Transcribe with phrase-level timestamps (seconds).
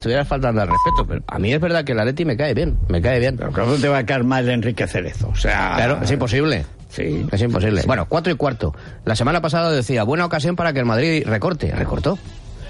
[0.00, 2.78] estuvieras faltando al respeto, pero a mí es verdad que el Atleti me cae bien,
[2.88, 3.36] me cae bien.
[3.36, 5.28] Pero ¿cómo te va a caer mal Enrique Cerezo?
[5.30, 5.72] O sea...
[5.74, 6.64] Claro, es imposible.
[6.88, 7.26] Sí.
[7.32, 7.82] Es imposible.
[7.84, 8.72] Bueno, cuatro y cuarto.
[9.04, 11.72] La semana pasada decía, buena ocasión para que el Madrid recorte.
[11.72, 12.16] Recortó.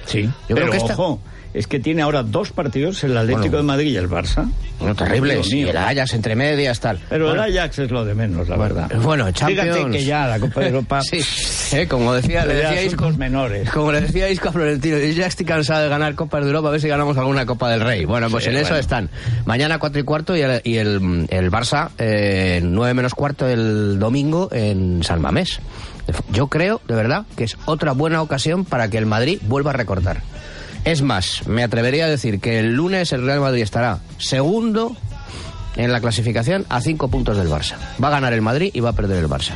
[0.06, 1.21] Sí, Yo pero creo que esta- ojo,
[1.54, 3.56] es que tiene ahora dos partidos, el Atlético Bueno.
[3.58, 4.51] de Madrid y el Barça.
[4.78, 5.40] Bueno, terrible.
[5.51, 5.71] Mío.
[5.71, 6.99] el Ajax entre medias, tal.
[7.08, 8.90] Pero Bueno, el Ajax es lo de menos, la verdad.
[9.03, 9.69] Bueno, Champions.
[9.76, 11.00] Fíjate que ya la Copa de Europa...
[11.69, 13.69] Sí, eh, como decía, le ya decía Isco, asuntos menores.
[13.71, 16.69] como le decía Isco a Florentino, yo ya estoy cansado de ganar Copas de Europa,
[16.69, 18.05] a ver si ganamos alguna Copa del Rey.
[18.06, 19.10] Bueno, pues Sí, en eso están.
[19.45, 23.98] Mañana cuatro y cuarto y el, y el, el Barça eh, nueve menos cuarto el
[23.98, 25.60] domingo en San Mamés.
[26.32, 29.74] Yo creo, de verdad, que es otra buena ocasión para que el Madrid vuelva a
[29.74, 30.23] recortar.
[30.88, 34.96] Es más, me atrevería a decir que el lunes el Real Madrid estará segundo
[35.77, 37.74] en la clasificación a cinco puntos del Barça.
[38.02, 39.52] Va a ganar el Madrid y va a perder el Barça.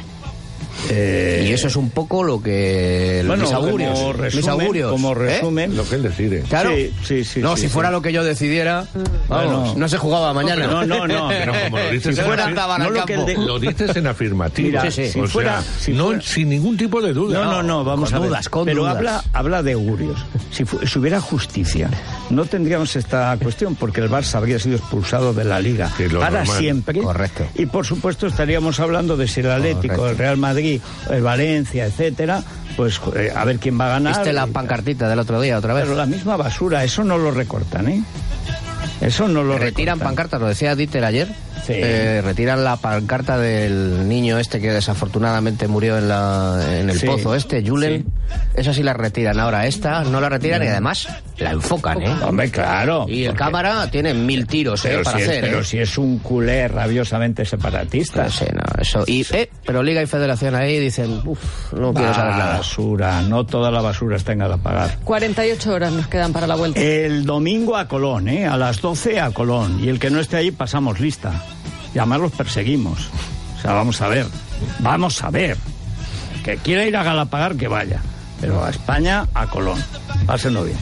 [0.90, 4.90] Eh, Y eso es un poco lo que bueno, mis augurios, como mis resumen, augurios,
[4.90, 5.14] como ¿eh?
[5.14, 6.42] resumen, Lo que él decide.
[6.48, 6.70] Claro.
[6.74, 7.72] Sí, sí, sí, no, sí, si sí.
[7.72, 8.86] fuera lo que yo decidiera,
[9.28, 9.74] vamos, Bueno.
[9.76, 10.66] no se jugaba mañana.
[10.66, 13.34] No, no, no, Pero como lo dices si en fuera andaban no lo que de-
[13.36, 14.68] Lo dices en afirmativo.
[14.68, 15.12] Mira, Sí, sí.
[15.12, 17.44] si O fuera- sea, si no, fuera- sin ningún tipo de duda.
[17.44, 18.28] No, no, no, vamos con a ver.
[18.30, 18.96] dudas, con Pero dudas.
[18.96, 20.24] Habla, habla de augurios.
[20.50, 21.88] Si, fu- si hubiera justicia,
[22.30, 26.58] no tendríamos esta cuestión, porque el Barça habría sido expulsado de la Liga para normal.
[26.58, 27.00] siempre.
[27.00, 27.46] Correcto.
[27.54, 30.08] Y por supuesto estaríamos hablando de si el Atlético, Correcto.
[30.10, 30.61] el Real Madrid,
[31.10, 32.42] el Valencia, etcétera,
[32.76, 34.14] pues eh, a ver quién va a ganar.
[34.14, 35.84] ¿Viste la pancartita del otro día otra vez?
[35.84, 38.02] Pero la misma basura, eso no lo recortan, ¿eh?
[39.00, 39.98] Eso no lo Retiran recortan.
[39.98, 41.28] pancartas, lo decía Dieter ayer.
[41.66, 41.74] Sí.
[41.76, 47.06] Eh, retiran la pancarta del niño este que desafortunadamente murió en, la, en el Sí.
[47.06, 48.04] pozo este, Julen.
[48.54, 49.38] Esa sí la retiran.
[49.38, 51.06] Ahora esta no la retiran y además
[51.38, 52.14] la enfocan, ¿eh?
[52.26, 53.06] Hombre, claro.
[53.08, 54.88] Y el porque- cámara tiene mil tiros, ¿eh?
[54.90, 55.64] Pero, Para si, es, hacer, pero ¿eh?
[55.64, 58.24] si es un culé rabiosamente separatista.
[58.24, 59.04] No sé, no, eso.
[59.06, 62.56] Y, eh, pero Liga y Federación ahí dicen, uff, no quiero saber nada.
[62.58, 64.98] Basura, no toda la basura está en Galapagar.
[65.04, 66.80] 48 horas nos quedan para la vuelta.
[66.80, 68.46] El domingo a Colón, ¿eh?
[68.46, 69.78] a las 12 a Colón.
[69.82, 71.32] Y el que no esté ahí pasamos lista.
[71.94, 73.08] Y además los perseguimos.
[73.58, 74.26] O sea, vamos a ver.
[74.80, 75.56] Vamos a ver.
[76.44, 78.00] Que quiera ir a Galapagar, que vaya.
[78.40, 79.82] Pero a España, a Colón.
[80.26, 80.78] Pásenlo bien.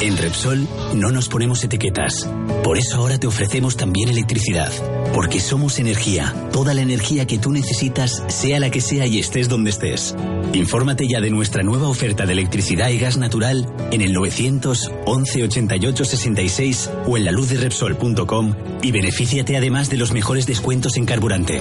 [0.00, 2.26] En Repsol no nos ponemos etiquetas.
[2.64, 4.72] Por eso ahora te ofrecemos también electricidad.
[5.12, 6.34] Porque somos energía.
[6.52, 10.16] Toda la energía que tú necesitas, sea la que sea y estés donde estés.
[10.54, 16.04] Infórmate ya de nuestra nueva oferta de electricidad y gas natural en el 911 88
[16.06, 21.04] 66 o en la luz de Repsol.com y benefíciate además de los mejores descuentos en
[21.04, 21.60] carburante.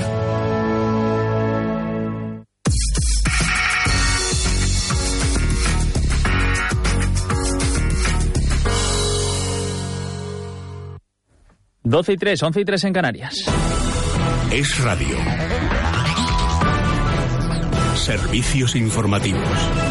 [11.89, 13.33] Doce y tres, once y tres en Canarias.
[14.51, 15.17] Es radio.
[17.95, 19.88] Servicios informativos.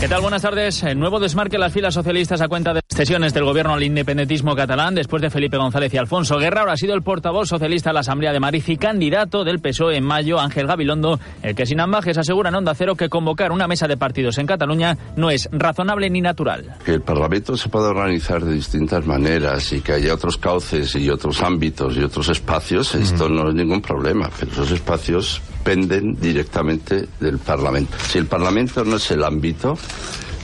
[0.00, 0.20] ¿Qué tal?
[0.20, 0.82] Buenas tardes.
[0.82, 4.54] Eh, Nuevo desmarque en las filas socialistas a cuenta de cesiones del gobierno al independentismo
[4.54, 6.60] catalán después de Felipe González y Alfonso Guerra.
[6.60, 9.96] Ahora ha sido el portavoz socialista de la Asamblea de Madrid y candidato del PSOE
[9.96, 13.66] en mayo, Ángel Gabilondo, el que sin ambajes asegura en Onda Cero que convocar una
[13.66, 16.76] mesa de partidos en Cataluña no es razonable ni natural.
[16.84, 21.08] Que el Parlamento se pueda organizar de distintas maneras y que haya otros cauces y
[21.08, 27.06] otros ámbitos y otros espacios, esto no es ningún problema, pero esos espacios penden directamente
[27.20, 27.96] del Parlamento.
[28.08, 29.76] Si el Parlamento no es el ámbito, esto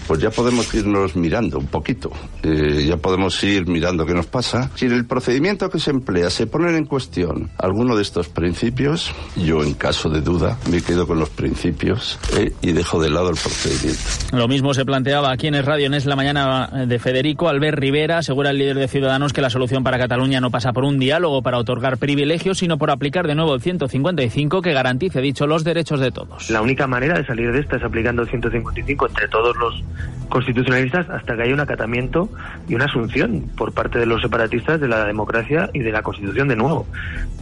[0.08, 2.10] pues ya podemos irnos mirando un poquito,
[2.42, 4.70] Eh, ya podemos ir mirando qué nos pasa.
[4.74, 9.12] Si en el procedimiento que se emplea se ponen en cuestión alguno de estos principios,
[9.36, 13.28] yo en caso de duda me quedo con los principios eh, y dejo de lado
[13.28, 14.00] el procedimiento.
[14.32, 18.18] Lo mismo se planteaba aquí en el radio en la Mañana de Federico Albert Rivera.
[18.18, 21.42] Asegura el líder de Ciudadanos que la solución para Cataluña no pasa por un diálogo
[21.42, 26.00] para otorgar privilegios, sino por aplicar de nuevo el 155 que garantice, dicho, los derechos
[26.00, 26.48] de todos.
[26.50, 29.82] La única manera de salir de esta es aplicando el 155 entre todos los
[30.28, 32.28] constitucionalistas hasta que haya un acatamiento
[32.68, 36.48] y una asunción por parte de los separatistas de la democracia y de la Constitución
[36.48, 36.86] de nuevo.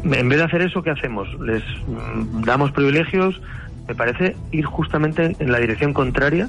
[0.05, 1.29] En vez de hacer eso, ¿qué hacemos?
[1.41, 3.41] Les mm, damos privilegios,
[3.89, 6.49] me parece ir justamente en la dirección contraria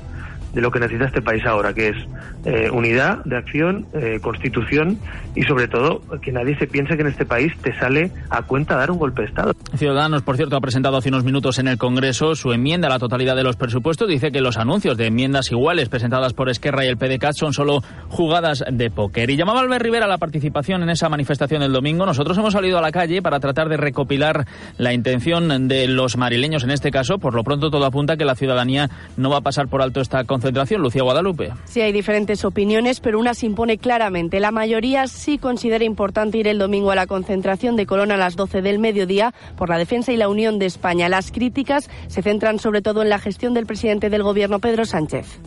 [0.54, 1.98] de lo que necesita este país ahora, que es
[2.48, 4.98] eh, unidad de acción, eh, constitución
[5.36, 8.78] y sobre todo que nadie se piense que en este país te sale a cuenta
[8.78, 9.52] dar un golpe de Estado.
[9.76, 13.00] Ciudadanos, por cierto, ha presentado hace unos minutos en el Congreso su enmienda a la
[13.00, 14.08] totalidad de los presupuestos.
[14.08, 17.84] Dice que los anuncios de enmiendas iguales presentadas por Esquerra y el PDCAT son solo
[18.08, 19.30] jugadas de póker.
[19.30, 22.06] Y llamaba Albert Rivera a la participación en esa manifestación el domingo.
[22.06, 24.46] Nosotros hemos salido a la calle para tratar de recopilar
[24.78, 27.18] la intención de los marileños en este caso.
[27.18, 30.00] Por lo pronto todo apunta a que la ciudadanía no va a pasar por alto
[30.00, 30.82] esta concentración.
[30.82, 31.52] Lucía Guadalupe.
[31.66, 34.40] Sí, hay diferentes opiniones, pero una se impone claramente.
[34.40, 38.36] La mayoría sí considera importante ir el domingo a la concentración de Colón a las
[38.36, 41.10] 12 del mediodía por la defensa y la unión de España.
[41.10, 45.40] Las críticas se centran sobre todo en la gestión del presidente del Gobierno, Pedro Sánchez.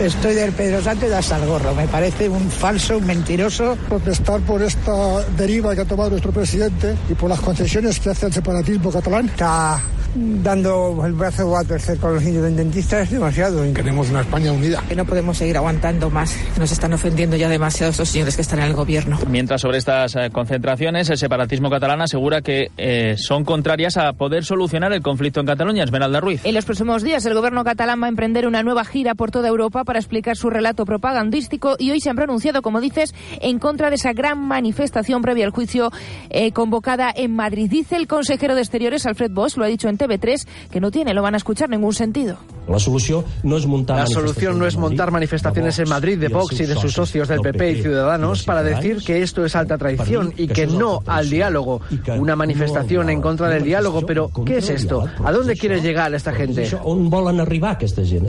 [0.00, 1.74] Estoy del Pedro Sánchez hasta el gorro.
[1.74, 3.76] Me parece un falso, un mentiroso.
[3.86, 8.26] Protestar por esta deriva que ha tomado nuestro presidente y por las concesiones que hace
[8.26, 9.26] al separatismo catalán.
[9.26, 9.82] Está
[10.14, 13.62] dando el brazo a torcer con los independentistas es demasiado.
[13.72, 14.82] Queremos una España unida.
[14.88, 16.36] Que no podemos seguir aguantando más.
[16.58, 19.18] Nos están ofendiendo ya demasiado estos señores que están en el gobierno.
[19.28, 24.44] Mientras sobre estas eh, concentraciones, el separatismo catalán asegura que eh, son contrarias a poder
[24.44, 25.84] solucionar el conflicto en Cataluña.
[25.84, 26.40] Esmeralda Ruiz.
[26.44, 29.48] En los próximos días, el gobierno catalán va a emprender una nueva gira por toda
[29.48, 33.90] Europa para explicar su relato propagandístico y hoy se han pronunciado, como dices, en contra
[33.90, 35.90] de esa gran manifestación previa al juicio
[36.30, 37.70] eh, convocada en Madrid.
[37.70, 41.14] Dice el consejero de Exteriores, Alfred Bosch, lo ha dicho en TV3, que no tiene,
[41.14, 42.38] lo van a escuchar, ningún sentido.
[42.68, 46.60] La solución no es montar, la solución no es montar manifestaciones en Madrid de Vox
[46.60, 50.32] y de sus socios del PP y Ciudadanos para decir que esto es alta traición
[50.36, 51.80] y que no al diálogo.
[52.18, 55.08] Una manifestación en contra del diálogo, pero ¿qué es esto?
[55.24, 56.68] ¿A dónde quiere llegar esta gente?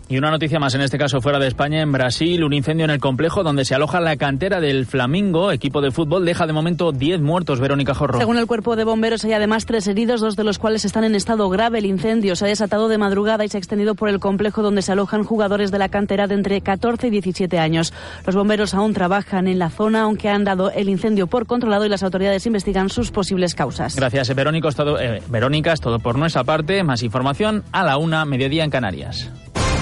[0.09, 2.91] Y una noticia más, en este caso fuera de España, en Brasil, un incendio en
[2.91, 6.91] el complejo donde se aloja la cantera del Flamingo, equipo de fútbol, deja de momento
[6.91, 8.19] 10 muertos, Verónica Jorro.
[8.19, 11.15] Según el cuerpo de bomberos hay además tres heridos, dos de los cuales están en
[11.15, 11.77] estado grave.
[11.77, 14.81] El incendio se ha desatado de madrugada y se ha extendido por el complejo donde
[14.81, 17.93] se alojan jugadores de la cantera de entre 14 y 17 años.
[18.25, 21.89] Los bomberos aún trabajan en la zona, aunque han dado el incendio por controlado y
[21.89, 23.95] las autoridades investigan sus posibles causas.
[23.95, 24.69] Gracias, Verónica.
[24.69, 26.83] Es todo, eh, Verónica, es todo por nuestra parte.
[26.83, 29.29] Más información a la una, mediodía en Canarias.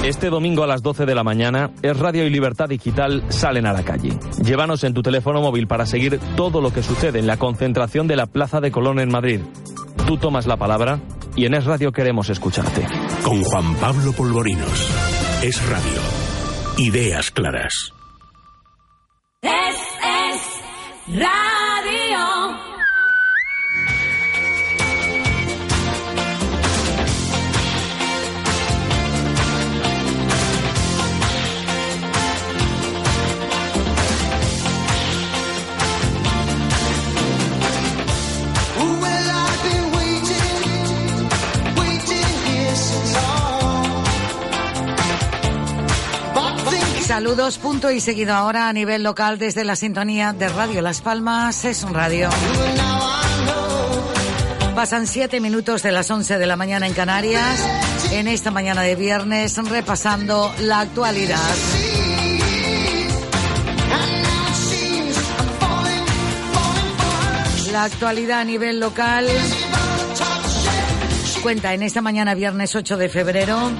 [0.03, 3.73] Este domingo a las 12 de la mañana, Es Radio y Libertad Digital salen a
[3.73, 4.17] la calle.
[4.41, 8.15] Llévanos en tu teléfono móvil para seguir todo lo que sucede en la concentración de
[8.15, 9.41] la Plaza de Colón en Madrid.
[10.07, 10.99] Tú tomas la palabra
[11.35, 12.87] y en Es Radio queremos escucharte.
[13.23, 14.89] Con Juan Pablo Polvorinos.
[15.43, 16.01] Es Radio.
[16.77, 17.93] Ideas claras.
[19.41, 21.48] Es, es radio.
[47.09, 51.65] Saludos, punto y seguido ahora a nivel local desde la sintonía de Radio Las Palmas,
[51.65, 52.29] es un radio.
[54.75, 57.67] Pasan siete minutos de las once de la mañana en Canarias,
[58.11, 61.39] en esta mañana de viernes, repasando la actualidad.
[67.71, 69.25] La actualidad a nivel local
[71.41, 73.71] cuenta en esta mañana viernes 8 de febrero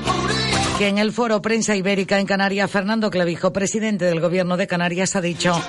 [0.79, 5.17] que en el foro Prensa Ibérica en Canarias, Fernando Clavijo, presidente del Gobierno de Canarias,
[5.17, 5.61] ha dicho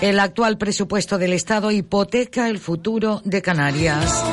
[0.00, 4.24] el actual presupuesto del Estado hipoteca el futuro de Canarias.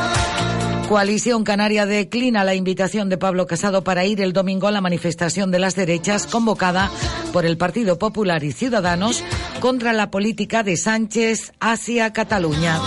[0.87, 5.51] Coalición Canaria declina la invitación de Pablo Casado para ir el domingo a la manifestación
[5.51, 6.89] de las derechas convocada
[7.33, 9.25] por el Partido Popular y Ciudadanos
[9.59, 12.79] contra la política de Sánchez hacia Cataluña.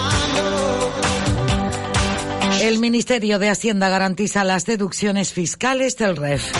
[2.63, 6.51] El Ministerio de Hacienda garantiza las deducciones fiscales del REF.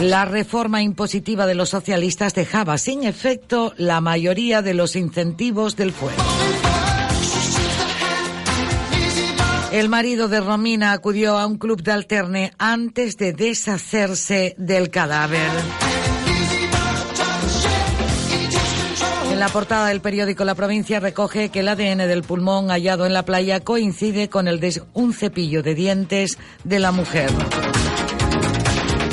[0.00, 5.92] La reforma impositiva de los socialistas dejaba sin efecto la mayoría de los incentivos del
[5.92, 6.22] fuego.
[9.72, 15.50] El marido de Romina acudió a un club de alterne antes de deshacerse del cadáver.
[19.30, 23.12] En la portada del periódico La Provincia recoge que el ADN del pulmón hallado en
[23.12, 27.30] la playa coincide con el de un cepillo de dientes de la mujer.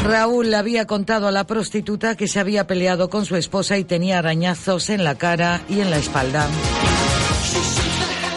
[0.04, 4.20] Raúl había contado a la prostituta que se había peleado con su esposa y tenía
[4.20, 6.48] arañazos en la cara y en la espalda.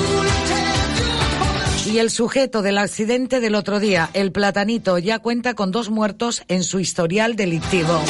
[1.91, 6.43] Y el sujeto del accidente del otro día, el platanito, ya cuenta con dos muertos
[6.47, 8.01] en su historial delictivo.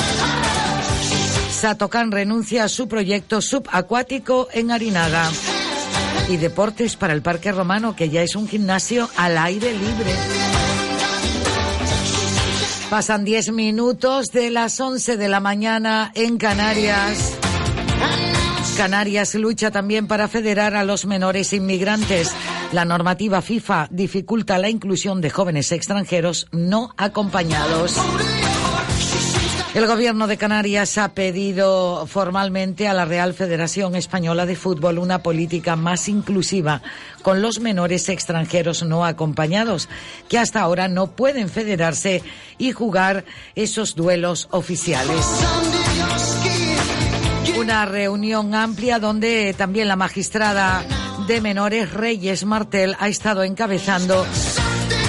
[1.49, 5.31] Satocán renuncia a su proyecto subacuático en Arinaga.
[6.29, 10.50] Y deportes para el Parque Romano, que ya es un gimnasio al aire libre.
[12.91, 17.37] Pasan 10 minutos de las 11 de la mañana en Canarias.
[18.75, 22.35] Canarias lucha también para federar a los menores inmigrantes.
[22.73, 27.95] La normativa FIFA dificulta la inclusión de jóvenes extranjeros no acompañados.
[29.73, 35.23] El gobierno de Canarias ha pedido formalmente a la Real Federación Española de Fútbol una
[35.23, 36.81] política más inclusiva
[37.21, 39.87] con los menores extranjeros no acompañados,
[40.27, 42.21] que hasta ahora no pueden federarse
[42.57, 43.23] y jugar
[43.55, 45.25] esos duelos oficiales.
[47.57, 50.83] Una reunión amplia donde también la magistrada
[51.27, 54.25] de menores Reyes Martel ha estado encabezando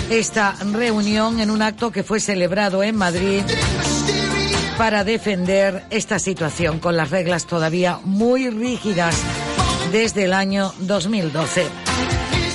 [0.09, 3.42] esta reunión en un acto que fue celebrado en Madrid
[4.79, 9.17] para defender esta situación con las reglas todavía muy rígidas
[9.93, 11.67] desde el año 2012.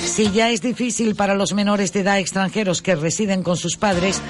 [0.04, 4.20] Si ya es difícil para los menores de edad extranjeros que residen con sus padres,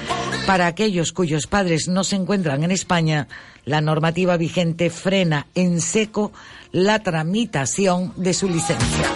[0.45, 3.27] para aquellos cuyos padres no se encuentran en España,
[3.65, 6.31] la normativa vigente frena en seco
[6.71, 9.13] la tramitación de su licencia.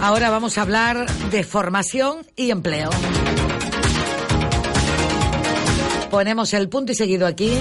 [0.00, 2.90] Ahora vamos a hablar de formación y empleo.
[6.10, 7.52] Ponemos el punto y seguido aquí.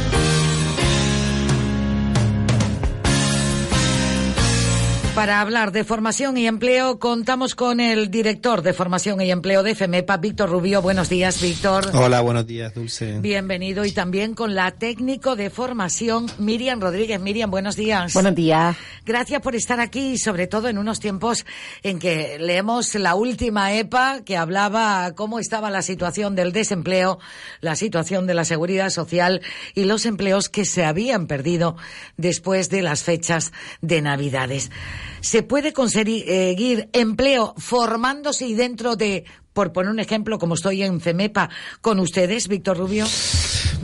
[5.17, 9.73] Para hablar de formación y empleo, contamos con el director de formación y empleo de
[9.73, 10.83] FEMEPA, Víctor Rubio.
[10.83, 11.89] Buenos días, Víctor.
[11.95, 13.19] Hola, buenos días, Dulce.
[13.19, 13.83] Bienvenido.
[13.83, 17.19] Y también con la técnico de formación, Miriam Rodríguez.
[17.19, 18.13] Miriam, buenos días.
[18.13, 18.77] Buenos días.
[19.07, 21.47] Gracias por estar aquí y sobre todo en unos tiempos
[21.81, 27.17] en que leemos la última EPA que hablaba cómo estaba la situación del desempleo,
[27.59, 29.41] la situación de la seguridad social
[29.73, 31.75] y los empleos que se habían perdido
[32.17, 34.69] después de las fechas de Navidades.
[35.21, 41.01] ¿Se puede conseguir empleo formándose y dentro de, por poner un ejemplo, como estoy en
[41.01, 41.49] FEMEPA,
[41.81, 43.05] con ustedes, Víctor Rubio?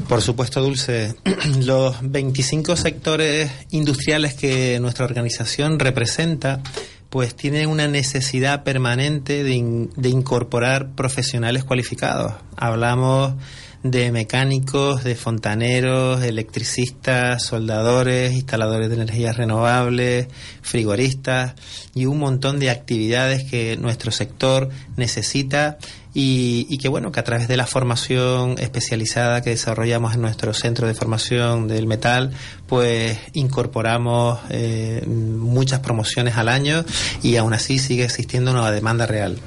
[0.08, 1.16] Por supuesto, Dulce.
[1.66, 6.62] Los 25 sectores industriales que nuestra organización representa
[7.10, 12.34] pues tienen una necesidad permanente de, de incorporar profesionales cualificados.
[12.58, 13.36] Hablamos
[13.84, 20.28] de mecánicos, de fontaneros, electricistas, soldadores, instaladores de energías renovables,
[20.62, 21.56] frigoristas
[21.94, 25.78] y un montón de actividades que nuestro sector necesita
[26.14, 30.54] y, y, que bueno, que a través de la formación especializada que desarrollamos en nuestro
[30.54, 32.32] centro de formación del metal,
[32.68, 36.86] pues incorporamos eh, muchas promociones al año
[37.24, 39.40] y aún así sigue existiendo una demanda real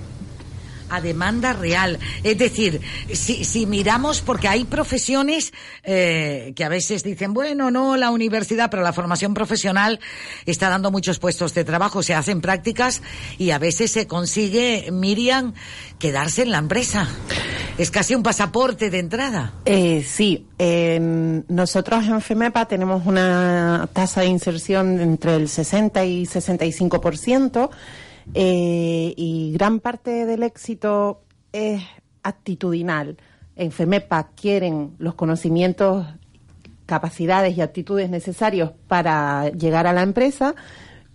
[0.90, 1.98] a demanda real.
[2.22, 2.80] Es decir,
[3.12, 5.52] si, si miramos, porque hay profesiones
[5.82, 10.00] eh, que a veces dicen, bueno, no, la universidad, pero la formación profesional
[10.44, 13.02] está dando muchos puestos de trabajo, se hacen prácticas
[13.38, 15.54] y a veces se consigue, Miriam,
[15.98, 17.08] quedarse en la empresa.
[17.78, 19.52] Es casi un pasaporte de entrada.
[19.66, 20.98] Eh, sí, eh,
[21.48, 27.70] nosotros en FEMEPA tenemos una tasa de inserción entre el 60 y 65%.
[28.34, 31.82] Eh, y gran parte del éxito es
[32.22, 33.16] actitudinal.
[33.54, 36.06] En FEMEPA quieren los conocimientos,
[36.84, 40.54] capacidades y actitudes necesarios para llegar a la empresa,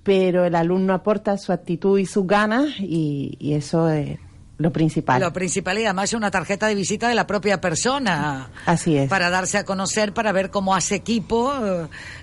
[0.03, 4.18] pero el alumno aporta su actitud y sus ganas y, y eso es
[4.62, 5.22] lo principal.
[5.22, 8.50] Lo principal y además es una tarjeta de visita de la propia persona.
[8.65, 9.10] Así es.
[9.10, 11.53] Para darse a conocer, para ver cómo hace equipo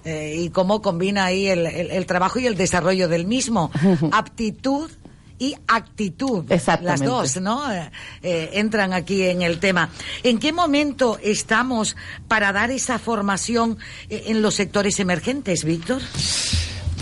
[0.05, 3.71] eh, y cómo combina ahí el, el, el, trabajo y el desarrollo del mismo.
[4.13, 4.91] Aptitud
[5.39, 6.45] y actitud.
[6.83, 7.73] Las dos, ¿no?
[7.73, 7.91] Eh,
[8.23, 9.91] eh, entran aquí en el tema.
[10.23, 13.79] ¿En qué momento estamos para dar esa formación
[14.09, 16.03] en los sectores emergentes, Víctor?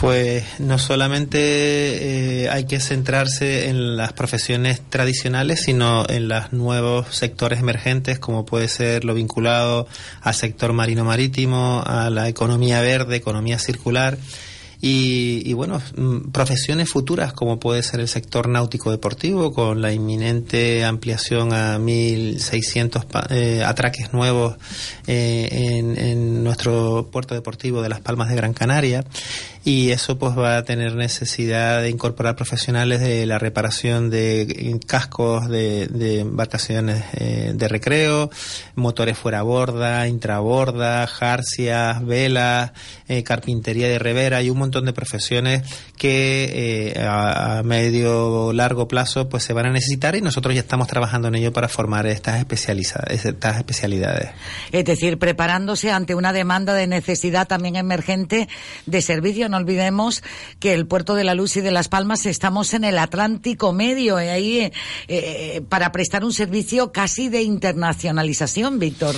[0.00, 1.38] Pues no solamente
[2.44, 8.44] eh, hay que centrarse en las profesiones tradicionales, sino en los nuevos sectores emergentes, como
[8.44, 9.86] puede ser lo vinculado
[10.20, 14.18] al sector marino-marítimo, a la economía verde, economía circular.
[14.88, 20.84] y, bueno, mm, profesiones futuras como puede ser el sector náutico deportivo con la inminente
[20.84, 24.54] ampliación a 1.600 pa- eh, atraques nuevos
[25.06, 25.48] eh,
[25.80, 29.02] en nuestro puerto deportivo de Las Palmas de Gran Canaria
[29.66, 34.78] y eso pues va a tener necesidad de incorporar profesionales de la reparación de eh,
[34.86, 38.30] cascos de, de embarcaciones eh, de recreo,
[38.76, 42.70] motores fuera borda, intraborda, jarcias, velas,
[43.08, 45.64] eh, carpintería de revera y un montón de profesiones
[45.96, 50.86] que eh, a, medio largo plazo pues se van a necesitar y nosotros ya estamos
[50.86, 54.30] trabajando en ello para formar estas estas especialidades.
[54.70, 58.48] Es decir, preparándose ante una demanda de necesidad también emergente
[58.86, 59.48] de servicio.
[59.48, 60.22] No olvidemos
[60.60, 64.20] que el puerto de la Luz y de Las Palmas estamos en el Atlántico Medio,
[64.22, 64.72] y ahí eh,
[65.08, 69.16] eh, para prestar un servicio casi de internacionalización, Víctor.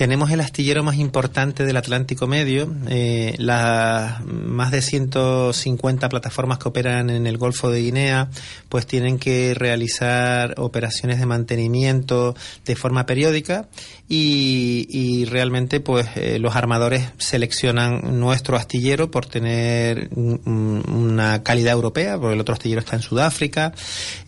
[0.00, 6.70] Tenemos el astillero más importante del Atlántico Medio, eh, las más de 150 plataformas que
[6.70, 8.30] operan en el Golfo de Guinea,
[8.70, 13.68] pues tienen que realizar operaciones de mantenimiento de forma periódica
[14.12, 21.44] y, y realmente pues eh, los armadores seleccionan nuestro astillero por tener un- un- una
[21.44, 23.72] calidad europea, porque el otro astillero está en Sudáfrica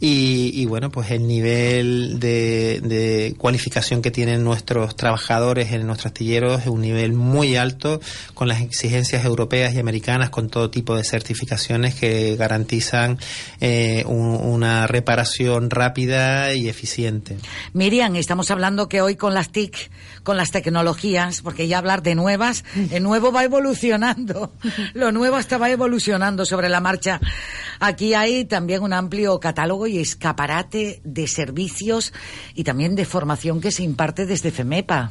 [0.00, 6.12] y, y bueno pues el nivel de, de cualificación que tienen nuestros trabajadores en nuestros
[6.12, 8.00] astilleros es un nivel muy alto
[8.34, 13.18] con las exigencias europeas y americanas con todo tipo de certificaciones que garantizan
[13.60, 17.36] eh, un- una reparación rápida y eficiente.
[17.72, 19.71] Miriam, estamos hablando que hoy con las TIC,
[20.22, 24.52] con las tecnologías, porque ya hablar de nuevas, el nuevo va evolucionando,
[24.94, 27.20] lo nuevo hasta va evolucionando sobre la marcha.
[27.80, 32.12] Aquí hay también un amplio catálogo y escaparate de servicios
[32.54, 35.10] y también de formación que se imparte desde FEMEPA.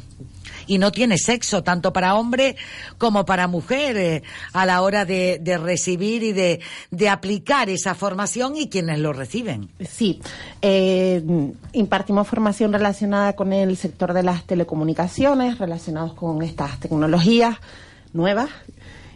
[0.71, 2.55] Y no tiene sexo, tanto para hombre
[2.97, 4.23] como para mujer, eh,
[4.53, 6.61] a la hora de, de recibir y de,
[6.91, 9.69] de aplicar esa formación y quienes lo reciben.
[9.81, 10.21] Sí,
[10.61, 11.21] eh,
[11.73, 17.57] impartimos formación relacionada con el sector de las telecomunicaciones, relacionados con estas tecnologías
[18.13, 18.49] nuevas.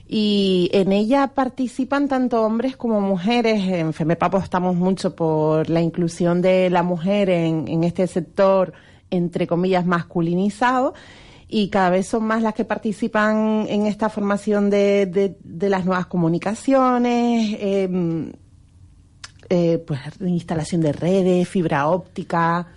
[0.09, 3.63] Y en ella participan tanto hombres como mujeres.
[3.63, 8.73] En FEMEPA apostamos mucho por la inclusión de la mujer en, en este sector,
[9.09, 10.93] entre comillas, masculinizado.
[11.47, 15.85] Y cada vez son más las que participan en esta formación de, de- de las
[15.85, 18.31] nuevas comunicaciones, em,
[19.49, 22.67] eh, pues instalación de redes, fibra óptica,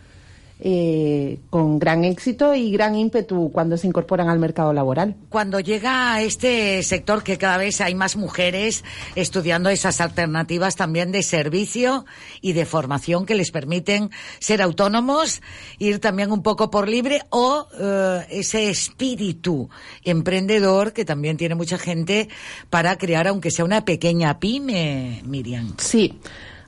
[0.61, 5.15] eh, con gran éxito y gran ímpetu cuando se incorporan al mercado laboral.
[5.29, 11.13] Cuando llega a este sector que cada vez hay más mujeres estudiando esas alternativas también
[11.13, 12.07] de servicio
[12.41, 15.43] y de formación que les permiten ser autónomos,
[15.79, 19.71] ir también un poco por libre o eh, ese espíritu
[20.03, 22.29] emprendedor que también tiene mucha gente
[22.69, 25.75] para crear aunque sea una pequeña pyme, Miriam.
[25.79, 26.19] Sí.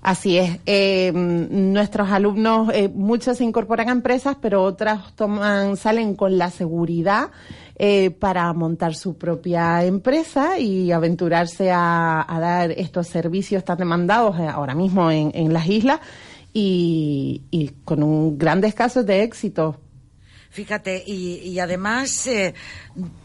[0.02, 0.60] Así es.
[0.64, 6.50] Eh, nuestros alumnos, eh, muchos se incorporan a empresas, pero otras toman, salen con la
[6.50, 7.30] seguridad
[7.76, 14.46] eh, para montar su propia empresa y aventurarse a, dar estos servicios tan demandados eh,
[14.46, 16.00] ahora mismo en, en las islas
[16.52, 19.76] y, y con un grandes casos de éxito.
[20.52, 22.54] Fíjate, y, y además eh,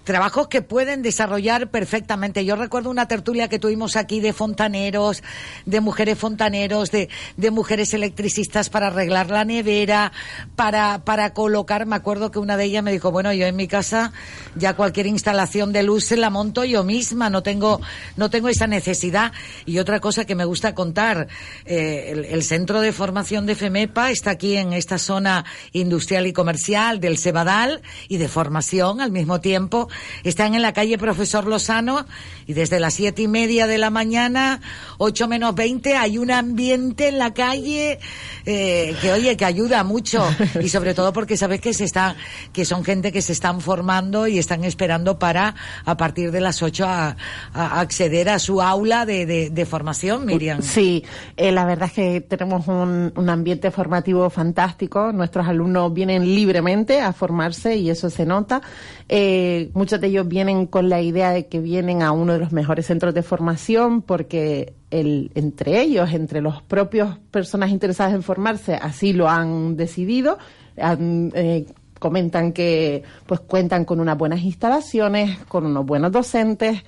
[0.03, 2.45] trabajos que pueden desarrollar perfectamente.
[2.45, 5.23] Yo recuerdo una tertulia que tuvimos aquí de fontaneros,
[5.65, 7.09] de mujeres fontaneros, de,
[7.51, 10.11] mujeres electricistas para arreglar la nevera,
[10.55, 11.85] para, para colocar.
[11.85, 14.13] Me acuerdo que una de ellas me dijo, bueno, yo en mi casa
[14.55, 17.81] ya cualquier instalación de luz se la monto yo misma, no tengo,
[18.17, 19.31] no tengo esa necesidad.
[19.65, 21.27] Y otra cosa que me gusta contar,
[21.65, 26.33] eh, el, el centro de formación de FEMEPA está aquí en esta zona industrial y
[26.33, 29.87] comercial del Cebadal y de formación al mismo tiempo.
[30.23, 32.05] Están en la calle Profesor Lozano
[32.47, 34.61] y desde las siete y media de la mañana,
[34.97, 37.99] ocho menos veinte, hay un ambiente en la calle
[38.45, 40.23] eh, que oye que ayuda mucho
[40.61, 42.15] y sobre todo porque sabes que se está
[42.53, 46.61] que son gente que se están formando y están esperando para a partir de las
[46.61, 47.15] ocho a,
[47.53, 50.61] acceder a su aula de, de, de formación, Miriam.
[50.61, 51.03] Sí,
[51.37, 55.11] eh, la verdad es que tenemos un, un ambiente formativo fantástico.
[55.11, 58.61] Nuestros alumnos vienen libremente a formarse y eso se nota.
[59.09, 62.51] Eh, muchos de ellos vienen con la idea de que vienen a uno de los
[62.51, 68.75] mejores centros de formación porque el, entre ellos, entre los propios personas interesadas en formarse,
[68.75, 70.37] así lo han decidido.
[70.77, 71.65] Han, eh,
[71.99, 76.83] comentan que pues cuentan con unas buenas instalaciones, con unos buenos docentes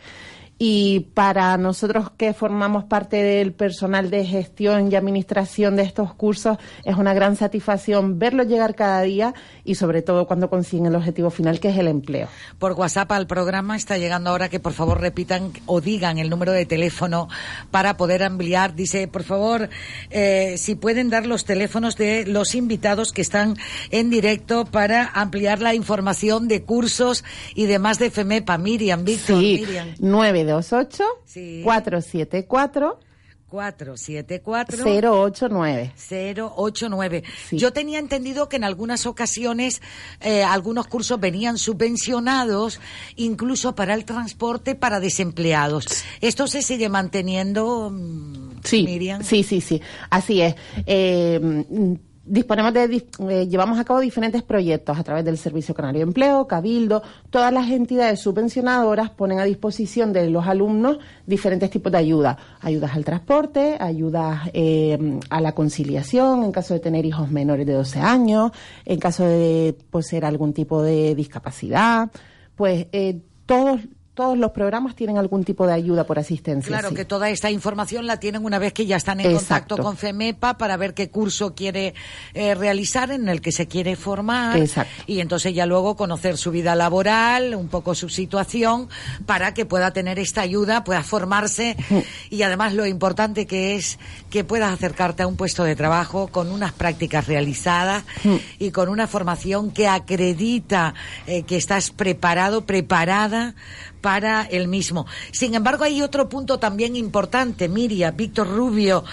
[0.59, 6.57] Y para nosotros que formamos parte del personal de gestión y administración de estos cursos,
[6.83, 11.29] es una gran satisfacción verlos llegar cada día y sobre todo cuando consiguen el objetivo
[11.29, 12.27] final, que es el empleo.
[12.57, 16.51] Por WhatsApp al programa está llegando ahora que por favor repitan o digan el número
[16.51, 17.27] de teléfono
[17.69, 18.75] para poder ampliar.
[18.75, 19.69] Dice, por favor,
[20.09, 23.55] eh, si pueden dar los teléfonos de los invitados que están
[23.91, 28.57] en directo para ampliar la información de cursos y demás de FEMEPA.
[28.57, 29.93] Miriam, Víctor, Sí, Miriam.
[30.47, 31.61] 928 Sí.
[31.63, 32.99] 474
[33.49, 35.93] 474 089.
[35.95, 37.23] 089.
[37.51, 39.81] Yo tenía entendido que en algunas ocasiones
[40.19, 42.79] eh, algunos cursos venían subvencionados
[43.15, 45.85] incluso para el transporte para desempleados.
[46.19, 49.23] ¿Esto se sigue manteniendo, mm, Sí, Miriam?
[49.23, 49.81] sí, sí, sí.
[50.09, 50.55] Así es.
[50.85, 51.39] Eh,
[52.27, 56.47] disponemos de, eh, llevamos a cabo diferentes proyectos a través del Servicio Canario de Empleo,
[56.47, 62.37] Cabildo, todas las entidades subvencionadoras ponen a disposición de los alumnos diferentes tipos de ayuda.
[62.61, 67.73] Ayudas al transporte, ayudas eh, a la conciliación en caso de tener hijos menores de
[67.73, 68.51] 12 años,
[68.85, 72.11] en caso de poseer algún tipo de discapacidad.
[72.55, 73.81] Pues eh, todos,
[74.17, 76.67] todos los programas tienen algún tipo de ayuda por asistencia.
[76.67, 76.95] Claro sí.
[76.95, 79.75] que toda esta información la tienen una vez que ya están en Exacto.
[79.75, 81.93] contacto con FEMEPA para ver qué curso quiere
[82.33, 84.57] eh, realizar, en el que se quiere formar.
[84.57, 85.03] Exacto.
[85.05, 88.89] Y entonces ya luego conocer su vida laboral, un poco su situación,
[89.27, 91.77] para que pueda tener esta ayuda, pueda formarse
[92.31, 93.99] y además lo importante que es
[94.31, 98.03] que puedas acercarte a un puesto de trabajo con unas prácticas realizadas
[98.57, 100.95] y con una formación que acredita
[101.27, 103.53] eh, que estás preparado, preparada
[104.07, 105.05] para el mismo.
[105.33, 109.03] Sin embargo, hay otro punto también importante, Miriam, Víctor Rubio,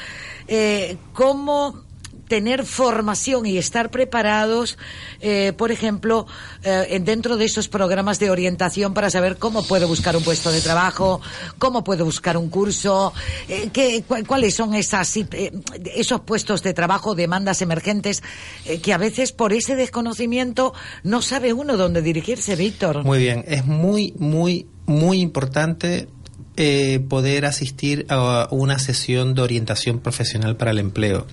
[0.47, 1.83] eh, cómo
[2.29, 4.79] tener formación y estar preparados,
[5.21, 6.27] eh, por ejemplo,
[6.63, 10.51] eh, en- dentro de esos programas de orientación para saber cómo puedo buscar un puesto
[10.51, 11.21] de trabajo,
[11.59, 13.13] cómo puedo buscar un curso,
[13.49, 15.53] eh, qué- cu- cuáles son esas, eh,
[15.95, 18.23] esos puestos de trabajo, demandas emergentes,
[18.65, 23.05] eh, que a veces por ese desconocimiento no sabe uno dónde dirigirse, Víctor.
[23.05, 26.09] Muy bien, es muy, muy, muy importante
[26.57, 31.27] eh, poder asistir a una sesión de orientación profesional para el empleo.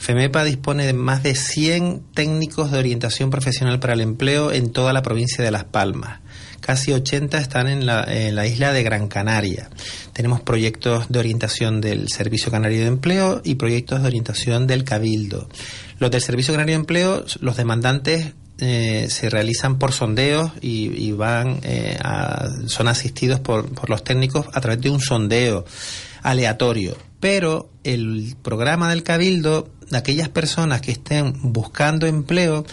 [0.00, 4.94] FEMEPA dispone de más de 100 técnicos de orientación profesional para el empleo en toda
[4.94, 6.20] la provincia de Las Palmas.
[6.60, 9.68] Casi 80 están en la, isla de Gran Canaria.
[10.14, 15.50] Tenemos proyectos de orientación del Servicio Canario de Empleo y proyectos de orientación del Cabildo.
[15.98, 21.60] Los del Servicio Canario de Empleo, los demandantes eh, se realizan por sondeos y, van
[21.62, 21.98] eh,
[22.66, 25.66] son asistidos por los técnicos a través de un sondeo
[26.22, 27.09] aleatorio.
[27.20, 32.64] Pero el programa del Cabildo, aquellas personas que estén buscando empleo,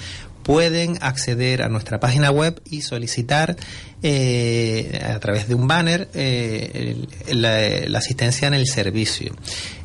[0.47, 3.57] pueden acceder a nuestra página web y solicitar
[4.01, 9.35] eh, a través de un banner eh, la, asistencia en el servicio.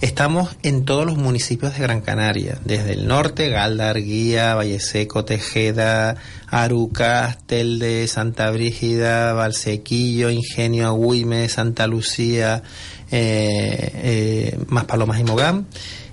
[0.00, 6.14] Estamos en todos los municipios de Gran Canaria, desde el norte, Galdar, Guía, Valleseco, Tejeda,
[6.46, 12.62] Arucas, Telde, Santa Brígida, Valsequillo, Ingenio, Agüime, Santa Lucía,
[13.10, 15.66] eh, eh, Maspalomas y Mogán.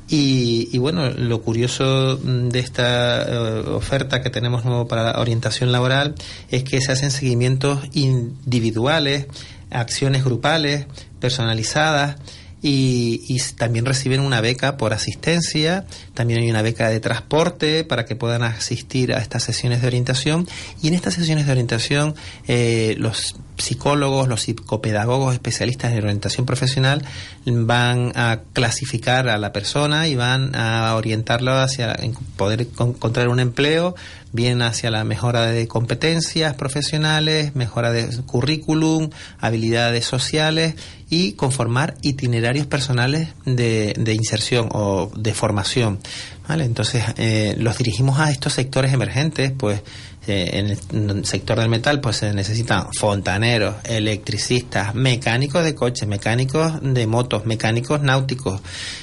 [0.10, 5.72] Y, y bueno, lo curioso de esta eh, oferta que tenemos nuevo para la orientación
[5.72, 6.16] laboral
[6.50, 9.28] es que se hacen seguimientos individuales,
[9.70, 10.88] acciones grupales,
[11.20, 12.16] personalizadas
[12.62, 18.06] y, y también reciben una beca por asistencia, también hay una beca de transporte para
[18.06, 20.48] que puedan asistir a estas sesiones de orientación
[20.82, 22.16] y en estas sesiones de orientación
[22.48, 27.04] eh, los psicólogos, los psicopedagogos especialistas en orientación profesional
[27.46, 31.98] van a clasificar a la persona y van a orientarlo hacia
[32.36, 33.96] poder con- encontrar un empleo,
[34.32, 40.76] bien hacia la mejora de competencias profesionales, mejora de currículum, habilidades sociales
[41.10, 46.00] y conformar itinerarios personales de, de inserción o de formación.
[46.48, 46.66] ¿vale?
[46.66, 49.82] Entonces, eh, los dirigimos a estos sectores emergentes, pues
[50.30, 56.74] eh, en el sector del metal pues se necesitan fontaneros, electricistas, mecánicos de coches, mecánicos
[56.82, 58.62] de motos, mecánicos náuticos,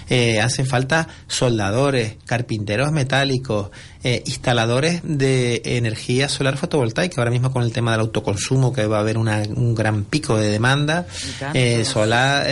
[0.08, 3.70] eh, hacen falta soldadores, carpinteros metálicos,
[4.04, 8.98] eh, instaladores de energía solar fotovoltaica, ahora mismo con el tema del autoconsumo que va
[8.98, 11.06] a haber una- un gran pico de demanda,
[11.54, 12.46] eh, solar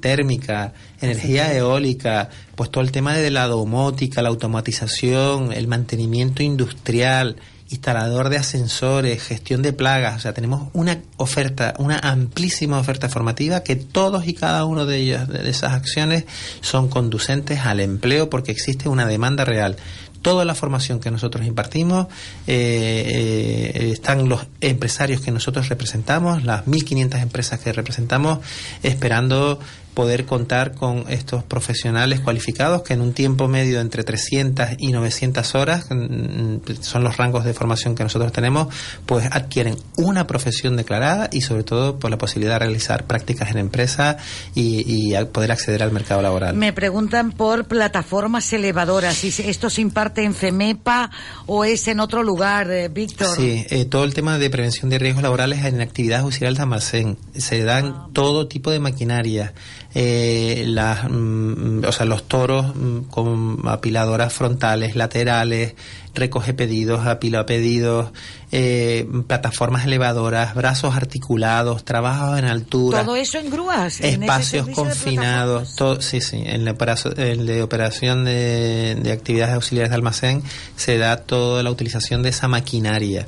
[0.00, 7.36] térmica, energía eólica, pues todo el tema de la domótica, la automatización, el mantenimiento industrial,
[7.74, 13.62] instalador de ascensores, gestión de plagas, o sea, tenemos una oferta, una amplísima oferta formativa
[13.62, 16.24] que todos y cada uno de ellas, de esas acciones,
[16.60, 19.76] son conducentes al empleo porque existe una demanda real.
[20.22, 22.06] toda la formación que nosotros impartimos,
[22.46, 28.38] eh, eh, están los empresarios que nosotros representamos, las 1.500 empresas que representamos,
[28.82, 29.60] esperando
[29.94, 35.54] poder contar con estos profesionales cualificados que en un tiempo medio entre 300 y 900
[35.54, 38.74] horas, mm, son los rangos de formación que nosotros tenemos,
[39.06, 43.58] pues adquieren una profesión declarada y sobre todo por la posibilidad de realizar prácticas en
[43.58, 44.16] empresa
[44.54, 46.54] y, y poder acceder al mercado laboral.
[46.56, 51.10] Me preguntan por plataformas elevadoras, si esto se imparte en FEMEPA
[51.46, 53.36] o es en otro lugar, eh, Víctor.
[53.36, 57.16] Sí, eh, todo el tema de prevención de riesgos laborales en actividades auxiliares de almacén.
[57.36, 58.08] Se dan Ah.
[58.12, 59.52] todo tipo de maquinaria
[59.94, 65.74] eh, las, mm, o sea, los toros mm, con apiladoras frontales, laterales,
[66.14, 68.10] recoge pedidos, apila pedidos,
[68.50, 73.04] eh, plataformas elevadoras, brazos articulados, trabajos en altura.
[73.04, 74.00] Todo eso en grúas.
[74.00, 79.90] Espacios confinados, todo, sí, sí, en la operación, en de operación de, de actividades auxiliares
[79.90, 80.42] de almacén
[80.76, 83.26] se da toda la utilización de esa maquinaria.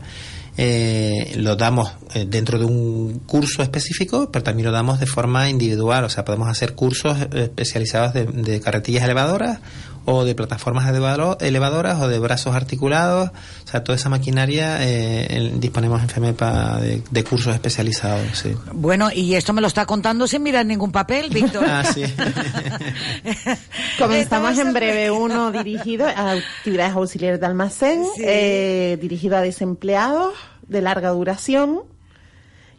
[0.58, 5.50] Eh, lo damos eh, dentro de un curso específico, pero también lo damos de forma
[5.50, 9.58] individual, o sea, podemos hacer cursos eh, especializados de, de carretillas elevadoras
[10.06, 13.30] o de plataformas elevado- elevadoras o de brazos articulados,
[13.64, 18.56] o sea, toda esa maquinaria eh, disponemos en FEMEPA de, de cursos especializados, sí.
[18.72, 21.64] Bueno, y esto me lo está contando sin mirar ningún papel, Víctor.
[21.68, 22.04] Ah, sí.
[23.98, 30.32] Comenzamos en breve uno dirigido a actividades auxiliares de almacén, eh, dirigido a desempleados
[30.68, 31.80] de larga duración.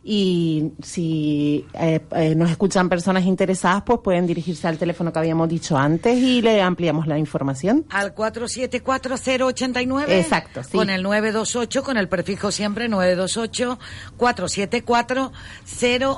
[0.09, 5.49] Y si eh, eh, nos escuchan personas interesadas, pues pueden dirigirse al teléfono que habíamos
[5.49, 7.85] dicho antes y le ampliamos la información.
[7.89, 10.17] Al 474089.
[10.17, 10.71] Exacto, sí.
[10.71, 13.77] Con el 928, con el prefijo siempre 928
[14.15, 15.33] 474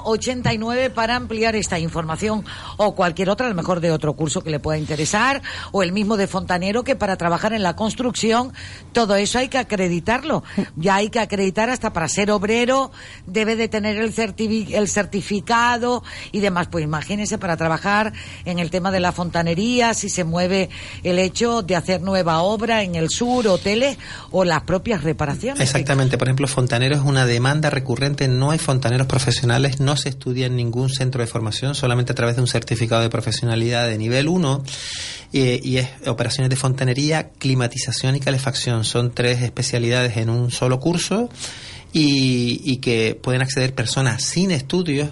[0.04, 2.45] 089 para ampliar esta información
[2.78, 5.93] o cualquier otra, a lo mejor de otro curso que le pueda interesar o el
[5.93, 8.54] mismo de fontanero que para trabajar en la construcción,
[8.93, 10.43] todo eso hay que acreditarlo.
[10.75, 12.91] Ya hay que acreditar hasta para ser obrero,
[13.25, 16.68] debe de tener el, certifi- el certificado y demás.
[16.72, 18.13] Pues imagínense para trabajar
[18.46, 20.70] en el tema de la fontanería, si se mueve
[21.04, 23.98] el hecho de hacer nueva obra en el sur, hoteles
[24.32, 25.62] o las propias reparaciones.
[25.62, 30.48] Exactamente, por ejemplo, fontanero es una demanda recurrente, no hay fontaneros profesionales, no se estudia
[30.48, 34.28] en ningún centro de formación, solamente a través de un certificado de profesionalidad de nivel
[34.28, 34.63] 1
[35.34, 40.80] eh, y es operaciones de fontanería, climatización y calefacción, son tres especialidades en un solo
[40.80, 41.30] curso
[41.93, 45.10] y, y que pueden acceder personas sin estudios.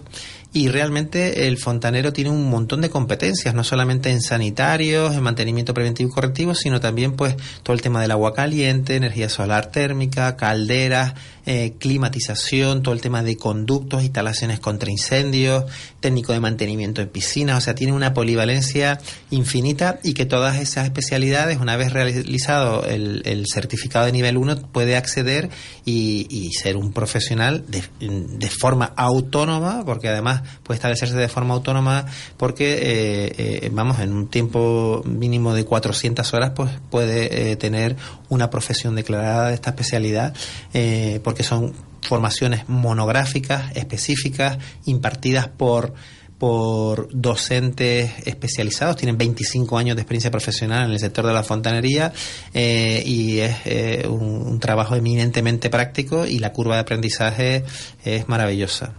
[0.53, 5.73] Y realmente el fontanero tiene un montón de competencias, no solamente en sanitarios, en mantenimiento
[5.73, 10.35] preventivo y correctivo, sino también pues todo el tema del agua caliente, energía solar térmica,
[10.35, 11.13] calderas,
[11.49, 15.63] eh, climatización, todo el tema de conductos, instalaciones contra incendios,
[16.01, 18.99] técnico de mantenimiento en piscinas, o sea, tiene una polivalencia
[19.31, 24.97] infinita y que todas esas especialidades, una vez realizado el, certificado de nivel 1, puede
[24.97, 25.49] acceder
[25.86, 32.05] y, ser un profesional de, forma autónoma, porque además puede establecerse de forma autónoma,
[32.36, 37.95] porque, eh, eh, vamos, en un tiempo mínimo de 400 horas, pues puede eh, tener
[38.29, 40.33] una profesión declarada de esta especialidad,
[40.73, 41.71] eh, porque son
[42.02, 45.93] formaciones monográficas, específicas, impartidas por
[46.39, 52.13] por docentes especializados, tienen 25 años de experiencia profesional en el sector de la fontanería
[52.54, 57.63] eh, y es eh, un, un trabajo eminentemente práctico y la curva de aprendizaje
[58.06, 58.93] es maravillosa.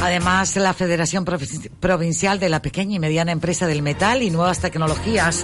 [0.00, 4.60] Además, la Federación Provi- Provincial de la Pequeña y Mediana Empresa del Metal y Nuevas
[4.60, 5.42] Tecnologías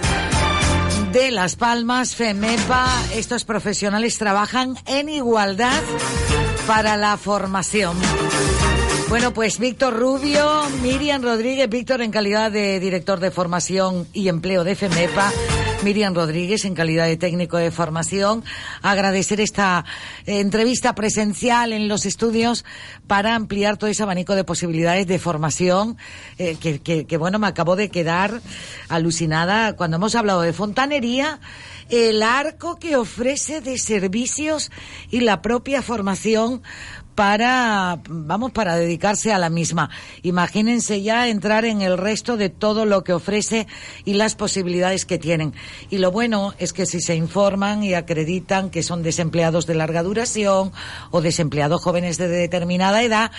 [1.11, 5.81] de Las Palmas, FEMEPA, estos profesionales trabajan en igualdad
[6.67, 7.97] para la formación.
[9.09, 14.63] Bueno, pues Víctor Rubio, Miriam Rodríguez, Víctor en calidad de director de formación y empleo
[14.63, 15.31] de FEMEPA,
[15.83, 18.43] Miriam Rodríguez en calidad de técnico de formación,
[18.83, 19.83] agradecer esta
[20.27, 22.65] eh, entrevista presencial en los estudios
[23.07, 25.97] para ampliar todo ese abanico de posibilidades de formación
[26.37, 28.41] eh, que, que, que, bueno, me acabo de quedar
[28.89, 31.39] alucinada cuando hemos hablado de fontanería,
[31.89, 34.71] el arco que ofrece de servicios
[35.09, 36.61] y la propia formación
[37.21, 39.91] para, vamos, para dedicarse a la misma.
[40.23, 43.67] Imagínense ya entrar en el resto de todo lo que ofrece
[44.05, 45.53] y las posibilidades que tienen.
[45.91, 50.01] Y lo bueno es que si se informan y acreditan que son desempleados de larga
[50.01, 50.71] duración
[51.11, 53.31] o desempleados jóvenes de determinada edad,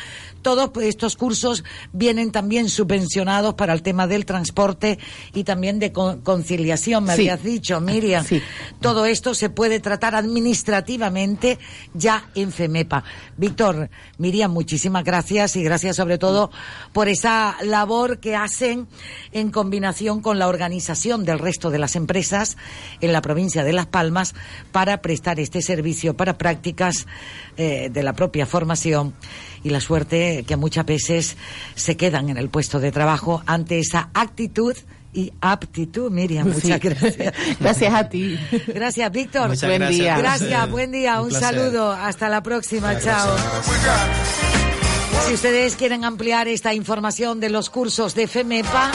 [0.43, 4.99] todos estos cursos vienen también subvencionados para el tema del transporte
[5.33, 7.23] y también de con- conciliación, me Sí.
[7.23, 8.25] habías dicho, Miriam.
[8.81, 11.59] Todo esto se puede tratar administrativamente
[11.95, 13.05] ya en FEMEPA.
[13.37, 16.51] Víctor Víctor, Miriam, muchísimas gracias y gracias sobre todo
[16.95, 18.89] por esa labor que hacen
[19.33, 22.57] en combinación con la organización del resto de las empresas
[23.03, 24.35] en la provincia de Las Palmas
[24.73, 27.07] para prestar este servicio para prácticas
[27.59, 29.13] eh, de la propia formación
[29.65, 31.37] y la suerte que muchas veces
[31.75, 34.75] se quedan en el puesto de trabajo ante esa actitud
[35.15, 36.47] y aptitud, Miriam.
[36.49, 36.73] Muchas Sí.
[36.89, 37.35] gracias.
[37.61, 38.39] Gracias a ti.
[38.69, 39.49] Gracias, Víctor.
[39.51, 40.01] Muchas Buen gracias.
[40.01, 40.17] día.
[40.17, 41.21] Gracias, buen día.
[41.21, 41.93] Un saludo.
[41.93, 42.99] Hasta la próxima.
[42.99, 43.37] Chao.
[45.27, 48.91] Si ustedes quieren ampliar esta información de los cursos de FEMEPA,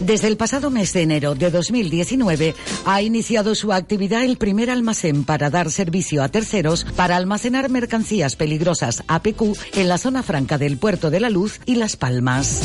[0.00, 2.54] Desde el pasado mes de enero de 2019
[2.84, 8.36] ha iniciado su actividad el primer almacén para dar servicio a terceros para almacenar mercancías
[8.36, 12.60] peligrosas APQ en la zona franca del Puerto de la Luz y Las Palmas.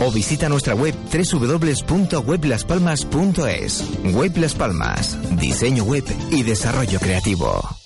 [0.00, 3.84] o visita nuestra web www.weblaspalmas.es.
[4.12, 7.83] Web Las Palmas, diseño web y desarrollo creativo.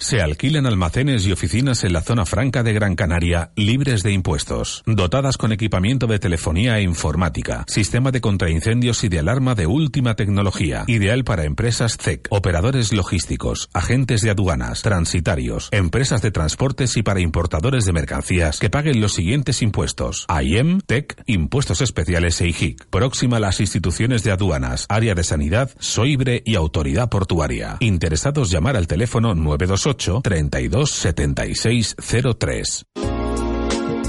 [0.00, 4.82] Se alquilan almacenes y oficinas en la zona franca de Gran Canaria, libres de impuestos,
[4.86, 10.16] dotadas con equipamiento de telefonía e informática, sistema de contraincendios y de alarma de última
[10.16, 17.02] tecnología, ideal para empresas CEC, operadores logísticos, agentes de aduanas, transitarios, empresas de transportes y
[17.02, 22.86] para importadores de mercancías que paguen los siguientes impuestos: AIEM, TEC, impuestos especiales e IGIC.
[22.86, 27.76] Próxima a las instituciones de aduanas, área de sanidad, SOIBRE y autoridad portuaria.
[27.80, 31.94] Interesados llamar al teléfono 928 32 76
[32.38, 33.19] 03.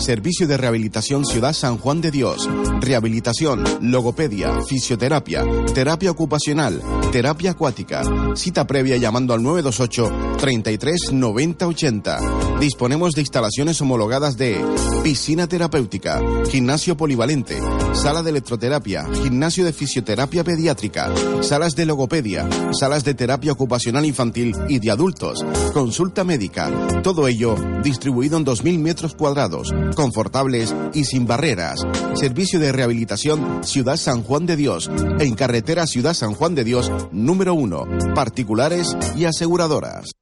[0.01, 2.49] Servicio de Rehabilitación Ciudad San Juan de Dios.
[2.79, 8.01] Rehabilitación, logopedia, fisioterapia, terapia ocupacional, terapia acuática.
[8.35, 12.19] Cita previa llamando al 928 33 90 80.
[12.59, 14.59] Disponemos de instalaciones homologadas de
[15.03, 17.59] piscina terapéutica, gimnasio polivalente,
[17.93, 21.11] sala de electroterapia, gimnasio de fisioterapia pediátrica,
[21.41, 26.71] salas de logopedia, salas de terapia ocupacional infantil y de adultos, consulta médica.
[27.03, 31.85] Todo ello distribuido en 2.000 metros cuadrados confortables y sin barreras.
[32.13, 36.91] Servicio de rehabilitación Ciudad San Juan de Dios, en carretera Ciudad San Juan de Dios,
[37.11, 40.20] número 1, particulares y aseguradoras.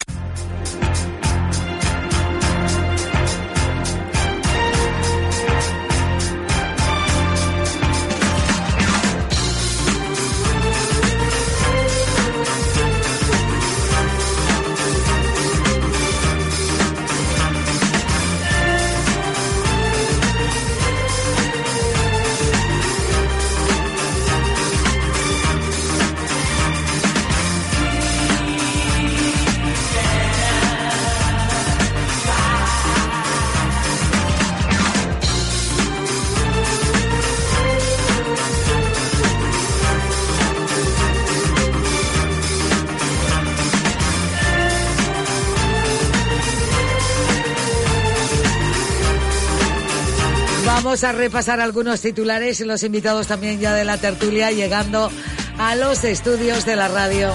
[51.01, 55.09] Vamos a repasar algunos titulares y los invitados también ya de la tertulia llegando
[55.57, 57.29] a los estudios de la radio.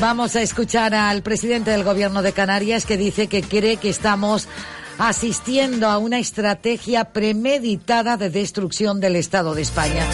[0.00, 4.46] Vamos a escuchar al presidente del gobierno de Canarias que dice que cree que estamos
[4.98, 10.06] asistiendo a una estrategia premeditada de destrucción del Estado de España.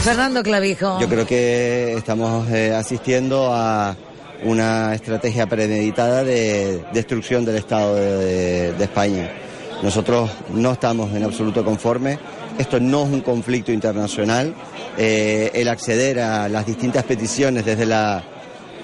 [0.00, 0.98] Fernando Clavijo.
[1.00, 3.94] Yo creo que estamos eh, asistiendo a
[4.44, 9.30] una estrategia premeditada de destrucción del Estado de, España.
[9.82, 12.18] Nosotros no estamos en absoluto conformes.
[12.58, 14.54] Esto no es un conflicto internacional.
[14.98, 18.22] Eh, el acceder a las distintas peticiones desde la,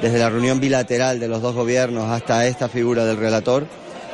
[0.00, 3.66] desde la reunión bilateral de los dos gobiernos hasta esta figura del relator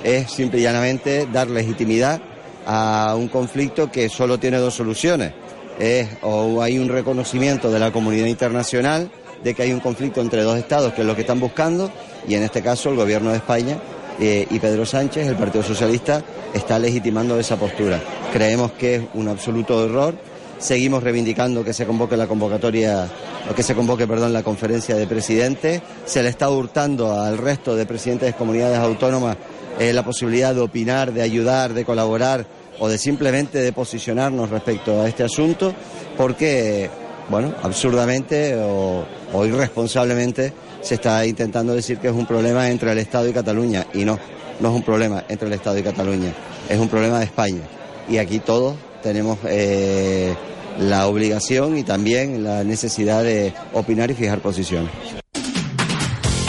[0.03, 2.21] es simple y llanamente dar legitimidad
[2.67, 5.33] a un conflicto que solo tiene dos soluciones.
[5.79, 9.11] Es o hay un reconocimiento de la comunidad internacional
[9.43, 11.91] de que hay un conflicto entre dos estados, que es lo que están buscando,
[12.27, 13.79] y en este caso el gobierno de España
[14.19, 16.23] eh, y Pedro Sánchez, el Partido Socialista,
[16.55, 18.01] está legitimando esa postura.
[18.33, 20.15] Creemos que es un absoluto error.
[20.59, 23.09] Seguimos reivindicando que se convoque la convocatoria,
[23.55, 25.83] que se convoque, perdón, la conferencia de presidentes.
[26.07, 29.37] Se le está hurtando al resto de presidentes de comunidades autónomas
[29.79, 32.47] eh, la posibilidad de opinar, de ayudar, de colaborar
[32.79, 35.75] o de simplemente de posicionarnos respecto a este asunto,
[36.17, 36.91] porque,
[37.29, 39.05] bueno, absurdamente o,
[39.45, 44.05] irresponsablemente se está intentando decir que es un problema entre el Estado y Cataluña, y
[44.05, 44.19] no,
[44.61, 46.33] no es un problema entre el Estado y Cataluña,
[46.69, 47.63] es un problema de España.
[48.09, 50.35] Y aquí todos tenemos eh,
[50.79, 54.91] la obligación y también la necesidad de opinar y fijar posiciones.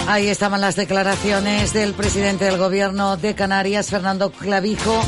[0.07, 5.01] Ahí estaban las declaraciones del presidente del gobierno de Canarias, Fernando Clavijo,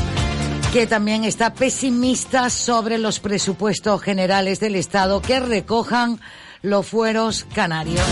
[0.86, 6.20] también está pesimista sobre los presupuestos generales del Estado que recojan
[6.62, 8.04] los fueros canarios.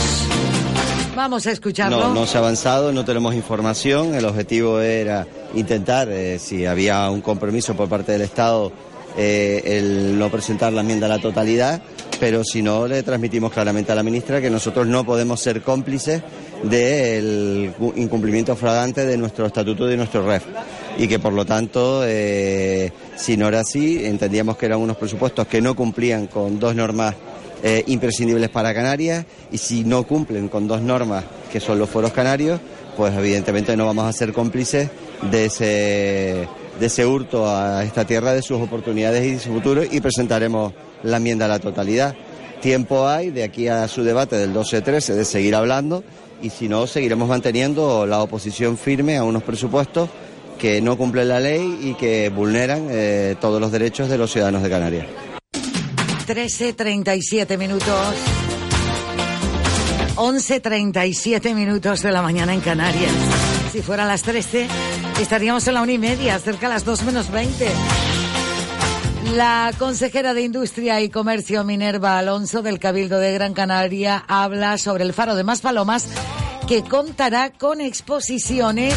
[1.15, 2.01] Vamos a escucharlo.
[2.01, 4.15] No, no se ha avanzado, no tenemos información.
[4.15, 8.73] El objetivo era intentar, eh, si había un compromiso por parte del Estado,
[9.17, 11.83] eh, el no presentar la enmienda a la totalidad,
[12.19, 16.23] pero si no, le transmitimos claramente a la ministra que nosotros no podemos ser cómplices
[16.63, 20.45] del incumplimiento flagrante de nuestro estatuto y de nuestro REF.
[20.99, 25.47] Y que por lo tanto, eh, si no era así, entendíamos que eran unos presupuestos
[25.47, 27.15] que no cumplían con dos normas
[27.63, 32.13] eh, imprescindibles para Canarias y si no cumplen con dos normas que son los foros
[32.13, 32.61] canarios,
[32.97, 34.91] pues evidentemente no vamos a ser cómplices
[35.31, 36.49] de ese,
[36.79, 40.73] de ese hurto a esta tierra, de sus oportunidades y su futuro y presentaremos
[41.03, 42.15] la enmienda a la totalidad.
[42.61, 46.03] Tiempo hay de aquí a su debate del 12-13 de seguir hablando
[46.43, 50.09] y si no, seguiremos manteniendo la oposición firme a unos presupuestos
[50.59, 54.63] que no cumplen la ley y que vulneran eh, todos los derechos de los ciudadanos
[54.63, 55.07] de Canarias.
[56.27, 58.17] 13.37 minutos.
[60.17, 63.13] 11.37 minutos de la mañana en Canarias.
[63.71, 64.67] Si fueran las 13,
[65.21, 67.67] estaríamos en la una y media, cerca a las 2 menos 20.
[69.35, 75.05] La consejera de Industria y Comercio Minerva Alonso del Cabildo de Gran Canaria habla sobre
[75.05, 76.07] el faro de Maspalomas
[76.69, 78.95] que contará con exposiciones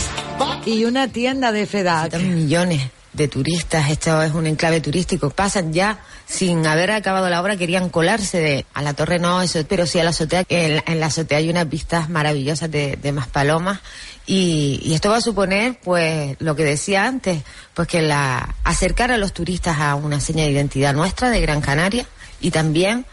[0.66, 2.20] y una tienda de FEDAC.
[2.20, 7.58] millones de turistas, esto es un enclave turístico, pasan ya sin haber acabado la obra,
[7.58, 11.06] querían colarse de, a la torre, no, eso, pero sí a la azotea, en, la
[11.08, 13.82] azotea hay unas vistas maravillosas de, de más palomas
[14.26, 17.44] y, y, esto va a suponer, pues, lo que decía antes,
[17.74, 21.60] pues que la, acercar a los turistas a una seña de identidad nuestra de Gran
[21.60, 22.06] Canaria
[22.40, 23.06] y también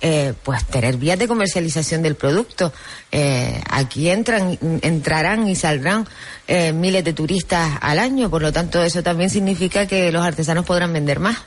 [0.00, 2.72] eh, pues tener vías de comercialización del producto.
[3.10, 6.06] Eh, aquí entran, entrarán y saldrán
[6.46, 10.64] eh, miles de turistas al año, por lo tanto eso también significa que los artesanos
[10.64, 11.38] podrán vender más.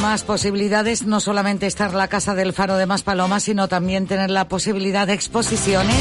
[0.00, 4.48] Más posibilidades, no solamente estar la Casa del Faro de Maspalomas, sino también tener la
[4.48, 5.96] posibilidad de exposiciones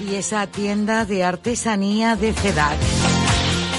[0.00, 3.01] y esa tienda de artesanía de FEDAC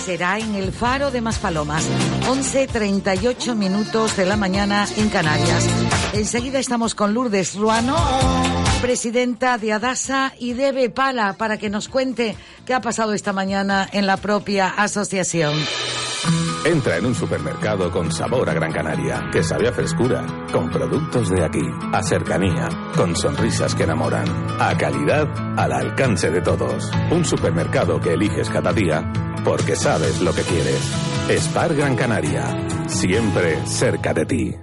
[0.03, 1.87] será en el Faro de Maspalomas,
[2.27, 5.65] 11.38 minutos de la mañana en Canarias.
[6.11, 7.95] Enseguida estamos con Lourdes Ruano,
[8.81, 12.35] presidenta de Adasa y de Bepala, para que nos cuente
[12.65, 15.53] qué ha pasado esta mañana en la propia asociación.
[16.65, 21.29] Entra en un supermercado con sabor a Gran Canaria, que sabe a frescura, con productos
[21.29, 24.25] de aquí, a cercanía, con sonrisas que enamoran,
[24.59, 26.91] a calidad al alcance de todos.
[27.09, 29.09] Un supermercado que eliges cada día
[29.43, 30.91] porque sabes lo que quieres.
[31.43, 32.45] Spar Gran Canaria,
[32.87, 34.62] siempre cerca de ti.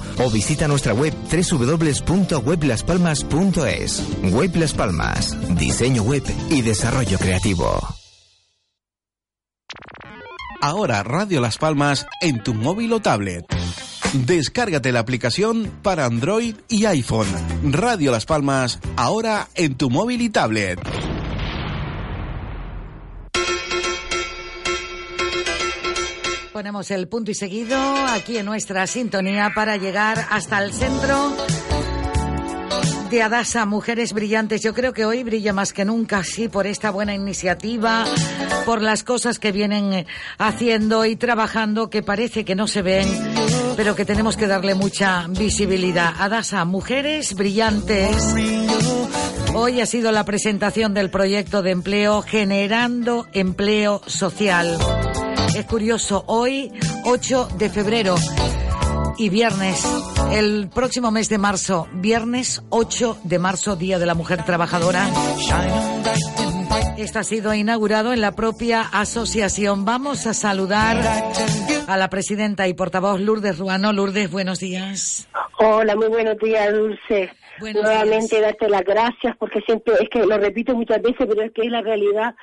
[0.17, 4.03] o visita nuestra web www.weblaspalmas.es.
[4.31, 7.79] Web Las Palmas, diseño web y desarrollo creativo.
[10.61, 13.45] Ahora Radio Las Palmas en tu móvil o tablet.
[14.13, 17.27] Descárgate la aplicación para Android y iPhone.
[17.63, 20.79] Radio Las Palmas, ahora en tu móvil y tablet.
[26.53, 31.33] Ponemos el punto y seguido aquí en nuestra sintonía para llegar hasta el centro
[33.09, 34.61] de Adasa, Mujeres Brillantes.
[34.61, 38.05] Yo creo que hoy brilla más que nunca, sí, por esta buena iniciativa,
[38.65, 43.07] por las cosas que vienen eh, haciendo y trabajando que parece que no se ven,
[43.77, 46.13] pero que tenemos que darle mucha visibilidad.
[46.19, 48.35] Adasa, Mujeres Brillantes.
[49.53, 54.77] Hoy ha sido la presentación del proyecto de empleo Generando Empleo Social.
[55.55, 56.71] Es curioso, hoy
[57.05, 58.15] 8 de febrero
[59.17, 59.83] y viernes,
[60.31, 65.07] el próximo mes de marzo, viernes 8 de marzo, Día de la Mujer Trabajadora.
[66.97, 69.83] Esto ha sido inaugurado en la propia asociación.
[69.83, 70.97] Vamos a saludar
[71.87, 73.91] a la presidenta y portavoz Lourdes Ruano.
[73.91, 75.27] Lourdes, buenos días.
[75.57, 77.29] Hola, muy buenos días, Dulce.
[77.59, 81.63] Nuevamente darte las gracias porque siempre, es que lo repito muchas veces, pero es que
[81.63, 82.35] es la realidad,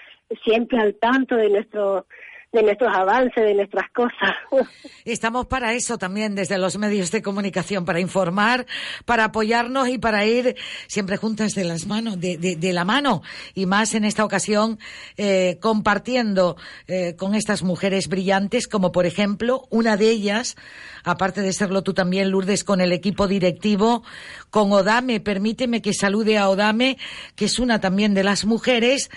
[0.45, 2.07] siempre al tanto de nuestro
[2.51, 4.35] de nuestros avances, de nuestras cosas.
[5.05, 8.67] Estamos para eso también desde los medios de comunicación, para informar,
[9.05, 13.23] para apoyarnos y para ir siempre juntas de las manos, de, de, la mano
[13.55, 14.79] y más en esta ocasión
[15.17, 20.57] eh, compartiendo eh, con estas mujeres brillantes, como por ejemplo una de ellas,
[21.05, 24.05] aparte de serlo tú también, Lourdes, con el equipo directivo,
[24.51, 25.21] con Odame.
[25.21, 26.97] Permíteme que salude a Odame,
[27.37, 29.11] que es una también de las mujeres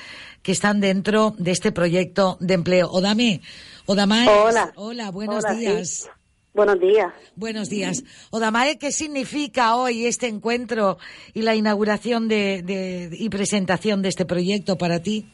[0.44, 2.90] que están dentro de este proyecto de empleo.
[2.90, 3.42] Odame,
[3.86, 4.28] Odamae.
[4.28, 4.72] Hola.
[4.76, 6.10] Hola, buenos días.
[6.54, 7.14] Buenos días.
[7.36, 8.04] Buenos días.
[8.30, 10.98] Odamae, ¿qué significa hoy este encuentro
[11.34, 15.32] y la inauguración de, y presentación de este proyecto para ti?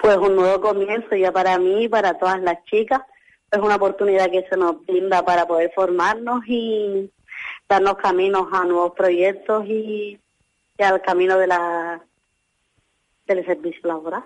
[0.00, 3.00] Pues un nuevo comienzo ya para mí y para todas las chicas.
[3.50, 7.10] Es una oportunidad que se nos brinda para poder formarnos y
[7.66, 10.18] darnos caminos a nuevos proyectos y
[10.78, 12.02] al camino de la
[13.28, 14.24] del servicio laboral.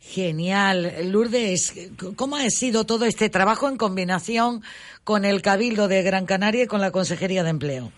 [0.00, 0.92] Genial.
[1.10, 4.62] Lourdes, ¿cómo ha sido todo este trabajo en combinación
[5.04, 7.92] con el Cabildo de Gran Canaria y con la Consejería de Empleo?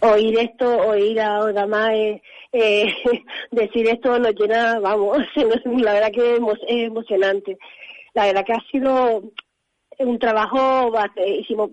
[0.00, 2.22] Oír esto, oír a Odamae
[2.52, 2.86] eh,
[3.50, 5.18] decir esto nos llena, vamos,
[5.64, 7.58] la verdad que es emocionante.
[8.14, 9.22] La verdad que ha sido
[9.98, 10.92] un trabajo,
[11.26, 11.70] hicimos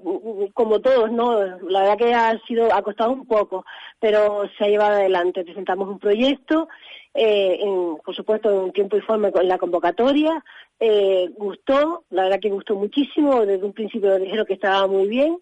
[0.53, 1.39] como todos, ¿no?
[1.69, 3.63] La verdad que ha sido, ha costado un poco,
[3.99, 5.43] pero se ha llevado adelante.
[5.43, 6.67] Presentamos un proyecto
[7.15, 7.59] eh,
[8.03, 10.43] por supuesto en tiempo y forma con la convocatoria,
[10.79, 15.39] eh, gustó, la verdad que gustó muchísimo, desde un principio dijeron que estaba muy bien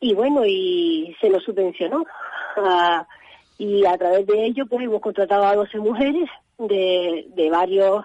[0.00, 2.04] y bueno, y se nos subvencionó.
[3.58, 8.04] Y a través de ello pues hemos contratado a 12 mujeres de, de varios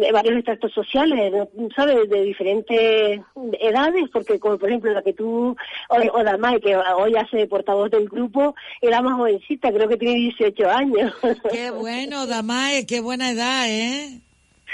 [0.00, 1.32] de varios extractos sociales,
[1.74, 2.08] ¿sabes?
[2.08, 3.20] De diferentes
[3.60, 5.56] edades, porque como por ejemplo la que tú,
[5.88, 10.70] o, Damay, que hoy hace portavoz del grupo, era más jovencita, creo que tiene 18
[10.70, 11.12] años.
[11.50, 14.20] Qué bueno, Damay, qué buena edad, ¿eh?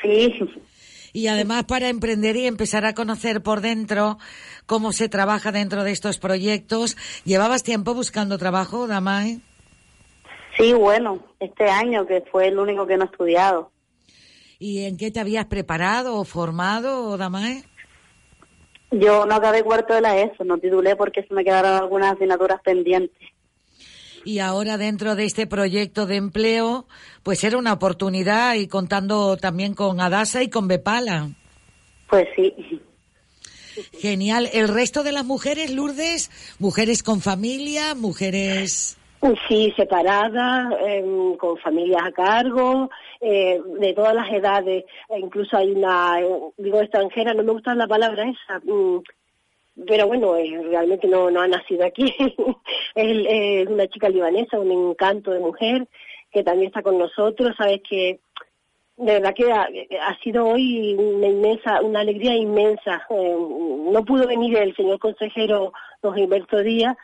[0.03, 0.33] Sí.
[1.13, 4.19] Y además para emprender y empezar a conocer por dentro
[4.67, 6.97] cómo se trabaja dentro de estos proyectos.
[7.25, 9.41] ¿Llevabas tiempo buscando trabajo, Damay?
[10.57, 13.71] Sí, bueno, este año que fue el único que no he estudiado.
[14.61, 17.65] ¿Y en qué te habías preparado o formado, Damae?
[18.91, 22.61] Yo no acabé cuarto de la ESO, no titulé porque se me quedaron algunas asignaturas
[22.63, 23.27] pendientes.
[24.23, 26.87] Y ahora dentro de este proyecto de empleo,
[27.23, 31.31] pues era una oportunidad y contando también con Adasa y con Bepala.
[32.11, 32.55] Pues sí.
[33.99, 34.51] Genial.
[34.53, 36.31] ¿El resto de las mujeres, Lourdes?
[36.59, 37.95] ¿Mujeres con familia?
[37.95, 39.00] ¿Mujeres...?
[39.49, 42.89] Sí, separadas, em, con familias a cargo,
[43.21, 44.85] eh, de todas las edades.
[45.11, 46.19] E incluso hay una,
[46.57, 49.03] digo extranjera, no me gusta la palabra esa, mm,
[49.87, 52.15] pero bueno, eh, realmente no, ha nacido aquí.
[52.95, 55.87] es una chica libanesa, un encanto de mujer
[56.33, 57.55] que también está con nosotros.
[57.59, 58.21] Sabes que
[59.01, 63.07] de verdad que ha, sido hoy una inmensa, una alegría inmensa.
[63.11, 63.37] Eh,
[63.93, 66.97] no pudo venir el señor consejero don Gilberto Díaz,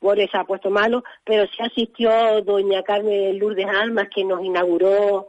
[0.00, 5.28] por eso ha puesto malo, pero sí asistió doña Carmen Lourdes Almas, que nos inauguró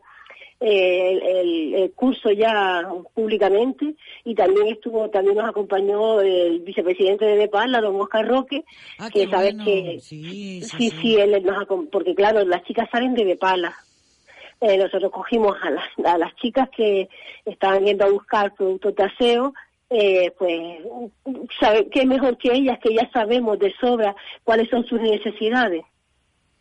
[0.61, 3.95] eh, el, el, curso ya públicamente
[4.25, 8.65] y también estuvo, también nos acompañó el vicepresidente de Nepal, don Oscar Roque,
[8.97, 9.63] Ah, que sabes bueno.
[9.63, 13.73] que Sí, sí, sí, sí, él nos porque claro, las chicas salen de Bepala.
[14.59, 17.07] Eh, nosotros cogimos a las, a las chicas que
[17.45, 19.53] estaban yendo a buscar productos de aseo,
[19.89, 20.79] eh, pues,
[21.59, 25.83] sabe, qué mejor que ellas, que ya sabemos de sobra cuáles son sus necesidades.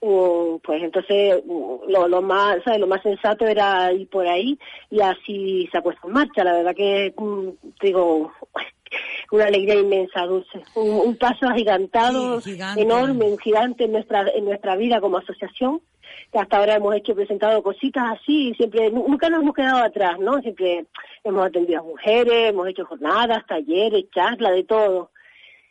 [0.01, 1.43] Mm, pues entonces
[1.89, 2.79] lo, lo más ¿sabes?
[2.79, 4.57] lo más sensato era ir por ahí
[4.91, 7.49] y así se ha puesto en marcha la verdad que mm,
[7.83, 8.31] digo
[9.33, 12.81] una alegría inmensa dulce un, un paso agigantado Sí, gigante.
[12.83, 15.98] enorme un gigante en nuestra en nuestra vida como asociación que
[16.33, 20.41] hasta ahora hemos hecho presentado cositas así siempre nu- nunca nos hemos quedado atrás no
[20.41, 20.87] siempre
[21.25, 25.11] hemos atendido a mujeres hemos hecho jornadas talleres charlas de todo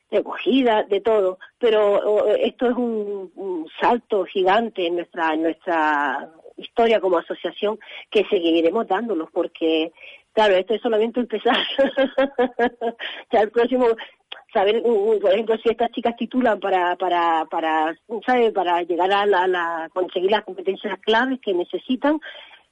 [0.09, 7.01] recogida, de todo, pero esto es un, un salto gigante en nuestra, en nuestra historia
[7.01, 7.77] como asociación
[8.09, 9.91] que seguiremos dándonos porque,
[10.31, 11.57] claro, esto es solamente empezar.
[13.31, 13.87] ya el próximo,
[14.53, 18.51] saber, por ejemplo, si estas chicas titulan para, para, para, ¿sabe?
[18.51, 22.19] para llegar a la, conseguir las competencias claves que necesitan,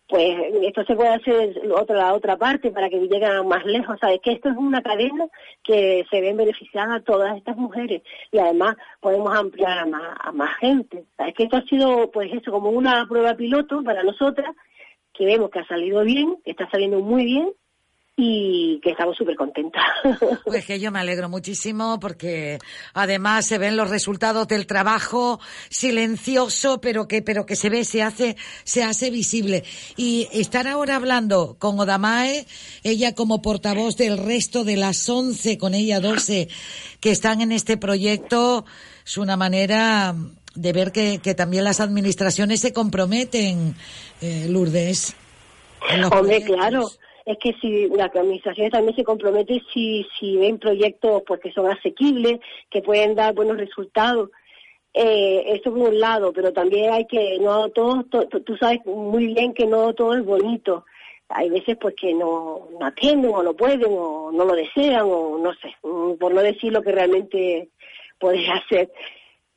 [0.07, 3.97] pues esto se puede hacer otra la otra parte para que lleguen más lejos.
[3.99, 5.27] Sabes que esto es una cadena
[5.63, 10.55] que se ven beneficiadas todas estas mujeres y además podemos ampliar a más, a más
[10.57, 11.05] gente.
[11.17, 14.55] Sabes que esto ha sido pues eso como una prueba piloto para nosotras
[15.11, 17.51] que vemos que ha salido bien que está saliendo muy bien
[18.17, 19.83] y que estamos súper contentas
[20.45, 22.59] Pues que yo me alegro muchísimo porque
[22.93, 25.39] además se ven los resultados del trabajo
[25.69, 29.63] silencioso, pero que, pero que se ve, se hace, se hace visible.
[29.97, 32.45] Y estar ahora hablando con Odamae,
[32.83, 36.47] ella como portavoz del resto de las 11, con ella 12,
[36.99, 38.65] que están en este proyecto,
[39.05, 40.15] es una manera
[40.55, 43.75] de ver que, que también las administraciones se comprometen,
[44.21, 45.15] eh, Lourdes.
[45.81, 46.55] Hombre, proyectos.
[46.55, 46.89] claro.
[47.25, 51.69] Es que si las administraciones también se comprometen si, si ven proyectos pues, que son
[51.71, 54.29] asequibles, que pueden dar buenos resultados.
[54.93, 58.79] Eh, eso por un lado, pero también hay que, no todo, to- to- tú sabes
[58.85, 60.85] muy bien que no todo es bonito.
[61.27, 65.37] Hay veces pues que no, no atienden o no pueden o no lo desean o
[65.39, 67.69] no sé, mm, por no decir lo que realmente
[68.19, 68.91] puedes hacer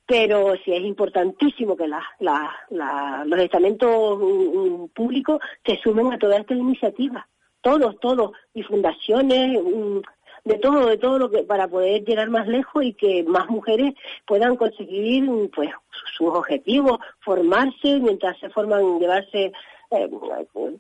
[0.07, 6.55] pero sí es importantísimo que los estamentos mm, mm, públicos se sumen a toda esta
[6.55, 7.29] iniciativa,
[7.69, 9.99] todos, todos, y fundaciones, mm,
[10.45, 13.93] de todo, de todo lo que para poder llegar más lejos y que más mujeres
[14.27, 15.69] puedan conseguir mm, pues
[16.17, 19.53] sus objetivos, formarse mientras se forman, llevarse
[19.91, 20.11] eh,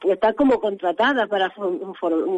[0.04, 1.52] estar como contratadas para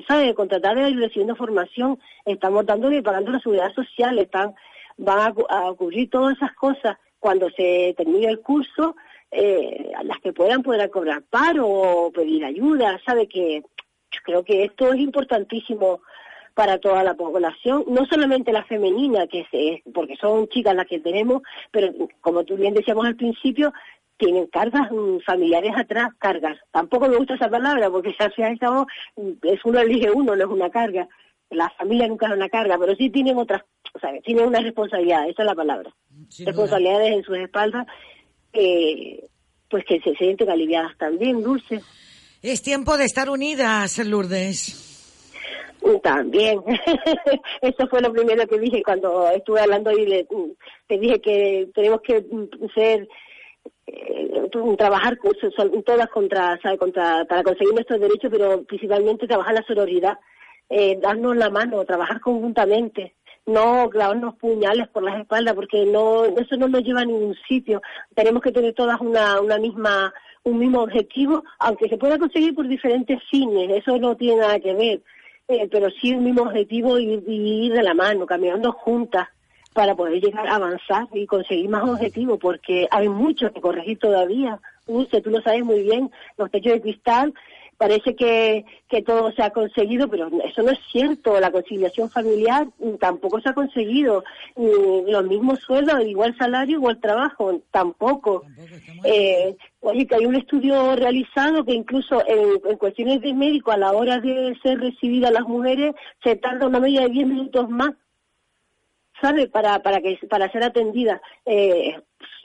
[0.08, 0.34] ¿sabe?
[0.34, 4.54] contratadas y recibiendo formación, estamos dándole y pagando la seguridad social, están
[4.96, 6.96] van a, a cubrir todas esas cosas.
[7.20, 8.96] Cuando se termine el curso,
[9.30, 13.62] eh, las que puedan podrán cobrar paro o pedir ayuda, sabe que
[14.10, 16.00] yo creo que esto es importantísimo
[16.54, 20.98] para toda la población, no solamente la femenina, que se, porque son chicas las que
[20.98, 23.72] tenemos, pero como tú bien decíamos al principio,
[24.20, 26.58] tienen cargas mm, familiares atrás, cargas.
[26.70, 28.84] Tampoco me gusta esa palabra porque ya sea esa
[29.42, 31.08] es uno elige uno, no es una carga.
[31.48, 33.62] La familia nunca es una carga, pero sí tienen otras,
[34.00, 34.22] ¿sabes?
[34.22, 35.90] Tienen una responsabilidad, esa es la palabra.
[36.28, 36.52] Sin duda.
[36.52, 37.86] Responsabilidades en sus espaldas,
[38.52, 39.24] eh,
[39.68, 41.80] pues que se sienten aliviadas también, Dulce.
[42.42, 44.86] Es tiempo de estar unidas, Lourdes.
[46.02, 46.60] También.
[47.60, 50.26] Eso fue lo primero que dije cuando estuve hablando y le,
[50.86, 53.08] te dije que tenemos que mm, ser
[53.86, 55.18] eh, trabajar
[55.84, 56.78] todas contra, ¿sabe?
[56.78, 60.18] contra para conseguir nuestros derechos, pero principalmente trabajar la sororidad,
[60.70, 63.16] eh, darnos la mano, trabajar conjuntamente,
[63.46, 67.82] no clavarnos puñales por las espaldas, porque no eso no nos lleva a ningún sitio.
[68.14, 70.12] Tenemos que tener todas una, una misma
[70.44, 74.74] un mismo objetivo, aunque se pueda conseguir por diferentes fines, eso no tiene nada que
[74.74, 75.00] ver,
[75.48, 79.28] eh, pero sí un mismo objetivo y, y ir de la mano, caminando juntas
[79.72, 84.58] para poder llegar a avanzar y conseguir más objetivos, porque hay mucho que corregir todavía.
[84.86, 87.32] Dulce, tú lo sabes muy bien, los techos de cristal,
[87.80, 91.40] parece que, que todo se ha conseguido, pero eso no es cierto.
[91.40, 94.22] La conciliación familiar mm, tampoco se ha conseguido.
[94.54, 98.44] Ni los mismos sueldos, igual salario, igual trabajo, tampoco.
[99.02, 103.78] Eh, oye, que hay un estudio realizado que incluso en, en cuestiones de médico, a
[103.78, 107.94] la hora de ser recibidas las mujeres, se tarda una media de 10 minutos más
[109.20, 109.48] ¿sabe?
[109.48, 111.20] Para, para, que, para ser atendida.
[111.46, 111.94] Eh,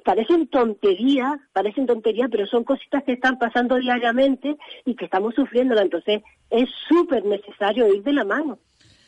[0.04, 4.56] parecen tonterías, parecen tonterías, pero son cositas que están pasando diariamente
[4.86, 5.80] y que estamos sufriendo.
[5.80, 8.60] Entonces, es súper necesario ir de la mano,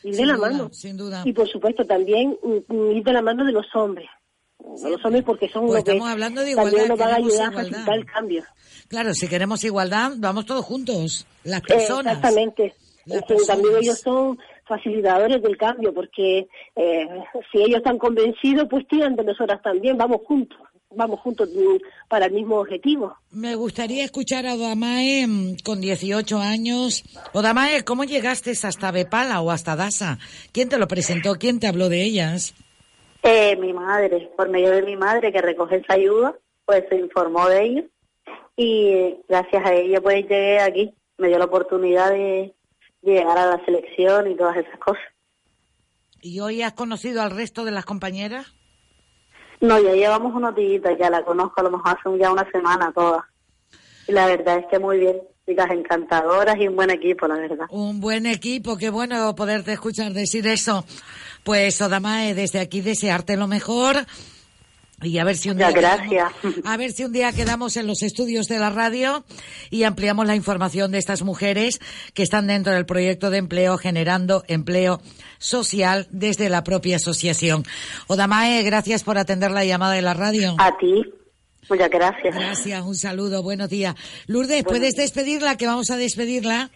[0.04, 0.70] ir Sin de la duda, mano.
[0.74, 1.22] sin duda.
[1.26, 4.08] Y por supuesto también mm, mm, ir de la mano de los hombres.
[4.60, 7.12] no los hombres porque son Pues los que estamos hablando de igualdad, también nos van
[7.12, 8.44] a ayudar a facilitar el cambio.
[8.88, 12.18] Claro, si queremos igualdad, vamos todos juntos, las Eh, personas.
[12.18, 12.74] exactamente.
[13.06, 13.82] Las que también personas.
[13.84, 17.08] ellos son facilitadores del cambio porque eh,
[17.52, 20.58] si ellos están convencidos, pues tiran de nosotras también, vamos juntos,
[20.96, 21.50] vamos juntos
[22.08, 23.16] para el mismo objetivo.
[23.32, 27.04] Me gustaría escuchar a Odamae mm, con 18 años.
[27.34, 30.20] Odamae, ¿cómo llegaste hasta Bepala o hasta Dasa?
[30.52, 31.36] ¿Quién te lo presentó?
[31.36, 32.54] ¿Quién te habló de ellas?
[33.24, 37.48] Eh, mi madre, por medio de mi madre que recoge esa ayuda, pues se informó
[37.50, 37.84] de ello
[38.58, 42.54] y eh, gracias a ella pues llegué aquí, me dio la oportunidad de
[43.02, 45.04] llegar a la selección y todas esas cosas.
[46.22, 48.54] ¿Y hoy has conocido al resto de las compañeras?
[49.62, 52.92] No, ya llevamos unos días, ya la conozco, a lo mejor hace ya una semana
[52.94, 53.24] todas.
[54.08, 57.66] Y la verdad es que muy bien, chicas encantadoras y un buen equipo, la verdad.
[57.70, 60.86] Un buen equipo, qué bueno poderte escuchar decir eso.
[61.44, 63.96] Pues Odamae, desde aquí desearte lo mejor.
[65.04, 66.32] Y a ver si un día gracias.
[66.42, 69.24] quedamos- a ver si un día quedamos en los estudios de la radio
[69.70, 71.80] y ampliamos la información de estas mujeres
[72.16, 75.00] que están dentro del proyecto de empleo generando empleo
[75.38, 77.64] social desde la propia asociación.
[78.08, 80.56] Odamae, gracias por atender la llamada de la radio.
[80.58, 81.04] A ti,
[81.70, 82.34] muchas gracias.
[82.36, 83.94] Gracias, un saludo, buenos días.
[84.26, 85.58] Lourdes, ¿puedes despedirla?
[85.58, 86.72] Que vamos a despedirla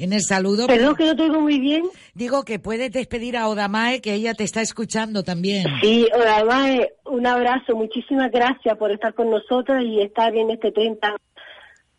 [0.00, 0.66] en el saludo.
[0.66, 1.84] Perdón, que no te oigo muy bien.
[2.14, 5.64] Digo que puedes despedir a Odamae, que ella te está escuchando también.
[5.82, 10.98] Sí, eh, un abrazo, muchísimas gracias por estar con nosotras y estar en este tren
[10.98, 11.16] tan,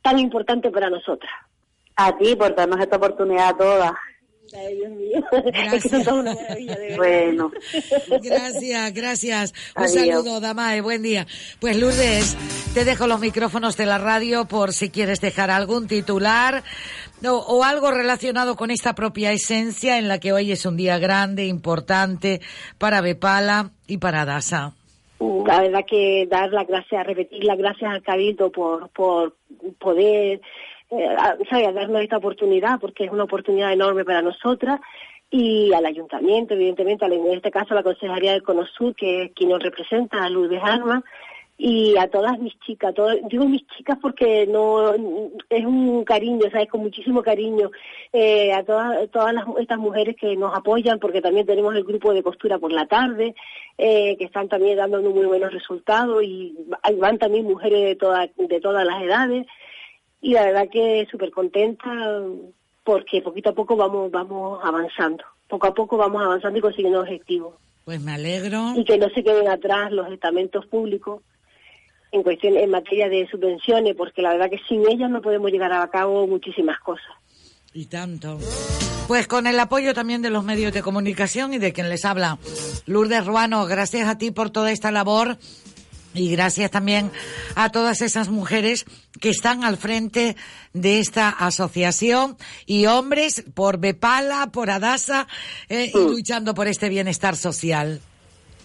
[0.01, 1.31] tan importante para nosotras.
[1.95, 3.91] A ti por darnos esta oportunidad a todas.
[4.53, 5.21] Ay, Dios mío.
[5.73, 6.97] Es que son todas una maravilla, de verdad.
[6.97, 7.51] Bueno.
[8.21, 9.53] Gracias, gracias.
[9.75, 9.93] Un Adiós.
[9.93, 11.25] saludo, Damae, buen día.
[11.59, 12.37] Pues Lourdes,
[12.73, 16.63] te dejo los micrófonos de la radio por si quieres dejar algún titular
[17.25, 20.97] o, o algo relacionado con esta propia esencia en la que hoy es un día
[20.97, 22.41] grande, importante
[22.77, 24.73] para Bepala y para Dasa.
[25.45, 29.35] La verdad que dar las gracias, repetir las gracias al Cabildo por, por
[29.79, 30.41] poder
[30.91, 31.71] eh, a- ¿sabe?
[31.73, 34.79] darnos esta oportunidad, porque es una oportunidad enorme para nosotras,
[35.29, 39.49] y al ayuntamiento, evidentemente, en este caso a la Consejería del Conosur, que es quien
[39.49, 41.03] nos representa, a Lourdes Armas,
[41.57, 44.93] y a todas mis chicas, todas, digo mis chicas porque no
[45.47, 47.69] es un cariño, sabes, con muchísimo cariño
[48.11, 52.23] eh, a todas todas estas mujeres que nos apoyan, porque también tenemos el grupo de
[52.23, 53.35] costura por la tarde,
[53.77, 56.57] eh, que están también dando muy buenos resultados y
[56.97, 59.45] van también mujeres de todas de todas las edades
[60.21, 61.89] y la verdad que súper contenta
[62.83, 67.55] porque poquito a poco vamos vamos avanzando, poco a poco vamos avanzando y consiguiendo objetivos
[67.85, 68.73] Pues me alegro.
[68.75, 71.21] y que no se queden atrás los estamentos públicos
[72.11, 75.71] en cuestión en materia de subvenciones porque la verdad que sin ellas no podemos llegar
[75.73, 77.11] a cabo muchísimas cosas
[77.73, 78.37] Y tanto.
[79.07, 82.37] Pues con el apoyo también de los medios de comunicación y de quien les habla,
[82.85, 85.37] Lourdes Ruano, gracias a ti por toda esta labor
[86.13, 87.11] y gracias también
[87.55, 88.85] a todas esas mujeres
[89.19, 90.35] que están al frente
[90.73, 95.27] de esta asociación y hombres por Bepala, por Adasa
[95.69, 98.01] eh, y luchando por este bienestar social.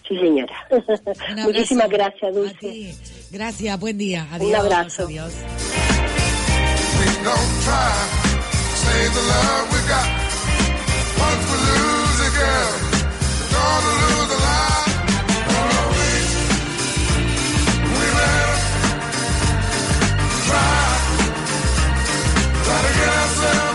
[0.07, 0.53] sí señora
[1.35, 2.95] Un muchísimas gracias Dulce.
[3.31, 4.25] Gracias, buen día.
[4.29, 4.59] Un Adiós.
[4.59, 5.03] abrazo.
[5.05, 5.33] Adiós.
[22.67, 23.66] Try to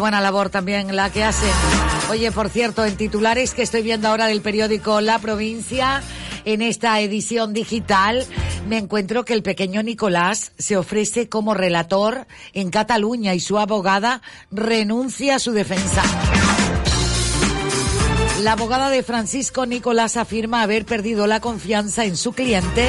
[0.00, 1.50] buena labor también la que hacen.
[2.10, 6.02] Oye, por cierto, en titulares que estoy viendo ahora del periódico La Provincia,
[6.44, 8.26] en esta edición digital,
[8.68, 14.22] me encuentro que el pequeño Nicolás se ofrece como relator en Cataluña y su abogada
[14.50, 16.02] renuncia a su defensa.
[18.42, 22.88] La abogada de Francisco Nicolás afirma haber perdido la confianza en su cliente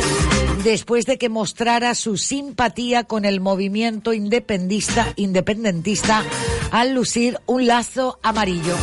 [0.63, 6.23] después de que mostrara su simpatía con el movimiento independista, independentista
[6.71, 8.75] al lucir un lazo amarillo.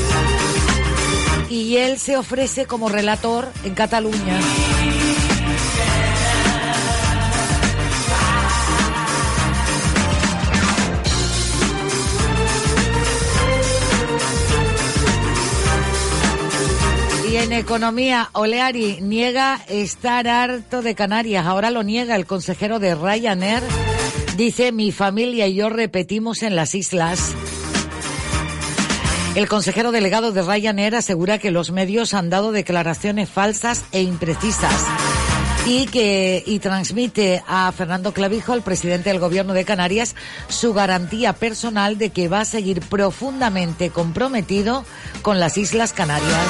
[1.48, 4.38] Y él se ofrece como relator en Cataluña.
[17.49, 21.46] En economía, Oleari niega estar harto de Canarias.
[21.46, 23.62] Ahora lo niega el consejero de Ryanair.
[24.36, 27.32] Dice, mi familia y yo repetimos en las islas.
[29.34, 35.07] El consejero delegado de Ryanair asegura que los medios han dado declaraciones falsas e imprecisas
[35.68, 40.14] y que y transmite a Fernando Clavijo, el presidente del gobierno de Canarias,
[40.48, 44.86] su garantía personal de que va a seguir profundamente comprometido
[45.20, 46.48] con las Islas Canarias.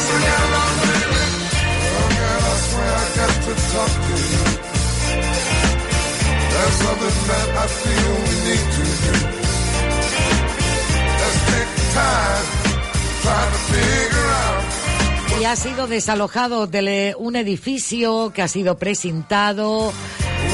[15.41, 19.93] Y ha sido desalojado de un edificio que ha sido presentado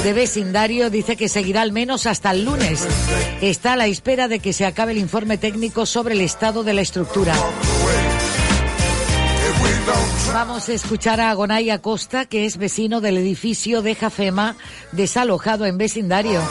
[0.03, 0.91] de vecindario.
[0.91, 2.87] Dice que seguirá al menos hasta el lunes.
[3.41, 6.75] Está a la espera de que se acabe el informe técnico sobre el estado de
[6.75, 7.33] la estructura.
[10.35, 14.55] Vamos a escuchar a Gonay Acosta, que es vecino del edificio de Jafema,
[14.93, 16.43] desalojado en vecindario.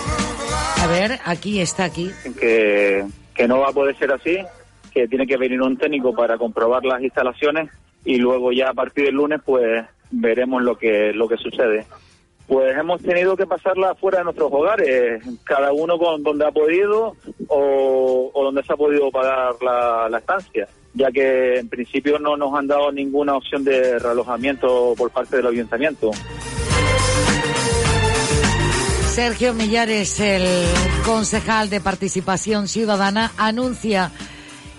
[0.82, 2.10] A ver, aquí está, aquí.
[2.40, 3.06] que,
[3.36, 4.40] que no va a poder ser así,
[4.92, 7.70] que tiene que venir un técnico para comprobar las instalaciones
[8.06, 11.86] y luego ya a partir del lunes pues veremos lo que lo que sucede.
[12.48, 17.16] Pues hemos tenido que pasarla fuera de nuestros hogares, cada uno con donde ha podido
[17.48, 22.54] o, donde se ha podido pagar la, la estancia, ya que en principio no nos
[22.54, 26.12] han dado ninguna opción de realojamiento por parte del ayuntamiento.
[29.14, 30.44] Sergio Millares, el
[31.06, 34.12] concejal de Participación Ciudadana, anuncia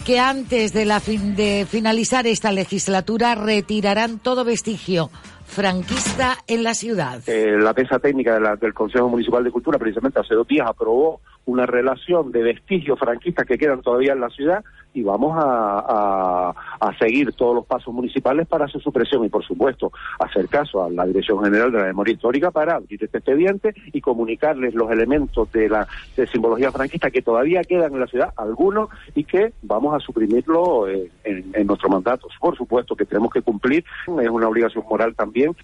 [0.05, 5.11] que antes de, la fin- de finalizar esta legislatura retirarán todo vestigio
[5.47, 7.21] franquista en la ciudad.
[7.27, 10.67] Eh, la mesa técnica de la- del Consejo Municipal de Cultura precisamente hace dos días
[10.69, 14.65] aprobó una relación de vestigios franquistas que quedan todavía en la ciudad
[14.95, 19.91] y vamos a, a- seguir todos los pasos municipales para su supresión y por supuesto
[20.21, 24.01] hacer caso a la Dirección General de la Memoria Histórica para abrir este expediente y
[24.01, 28.89] comunicarles los elementos de la de simbología franquista que todavía quedan en la ciudad, algunos,
[29.17, 32.29] y que vamos a suprimirlo en nuestro mandato.
[32.41, 33.85] Por supuesto que tenemos que cumplir,
[34.23, 35.55] es una obligación moral también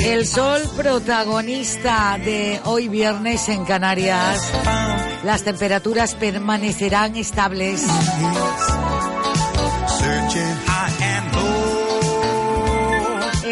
[0.04, 4.40] El sol protagonista de hoy viernes en Canarias.
[5.24, 7.84] Las temperaturas permanecerán estables.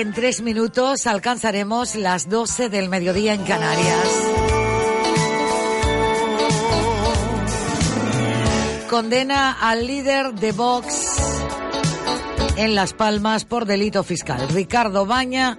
[0.04, 4.06] En tres minutos alcanzaremos las 12 del mediodía en Canarias.
[8.90, 11.06] Condena al líder de Vox
[12.56, 14.46] en Las Palmas por delito fiscal.
[14.50, 15.58] Ricardo Baña,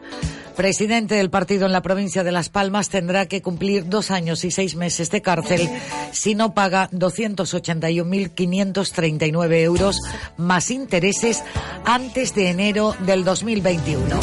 [0.56, 4.52] presidente del partido en la provincia de Las Palmas, tendrá que cumplir dos años y
[4.52, 5.70] seis meses de cárcel
[6.12, 10.02] si no paga 281.539 euros
[10.38, 11.44] más intereses
[11.86, 14.20] antes de enero del 2021.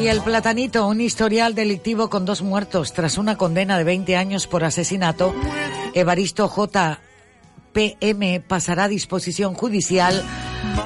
[0.00, 4.46] Y el platanito, un historial delictivo con dos muertos tras una condena de 20 años
[4.46, 5.34] por asesinato.
[5.98, 7.00] Evaristo J.
[7.72, 10.24] PM pasará a disposición judicial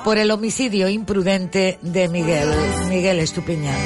[0.05, 2.49] por el homicidio imprudente de Miguel,
[2.89, 3.79] Miguel Estupiñán.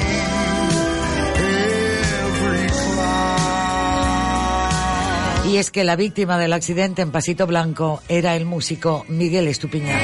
[5.47, 10.01] Y es que la víctima del accidente en Pasito Blanco era el músico Miguel Estupiñán.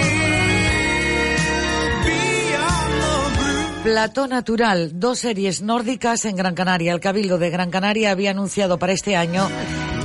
[3.84, 6.94] Plató Natural, dos series nórdicas en Gran Canaria.
[6.94, 9.50] El Cabildo de Gran Canaria había anunciado para este año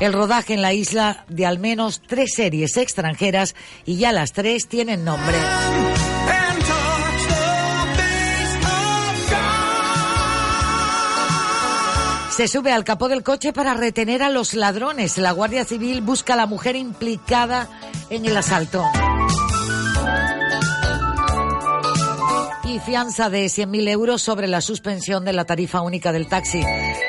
[0.01, 4.69] el rodaje en la isla de al menos tres series extranjeras y ya las tres
[4.69, 5.37] tienen nombre.
[12.31, 15.19] Se sube al capó del coche para retener a los ladrones.
[15.19, 17.69] La Guardia Civil busca a la mujer implicada
[18.11, 18.85] en el asalto.
[22.79, 26.63] Y fianza de 100.000 euros sobre la suspensión de la tarifa única del taxi.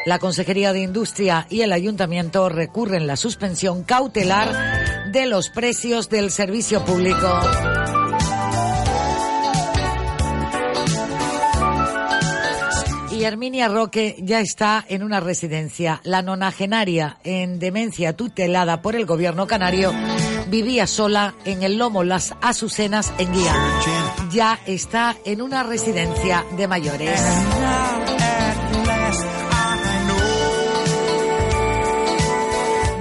[0.07, 6.31] La Consejería de Industria y el Ayuntamiento recurren la suspensión cautelar de los precios del
[6.31, 7.39] servicio público.
[13.11, 16.01] Y Herminia Roque ya está en una residencia.
[16.03, 19.93] La nonagenaria en demencia tutelada por el gobierno canario
[20.49, 23.53] vivía sola en el lomo Las Azucenas en Guía.
[24.31, 27.19] Ya está en una residencia de mayores.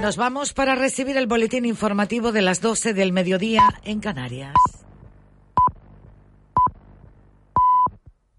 [0.01, 4.55] Nos vamos para recibir el boletín informativo de las 12 del mediodía en Canarias.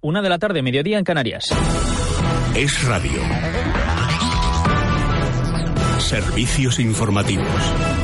[0.01, 1.45] Una de la tarde, mediodía en Canarias.
[2.55, 3.21] Es radio.
[5.99, 8.00] Servicios informativos.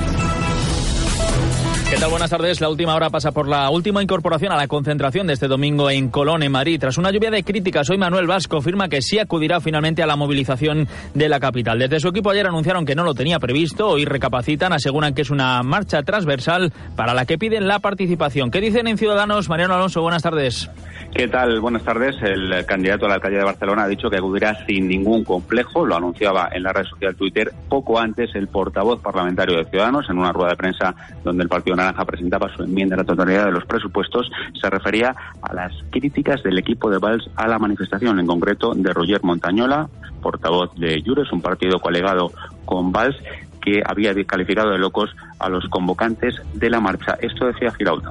[1.96, 2.10] ¿Qué tal?
[2.10, 2.60] Buenas tardes.
[2.60, 6.10] La última hora pasa por la última incorporación a la concentración de este domingo en
[6.10, 6.78] Colón, en Madrid.
[6.78, 10.14] Tras una lluvia de críticas, hoy Manuel Vasco afirma que sí acudirá finalmente a la
[10.14, 11.78] movilización de la capital.
[11.78, 15.30] Desde su equipo ayer anunciaron que no lo tenía previsto, hoy recapacitan, aseguran que es
[15.30, 18.50] una marcha transversal para la que piden la participación.
[18.50, 19.48] ¿Qué dicen en Ciudadanos?
[19.48, 20.70] Mariano Alonso, buenas tardes.
[21.14, 21.60] ¿Qué tal?
[21.60, 22.14] Buenas tardes.
[22.20, 25.86] El candidato a la alcaldía de Barcelona ha dicho que acudirá sin ningún complejo.
[25.86, 30.18] Lo anunciaba en la red social Twitter poco antes el portavoz parlamentario de Ciudadanos en
[30.18, 30.94] una rueda de prensa
[31.24, 34.30] donde el Partido Naranja presentaba su enmienda a la totalidad de los presupuestos.
[34.60, 38.92] Se refería a las críticas del equipo de Valls a la manifestación, en concreto de
[38.92, 39.88] Roger Montañola,
[40.20, 42.32] portavoz de Jures, un partido colegado
[42.64, 43.16] con Valls
[43.62, 47.18] que había calificado de locos a los convocantes de la marcha.
[47.20, 48.10] Esto decía Girauta.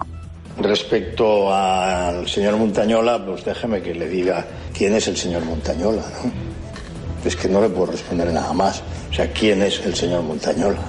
[0.58, 4.46] Respecto al señor Montañola, pues déjeme que le diga
[4.78, 6.32] quién es el señor Montañola, ¿no?
[7.26, 8.84] Es que no le puedo responder nada más.
[9.10, 10.80] O sea, ¿quién es el señor Montañola?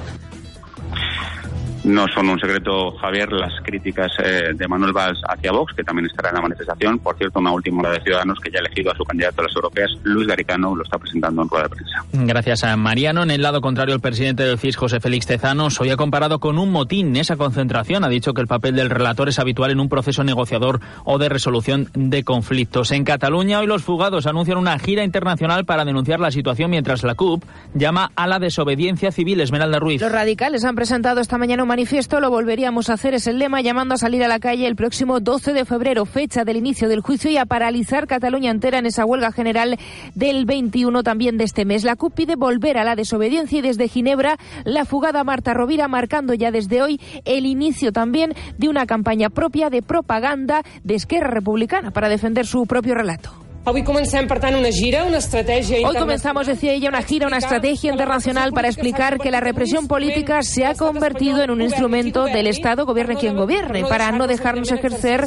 [1.87, 6.07] No son un secreto, Javier, las críticas eh, de Manuel Valls hacia Vox, que también
[6.07, 6.99] estará en la manifestación.
[6.99, 9.45] Por cierto, una última hora de Ciudadanos que ya ha elegido a su candidato a
[9.45, 12.05] las europeas, Luis Garicano, lo está presentando en rueda de prensa.
[12.12, 13.22] Gracias a Mariano.
[13.22, 16.59] En el lado contrario, el presidente del CIS, José Félix Tezanos, hoy ha comparado con
[16.59, 18.03] un motín esa concentración.
[18.03, 21.28] Ha dicho que el papel del relator es habitual en un proceso negociador o de
[21.28, 22.91] resolución de conflictos.
[22.91, 27.14] En Cataluña, hoy los fugados anuncian una gira internacional para denunciar la situación, mientras la
[27.14, 29.41] CUP llama a la desobediencia civil.
[29.41, 30.01] Esmeralda Ruiz.
[30.01, 33.61] Los radicales han presentado esta mañana un manifiesto, lo volveríamos a hacer, es el lema,
[33.61, 37.03] llamando a salir a la calle el próximo 12 de febrero, fecha del inicio del
[37.03, 39.79] juicio, y a paralizar Cataluña entera en esa huelga general
[40.14, 41.85] del 21 también de este mes.
[41.85, 46.33] La CUP pide volver a la desobediencia y desde Ginebra la fugada Marta Rovira marcando
[46.33, 51.91] ya desde hoy el inicio también de una campaña propia de propaganda de Esquerra Republicana
[51.91, 53.45] para defender su propio relato.
[53.69, 57.39] Hoy comencem, per tant, una gira, una estrategia Hoy comenzamos, decía ella, una gira, una
[57.39, 62.47] estrategia internacional para explicar que la represión política se ha convertido en un instrumento del
[62.47, 65.27] Estado, gobierne quien gobierne, para no dejarnos ejercer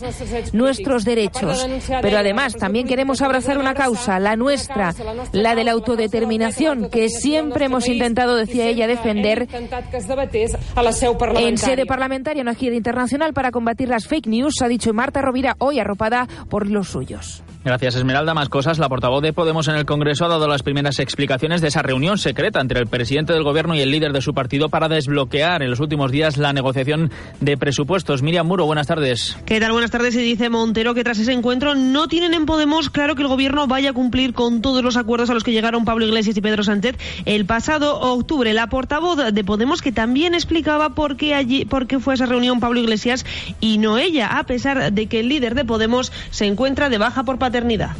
[0.53, 1.67] nuestros derechos.
[2.01, 4.95] Pero además también queremos abrazar una causa, la nuestra,
[5.33, 9.49] la de la autodeterminación, que siempre hemos intentado, decía ella, defender
[11.35, 15.57] en sede parlamentaria, una gira internacional para combatir las fake news, ha dicho Marta Rovira,
[15.59, 17.43] hoy arropada por los suyos.
[17.65, 18.28] Gracias, Esmeralda.
[18.33, 18.77] Más cosas.
[18.77, 22.19] La portavoz de Podemos en el Congreso ha dado las primeras explicaciones de esa reunión
[22.19, 25.71] secreta entre el presidente del Gobierno y el líder de su partido para desbloquear en
[25.71, 28.21] los últimos días la negociación de presupuestos.
[28.21, 29.35] Miriam Muro, buenas tardes.
[29.45, 29.71] ¿Qué tal?
[29.71, 30.15] Buenas tardes.
[30.15, 33.65] Y dice Montero que tras ese encuentro no tienen en Podemos claro que el Gobierno
[33.65, 36.63] vaya a cumplir con todos los acuerdos a los que llegaron Pablo Iglesias y Pedro
[36.63, 38.53] Sánchez el pasado octubre.
[38.53, 42.25] La portavoz de Podemos que también explicaba por qué, allí, por qué fue a esa
[42.27, 43.25] reunión Pablo Iglesias
[43.59, 47.23] y no ella, a pesar de que el líder de Podemos se encuentra de baja
[47.23, 47.95] por paternidad.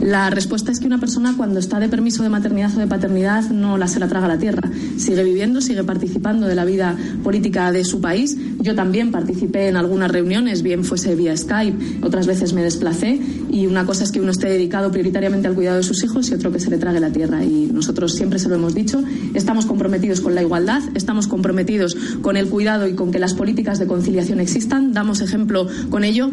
[0.00, 3.50] La respuesta es que una persona cuando está de permiso de maternidad o de paternidad
[3.50, 4.70] no la se la traga la tierra.
[4.96, 8.36] Sigue viviendo, sigue participando de la vida política de su país.
[8.60, 13.20] Yo también participé en algunas reuniones, bien fuese vía Skype, otras veces me desplacé
[13.50, 16.34] y una cosa es que uno esté dedicado prioritariamente al cuidado de sus hijos y
[16.34, 17.44] otro que se le trague la tierra.
[17.44, 19.02] Y nosotros siempre se lo hemos dicho,
[19.34, 23.78] estamos comprometidos con la igualdad, estamos comprometidos con el cuidado y con que las políticas
[23.78, 26.30] de conciliación existan, damos ejemplo con ello.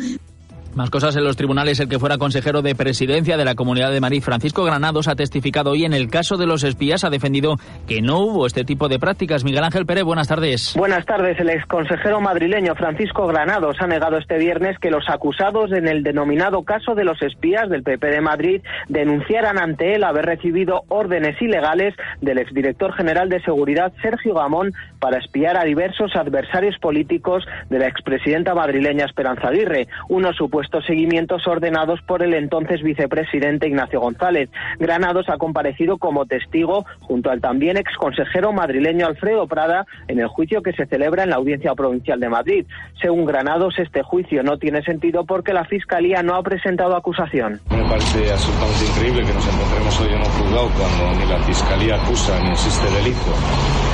[0.74, 1.82] Más cosas en los tribunales.
[1.82, 5.72] El que fuera consejero de presidencia de la Comunidad de Madrid, Francisco Granados, ha testificado
[5.72, 7.04] hoy en el caso de los espías.
[7.04, 7.58] Ha defendido
[7.88, 9.44] que no hubo este tipo de prácticas.
[9.44, 10.74] Miguel Ángel Pérez, buenas tardes.
[10.78, 11.38] Buenas tardes.
[11.42, 16.64] El exconsejero madrileño Francisco Granados ha negado este viernes que los acusados en el denominado
[16.64, 21.94] caso de los espías del PP de Madrid denunciaran ante él haber recibido órdenes ilegales
[22.22, 27.88] del exdirector general de Seguridad, Sergio Gamón, para espiar a diversos adversarios políticos de la
[27.88, 29.88] expresidenta madrileña Esperanza Aguirre.
[30.08, 34.50] Unos supuestos seguimientos ordenados por el entonces vicepresidente Ignacio González.
[34.78, 40.62] Granados ha comparecido como testigo junto al también exconsejero madrileño Alfredo Prada en el juicio
[40.62, 42.66] que se celebra en la Audiencia Provincial de Madrid.
[43.02, 47.60] Según Granados, este juicio no tiene sentido porque la Fiscalía no ha presentado acusación.
[47.72, 51.96] Me parece absolutamente increíble que nos encontremos hoy en un juzgado cuando ni la Fiscalía
[51.96, 53.32] acusa ni existe delito.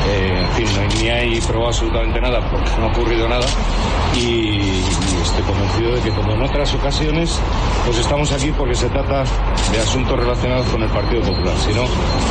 [0.10, 3.46] Eh, en fin, ni hay probado absolutamente nada porque no ha ocurrido nada
[4.16, 4.82] y
[5.28, 7.42] estoy convencido de que como en otras ocasiones,
[7.86, 11.56] pues estamos aquí porque se trata de asuntos relacionados con el Partido Popular.
[11.58, 11.84] Si no,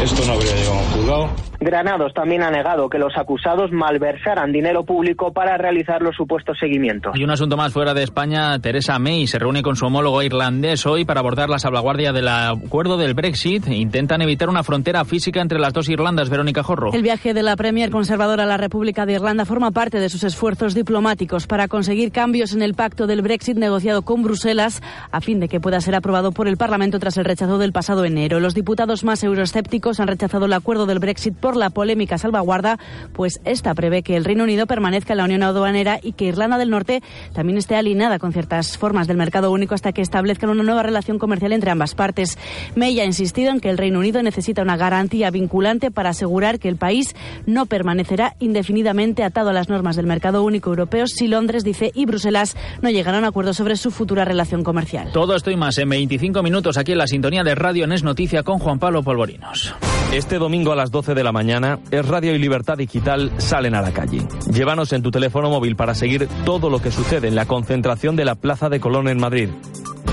[0.03, 1.28] esto no habría llegado a un juzgado.
[1.59, 7.18] Granados también ha negado que los acusados malversaran dinero público para realizar los supuestos seguimientos.
[7.18, 10.84] Y un asunto más fuera de España, Teresa May se reúne con su homólogo irlandés
[10.84, 13.68] hoy para abordar la salvaguardia del acuerdo del Brexit.
[13.68, 16.28] Intentan evitar una frontera física entre las dos Irlandas.
[16.28, 16.92] Verónica Jorro.
[16.92, 20.24] El viaje de la Premier conservadora a la República de Irlanda forma parte de sus
[20.24, 24.80] esfuerzos diplomáticos para conseguir cambios en el pacto del Brexit negociado con Bruselas
[25.11, 28.05] a fin de que pueda ser aprobado por el Parlamento tras el rechazo del pasado
[28.05, 28.39] enero.
[28.39, 32.78] Los diputados más euroescépticos han rechazado el acuerdo del Brexit por la polémica salvaguarda,
[33.12, 36.59] pues esta prevé que el Reino Unido permanezca en la Unión Aduanera y que Irlanda
[36.59, 40.62] del Norte también esté alineada con ciertas formas del mercado único hasta que establezcan una
[40.62, 42.39] nueva relación comercial entre ambas partes.
[42.76, 46.68] May ha insistido en que el Reino Unido necesita una garantía vinculante para asegurar que
[46.68, 47.16] el país
[47.47, 52.07] no permanecerá indefinidamente atado a las normas del mercado único europeo si Londres, dice, y
[52.07, 55.11] Bruselas no llegan a un acuerdo sobre su futura relación comercial.
[55.12, 58.43] Todo esto y más en 25 minutos aquí en la sintonía de Radio Nes Noticia
[58.43, 59.74] con Juan Pablo Polvorinos.
[60.12, 63.83] Este domingo a las 12 de la mañana, Es Radio y Libertad Digital salen a
[63.83, 64.27] la calle.
[64.53, 68.24] Llévanos en tu teléfono móvil para seguir todo lo que sucede en la concentración de
[68.24, 69.49] la Plaza de Colón en Madrid.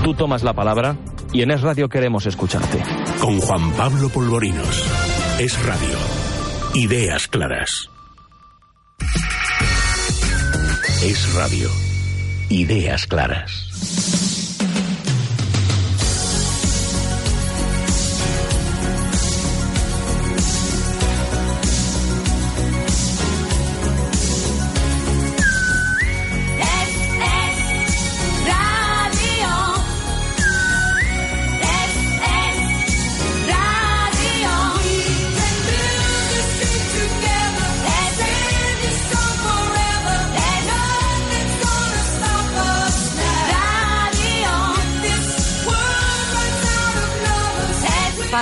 [0.02, 0.96] Tú tomas la palabra
[1.32, 2.82] y en Es Radio queremos escucharte.
[3.20, 4.84] Con Juan Pablo Polvorinos.
[5.38, 5.96] Es Radio.
[6.74, 7.88] Ideas claras.
[11.02, 11.83] Es Radio.
[12.48, 14.13] Ideas claras.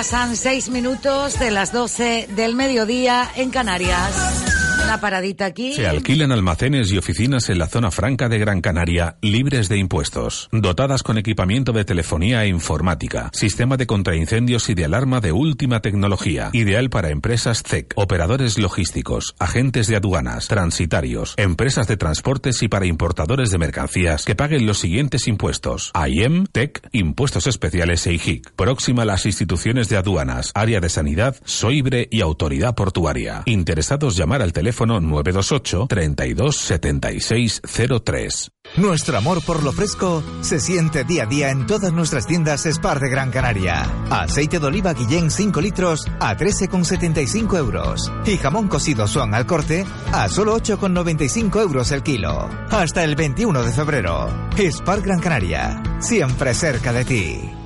[0.03, 4.42] Pasan seis minutos de las 12 del mediodía en Canarias.
[4.83, 5.73] Una paradita aquí.
[5.73, 10.49] Se alquilan almacenes y oficinas en la zona franca de Gran Canaria, libres de impuestos,
[10.51, 15.79] dotadas con equipamiento de telefonía e informática, sistema de contraincendios y de alarma de última
[15.79, 22.67] tecnología, ideal para empresas CEC, operadores logísticos, agentes de aduanas, transitarios, empresas de transportes y
[22.67, 28.51] para importadores de mercancías que paguen los siguientes impuestos: AIEM, TEC, impuestos especiales e IGIC.
[28.55, 33.43] Próxima a las instituciones de aduanas, área de sanidad, SOIBRE y autoridad portuaria.
[33.45, 37.61] Interesados llamar al teléfono 928 32 76
[38.03, 38.51] 03.
[38.77, 42.99] Nuestro amor por lo fresco se siente día a día en todas nuestras tiendas Spar
[42.99, 43.83] de Gran Canaria.
[44.09, 48.11] Aceite de oliva Guillén 5 litros a 13,75 euros.
[48.25, 52.49] Y jamón cocido Swan al corte a solo 8,95 euros el kilo.
[52.71, 54.27] Hasta el 21 de febrero.
[54.57, 55.81] Spar Gran Canaria.
[55.99, 57.62] Siempre cerca de ti.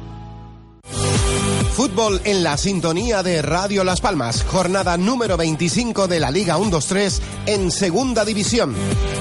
[1.77, 7.19] Fútbol en la sintonía de Radio Las Palmas, jornada número 25 de la Liga 1-2-3
[7.45, 8.73] en Segunda División.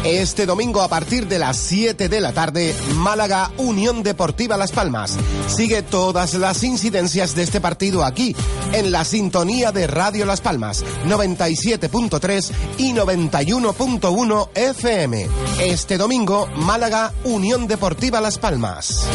[0.05, 5.19] Este domingo a partir de las 7 de la tarde, Málaga Unión Deportiva Las Palmas.
[5.55, 8.35] Sigue todas las incidencias de este partido aquí,
[8.73, 15.29] en la sintonía de Radio Las Palmas, 97.3 y 91.1 FM.
[15.61, 19.07] Este domingo, Málaga Unión Deportiva Las Palmas.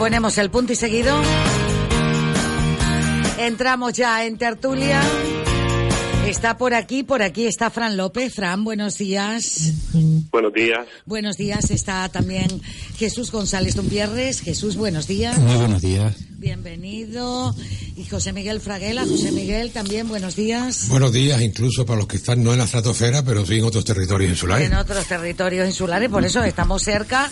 [0.00, 1.14] Ponemos el punto y seguido.
[3.38, 4.98] Entramos ya en tertulia.
[6.26, 8.32] Está por aquí, por aquí está Fran López.
[8.32, 9.74] Fran, buenos días.
[10.30, 10.86] Buenos días.
[11.04, 11.70] Buenos días.
[11.70, 12.62] Está también
[12.96, 14.40] Jesús González Dumpierres.
[14.40, 15.36] Jesús, buenos días.
[15.36, 16.16] Muy buenos días.
[16.30, 17.54] Bienvenido.
[17.94, 19.04] Y José Miguel Fraguela.
[19.06, 20.88] José Miguel, también buenos días.
[20.88, 23.84] Buenos días, incluso para los que están no en la estratosfera, pero sí en otros
[23.84, 24.66] territorios insulares.
[24.66, 27.30] En otros territorios insulares, por eso estamos cerca.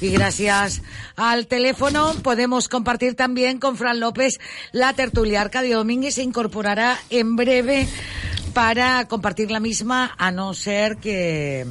[0.00, 0.82] Y gracias
[1.16, 4.38] al teléfono podemos compartir también con Fran López
[4.70, 5.40] la tertulia.
[5.40, 7.88] Arcadio Domínguez se incorporará en breve
[8.54, 11.66] para compartir la misma, a no ser que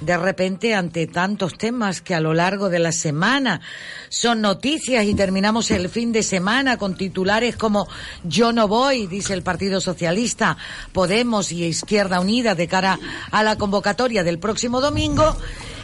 [0.00, 3.60] de repente ante tantos temas que a lo largo de la semana
[4.08, 7.86] son noticias y terminamos el fin de semana con titulares como
[8.24, 10.56] yo no voy, dice el Partido Socialista,
[10.92, 12.98] Podemos y Izquierda Unida de cara
[13.30, 15.36] a la convocatoria del próximo domingo.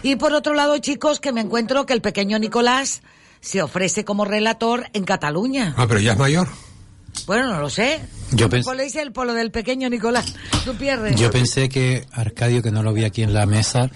[0.03, 3.03] Y por otro lado, chicos, que me encuentro que el pequeño Nicolás
[3.41, 5.75] se ofrece como relator en Cataluña.
[5.77, 6.49] Ah, pero ya es mayor.
[7.27, 8.01] Bueno, no lo sé.
[8.33, 10.35] Yo ¿Cómo pens- le dice el polo del pequeño Nicolás?
[10.65, 11.19] Tú pierdes.
[11.19, 13.91] Yo pensé que Arcadio, que no lo vi aquí en la mesa,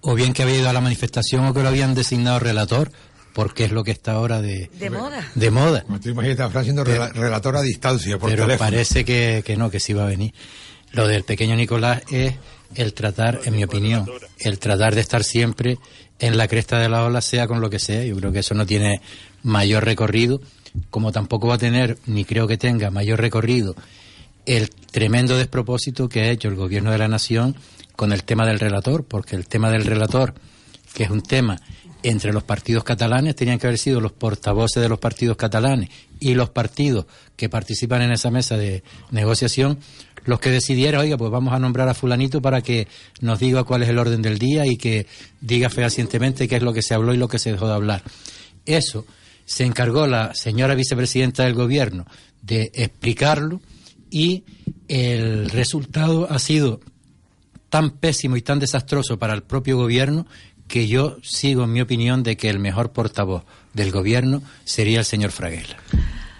[0.00, 2.90] o bien que había ido a la manifestación o que lo habían designado relator,
[3.32, 5.24] porque es lo que está ahora de, De moda.
[5.34, 5.84] de moda.
[5.88, 8.70] A Fran siendo rela- relator a distancia por Pero teléfono.
[8.70, 10.32] parece que, que no, que sí va a venir.
[10.92, 12.34] Lo del pequeño Nicolás es
[12.74, 14.06] el tratar, en mi opinión,
[14.40, 15.78] el tratar de estar siempre
[16.18, 18.04] en la cresta de la ola, sea con lo que sea.
[18.04, 19.00] Yo creo que eso no tiene
[19.42, 20.40] mayor recorrido,
[20.90, 23.76] como tampoco va a tener, ni creo que tenga mayor recorrido,
[24.46, 27.54] el tremendo despropósito que ha hecho el gobierno de la nación
[27.98, 30.32] con el tema del relator, porque el tema del relator,
[30.94, 31.60] que es un tema
[32.04, 36.34] entre los partidos catalanes, tenían que haber sido los portavoces de los partidos catalanes y
[36.34, 39.80] los partidos que participan en esa mesa de negociación
[40.26, 42.86] los que decidieran, oiga, pues vamos a nombrar a fulanito para que
[43.20, 45.08] nos diga cuál es el orden del día y que
[45.40, 48.04] diga fehacientemente qué es lo que se habló y lo que se dejó de hablar.
[48.64, 49.06] Eso
[49.44, 52.06] se encargó la señora vicepresidenta del gobierno
[52.42, 53.60] de explicarlo
[54.08, 54.44] y
[54.86, 56.78] el resultado ha sido
[57.68, 60.26] tan pésimo y tan desastroso para el propio gobierno
[60.66, 65.04] que yo sigo en mi opinión de que el mejor portavoz del gobierno sería el
[65.04, 65.76] señor Fraguela.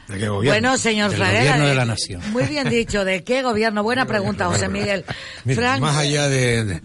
[0.09, 1.41] ¿De qué Bueno, señor Del Fraguela.
[1.41, 2.23] gobierno de eh, la nación.
[2.33, 3.05] Muy bien dicho.
[3.05, 3.83] ¿De qué gobierno?
[3.83, 5.05] Buena pregunta, José Miguel.
[5.81, 6.83] Más allá de, de-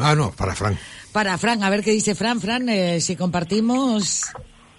[0.00, 0.76] Ah, no, para Fran.
[1.12, 2.40] para Fran, a ver qué dice Fran.
[2.40, 4.22] Fran, eh, si compartimos.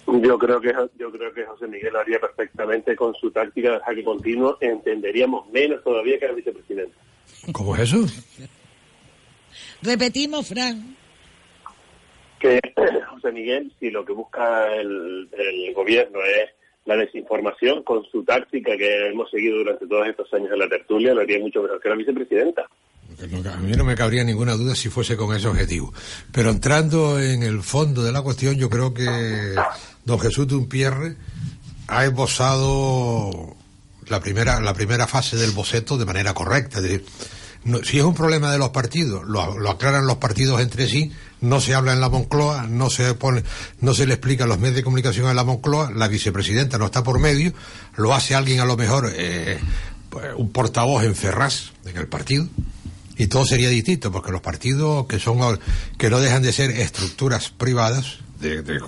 [0.08, 4.04] Yo creo que yo creo que José Miguel haría perfectamente con su táctica de jaque
[4.04, 4.58] continuo.
[4.62, 6.94] Entenderíamos menos todavía que el vicepresidente.
[7.52, 8.06] ¿Cómo es eso?
[9.86, 10.96] Repetimos, Fran.
[12.40, 12.60] Que
[13.10, 16.50] José Miguel, si lo que busca el, el gobierno es
[16.86, 21.14] la desinformación, con su táctica que hemos seguido durante todos estos años en la tertulia,
[21.14, 22.68] lo haría mucho mejor que la vicepresidenta.
[23.22, 25.94] A mí no me cabría ninguna duda si fuese con ese objetivo.
[26.32, 29.56] Pero entrando en el fondo de la cuestión, yo creo que
[30.04, 31.16] don Jesús Dumpierre
[31.88, 33.56] ha esbozado
[34.08, 36.78] la primera, la primera fase del boceto de manera correcta.
[36.78, 37.06] Es decir,
[37.84, 41.12] si es un problema de los partidos, lo, aclaran los partidos entre sí,
[41.42, 43.44] no se habla en la Moncloa, no se pone,
[43.82, 46.86] no se le explica a los medios de comunicación en la Moncloa, la vicepresidenta no
[46.86, 47.54] está por medio,
[47.96, 49.60] lo hace alguien a lo mejor, eh,
[50.10, 52.48] pues, un portavoz en Ferraz, en el partido,
[53.18, 55.60] y todo sería distinto porque los partidos que son
[55.98, 58.80] que no dejan de ser estructuras privadas de, de-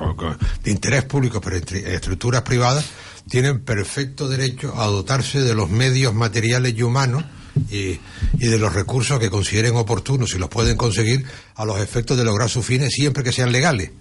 [0.65, 2.85] interés público pero estructuras privadas
[3.29, 7.23] tienen perfecto derecho a dotarse de los medios materiales y humanos
[7.69, 7.99] y,
[8.39, 11.25] y de los recursos que consideren oportunos y los pueden conseguir
[11.55, 13.91] a los efectos de lograr sus fines siempre que sean legales.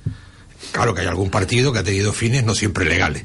[0.72, 3.24] Claro que hay algún partido que ha tenido fines no siempre legales.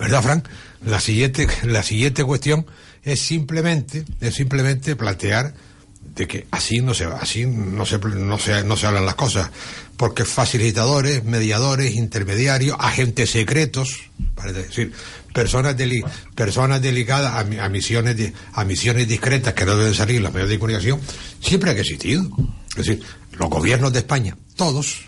[0.00, 0.48] ¿verdad, Frank?
[0.84, 2.66] La siguiente, la siguiente cuestión
[3.04, 5.54] es simplemente, es simplemente plantear
[6.16, 9.50] de que así no se así no se, no se, no se hablan las cosas,
[9.98, 14.00] porque facilitadores, mediadores, intermediarios, agentes secretos,
[14.34, 14.92] para decir,
[15.32, 16.04] personas deli-
[16.34, 20.32] personas delicadas a, a misiones di- a misiones discretas que no deben salir en los
[20.32, 21.00] medios de comunicación,
[21.40, 22.22] siempre han existido.
[22.70, 23.02] Es decir,
[23.32, 25.02] los gobiernos de España, todos,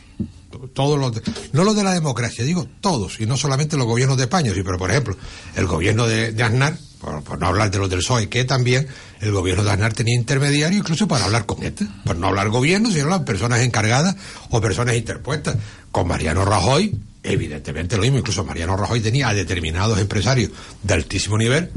[0.74, 1.22] todos los de-
[1.52, 4.78] no los de la democracia, digo todos, y no solamente los gobiernos de España, pero
[4.78, 5.16] por ejemplo,
[5.56, 8.86] el gobierno de, de Aznar, por, por no hablar de los del PSOE, que también
[9.20, 12.90] el gobierno de Aznar tenía intermediario incluso para hablar con este, por no hablar gobierno,
[12.90, 14.14] sino hablar personas encargadas
[14.50, 15.56] o personas interpuestas.
[15.90, 20.50] Con Mariano Rajoy, evidentemente lo mismo, incluso Mariano Rajoy tenía a determinados empresarios
[20.82, 21.70] de altísimo nivel,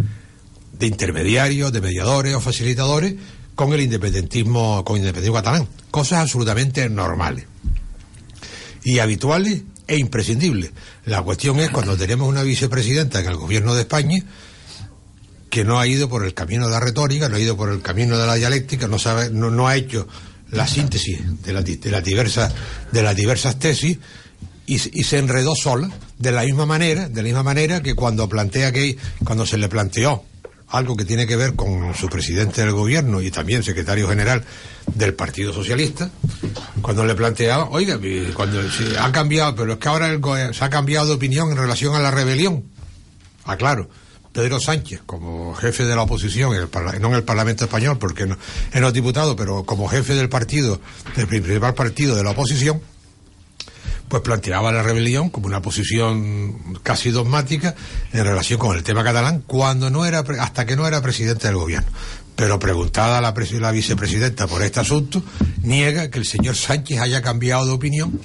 [0.74, 3.16] de intermediarios, de mediadores o facilitadores,
[3.56, 5.68] con el independentismo, con el independentismo catalán.
[5.92, 7.46] Cosas absolutamente normales
[8.84, 10.72] y habituales e imprescindibles.
[11.06, 14.24] La cuestión es cuando tenemos una vicepresidenta en el gobierno de España
[15.50, 17.82] que no ha ido por el camino de la retórica, no ha ido por el
[17.82, 20.08] camino de la dialéctica, no sabe, no, ha hecho
[20.52, 22.54] la síntesis de, di- de las diversas
[22.92, 23.98] de las diversas tesis
[24.68, 25.90] y, se- enredó sola
[26.20, 29.68] de la misma manera, de la misma manera que cuando plantea que cuando se le
[29.70, 30.24] planteó
[30.70, 34.44] algo que tiene que ver con su presidente del gobierno y también secretario general
[34.96, 36.10] del Partido Socialista,
[36.82, 38.00] cuando le planteaba, oiga,
[38.34, 40.22] cuando se ha cambiado, pero es que ahora el,
[40.54, 42.64] se ha cambiado de opinión en relación a la rebelión.
[43.46, 43.90] Aclaro.
[44.34, 46.52] Pedro Sánchez, como jefe de la oposición,
[47.00, 48.38] no en el Parlamento Español, porque no,
[48.74, 50.82] es no diputado, pero como jefe del partido,
[51.16, 52.82] del principal partido de la oposición,
[54.16, 57.76] pues planteaba la rebelión como una posición casi dogmática
[58.14, 61.58] en relación con el tema catalán, cuando no era, hasta que no era presidente del
[61.58, 61.90] gobierno.
[62.38, 65.22] Pero preguntada la, la vicepresidenta por este asunto,
[65.64, 68.18] niega que el señor Sánchez haya cambiado de opinión,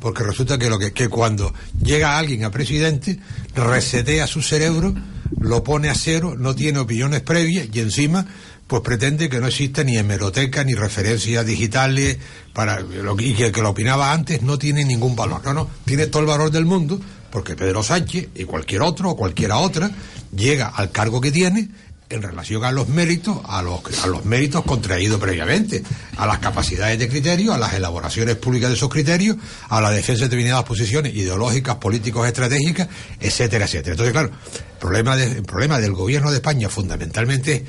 [0.00, 1.52] porque resulta que, lo que, que cuando
[1.82, 3.18] llega alguien a presidente,
[3.54, 4.94] resetea su cerebro
[5.38, 8.26] lo pone a cero, no tiene opiniones previas y encima
[8.66, 12.18] pues pretende que no existe ni hemeroteca ni referencias digitales
[12.52, 15.42] para lo, y que que lo opinaba antes no tiene ningún valor.
[15.44, 19.16] No, no, tiene todo el valor del mundo porque Pedro Sánchez y cualquier otro o
[19.16, 19.90] cualquiera otra
[20.34, 21.68] llega al cargo que tiene
[22.08, 25.82] en relación a los méritos, a los, a los méritos contraídos previamente,
[26.16, 29.36] a las capacidades de criterio, a las elaboraciones públicas de esos criterios,
[29.68, 32.88] a la defensa de determinadas posiciones ideológicas, políticos, estratégicas,
[33.20, 33.92] etcétera, etcétera.
[33.92, 37.64] Entonces, claro, el problema, problema del gobierno de España fundamentalmente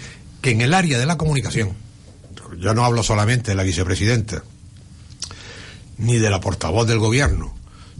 [0.51, 1.73] en el área de la comunicación,
[2.59, 4.43] yo no hablo solamente de la vicepresidenta,
[5.97, 7.55] ni de la portavoz del gobierno,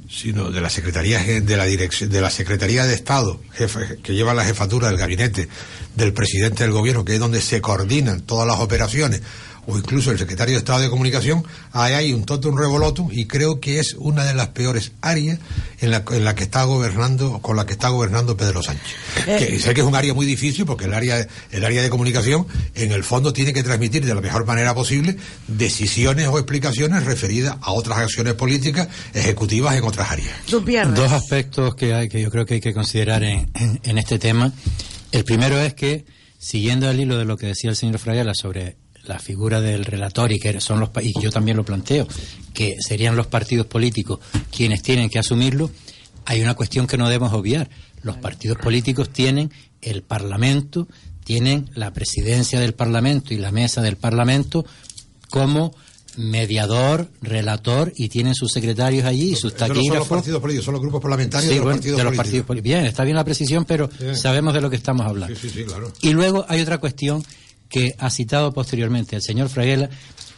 [0.10, 4.34] sino de la Secretaría de la Dirección de la Secretaría de Estado, jefe, que lleva
[4.34, 5.50] la jefatura del gabinete
[5.96, 9.22] del presidente del gobierno, que es donde se coordinan todas las operaciones
[9.68, 13.60] o incluso el secretario de Estado de Comunicación, ahí hay un totum revolutum y creo
[13.60, 15.40] que es una de las peores áreas
[15.80, 18.96] en la, en la que está gobernando, con la que está gobernando Pedro Sánchez.
[19.28, 19.60] Eh.
[19.60, 22.92] sé que es un área muy difícil porque el área, el área de comunicación en
[22.94, 25.18] el fondo tiene que transmitir de la mejor manera posible
[25.48, 30.32] decisiones o explicaciones referidas a otras acciones políticas ejecutivas en otras áreas.
[30.96, 34.54] Dos aspectos que hay que yo creo que hay que considerar en, en, este tema.
[35.12, 36.06] El primero es que,
[36.38, 38.78] siguiendo el hilo de lo que decía el señor Fragala sobre
[39.08, 42.08] la figura del relator y que son los y yo también lo planteo,
[42.54, 44.20] que serían los partidos políticos
[44.52, 45.72] quienes tienen que asumirlo,
[46.26, 47.70] hay una cuestión que no debemos obviar.
[48.04, 49.52] Los partidos políticos tienen
[49.82, 50.88] el Parlamento,
[51.24, 54.66] tienen la presidencia del Parlamento y la mesa del Parlamento
[55.30, 55.74] como
[56.18, 59.86] mediador, relator y tienen sus secretarios allí y sus taquígrafos.
[59.86, 61.58] No son los partidos políticos, son los grupos parlamentarios de,
[62.04, 62.64] los, partidos políticos.
[62.64, 65.36] Bien, está bien la precisión, pero sabemos de lo que estamos hablando.
[65.36, 65.94] Sí, sí, claro.
[66.02, 67.24] Y luego hay otra cuestión
[67.70, 69.90] que ha citado posteriormente el señor Fraguela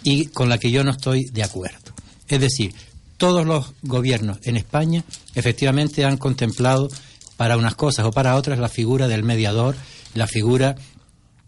[0.03, 1.93] y con la que yo no estoy de acuerdo.
[2.27, 2.73] Es decir,
[3.17, 5.03] todos los gobiernos en España
[5.35, 6.89] efectivamente han contemplado
[7.37, 9.75] para unas cosas o para otras la figura del mediador,
[10.13, 10.75] la figura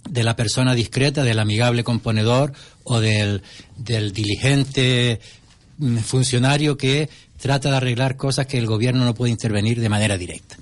[0.10, 2.54] de la persona discreta, del amigable componedor
[2.84, 3.42] o del,
[3.78, 5.20] diligente
[5.78, 7.10] mm, funcionario que
[7.40, 10.58] trata de arreglar cosas que el gobierno no puede intervenir de manera directa.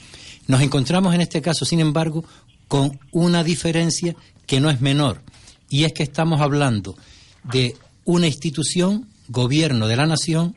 [0.47, 2.23] Nos encontramos en este caso, sin embargo,
[2.67, 4.15] con una diferencia
[4.49, 5.21] que no es menor,
[5.69, 6.97] y es que estamos hablando
[7.43, 10.55] de una institución, gobierno de la nación,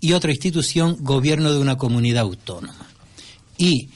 [0.00, 2.88] y otra institución, gobierno de una comunidad autónoma.
[3.58, 3.90] Y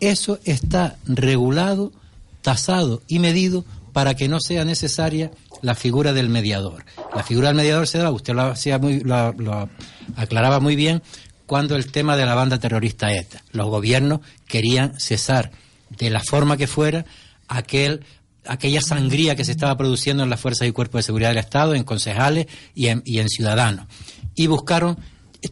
[0.00, 1.92] eso está regulado,
[2.40, 6.86] tasado y medido para que no sea necesaria la figura del mediador.
[7.14, 9.68] La figura del mediador se da, usted lo, hacía muy, lo
[10.16, 11.02] aclaraba muy bien,
[11.44, 13.42] cuando el tema de la banda terrorista ETA.
[13.52, 15.50] Los gobiernos querían cesar
[15.90, 17.04] de la forma que fuera
[17.48, 18.04] aquel
[18.48, 21.74] aquella sangría que se estaba produciendo en las fuerzas y cuerpos de seguridad del Estado,
[21.74, 23.86] en concejales y en, y en ciudadanos.
[24.34, 24.98] Y buscaron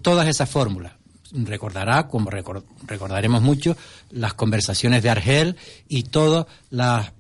[0.03, 0.93] todas esas fórmulas.
[1.33, 3.77] Recordará, como recordaremos mucho,
[4.11, 5.57] las conversaciones de Argel
[5.89, 7.13] y todas las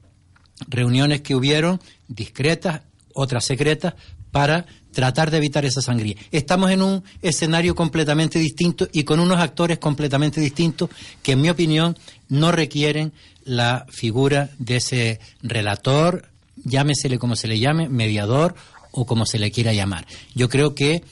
[0.68, 2.82] reuniones que hubieron, discretas,
[3.12, 3.94] otras secretas,
[4.30, 6.16] para tratar de evitar esa sangría.
[6.30, 10.90] Estamos en un escenario completamente distinto y con unos actores completamente distintos
[11.22, 11.96] que, en mi opinión,
[12.28, 13.12] no requieren
[13.44, 16.28] la figura de ese relator,
[16.64, 18.54] llámesele como se le llame, mediador
[18.90, 20.06] o como se le quiera llamar.
[20.34, 21.02] Yo creo que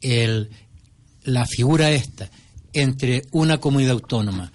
[0.00, 0.50] el,
[1.24, 2.30] la figura esta
[2.72, 4.52] entre una comunidad autónoma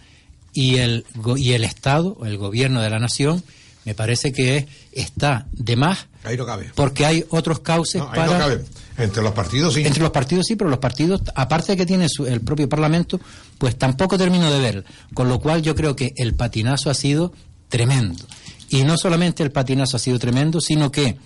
[0.53, 1.05] y el,
[1.35, 3.43] y el Estado, el gobierno de la nación,
[3.85, 6.07] me parece que está de más.
[6.23, 6.71] Ahí no cabe.
[6.75, 8.33] Porque hay otros cauces ahí para.
[8.33, 8.65] No cabe.
[8.97, 9.83] Entre los partidos sí.
[9.85, 13.19] Entre los partidos sí, pero los partidos, aparte de que tiene el propio Parlamento,
[13.57, 14.85] pues tampoco termino de ver.
[15.13, 17.31] Con lo cual yo creo que el patinazo ha sido
[17.69, 18.25] tremendo.
[18.69, 21.17] Y no solamente el patinazo ha sido tremendo, sino que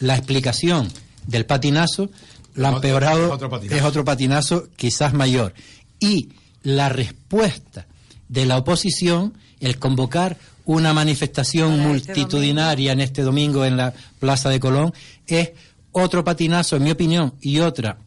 [0.00, 0.90] la explicación
[1.26, 2.10] del patinazo
[2.54, 3.38] la ha empeorado,
[3.70, 5.54] es otro, patinazo quizás mayor.
[6.00, 6.30] Y
[6.62, 7.86] la respuesta
[8.28, 14.48] de la oposición, el convocar una manifestación este multitudinaria en este domingo en la Plaza
[14.48, 14.92] de Colón,
[15.26, 15.50] es
[15.92, 17.98] otro patinazo, en mi opinión, y otra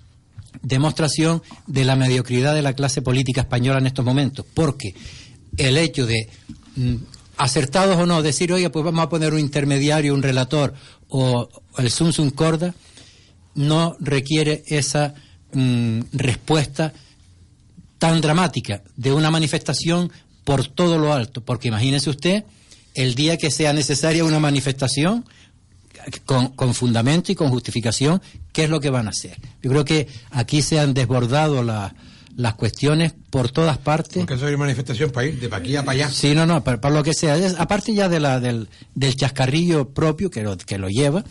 [0.62, 4.96] demostración de la mediocridad de la clase política española en estos momentos, porque
[5.58, 6.30] el hecho de
[6.76, 6.96] mm,
[7.38, 10.74] acertados o no, decir, oye, pues vamos a poner un intermediario, un relator
[11.10, 12.74] o el Sun Sun Corda,
[13.56, 15.14] no requiere esa
[15.54, 16.94] mm, respuesta
[17.98, 20.12] tan dramática de una manifestación
[20.44, 22.44] por todo lo alto, porque imagínese usted
[22.94, 25.26] el día que sea necesaria una manifestación
[26.26, 28.22] con, con, fundamento y con justificación,
[28.52, 29.38] ¿qué es lo que van a hacer?
[29.62, 34.18] Yo creo que aquí se han desbordado las cuestiones por todas partes.
[34.18, 36.10] Porque eso es manifestación para ir de pa' aquí a para allá.
[36.10, 37.38] Sí, no, no, para, lo que sea.
[37.58, 41.24] aparte ya de la, del, del chascarrillo propio que lo, que lo lleva,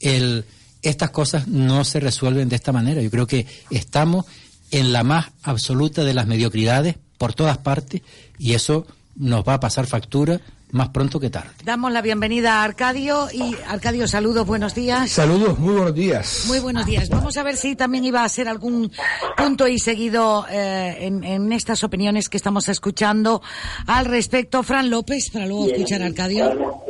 [0.00, 0.44] el,
[0.82, 3.02] estas cosas no se resuelven de esta manera.
[3.02, 4.26] Yo creo que estamos
[4.70, 8.02] en la más absoluta de las mediocridades por todas partes
[8.38, 10.40] y eso nos va a pasar factura
[10.72, 11.50] más pronto que tarde.
[11.64, 15.10] Damos la bienvenida a Arcadio y Arcadio, saludos, buenos días.
[15.10, 16.44] Saludos, muy buenos días.
[16.46, 17.08] Muy buenos días.
[17.08, 18.90] Vamos a ver si también iba a ser algún
[19.36, 23.42] punto y seguido eh, en, en, estas opiniones que estamos escuchando
[23.86, 24.62] al respecto.
[24.62, 26.82] Fran López, para luego escuchar a Arcadio.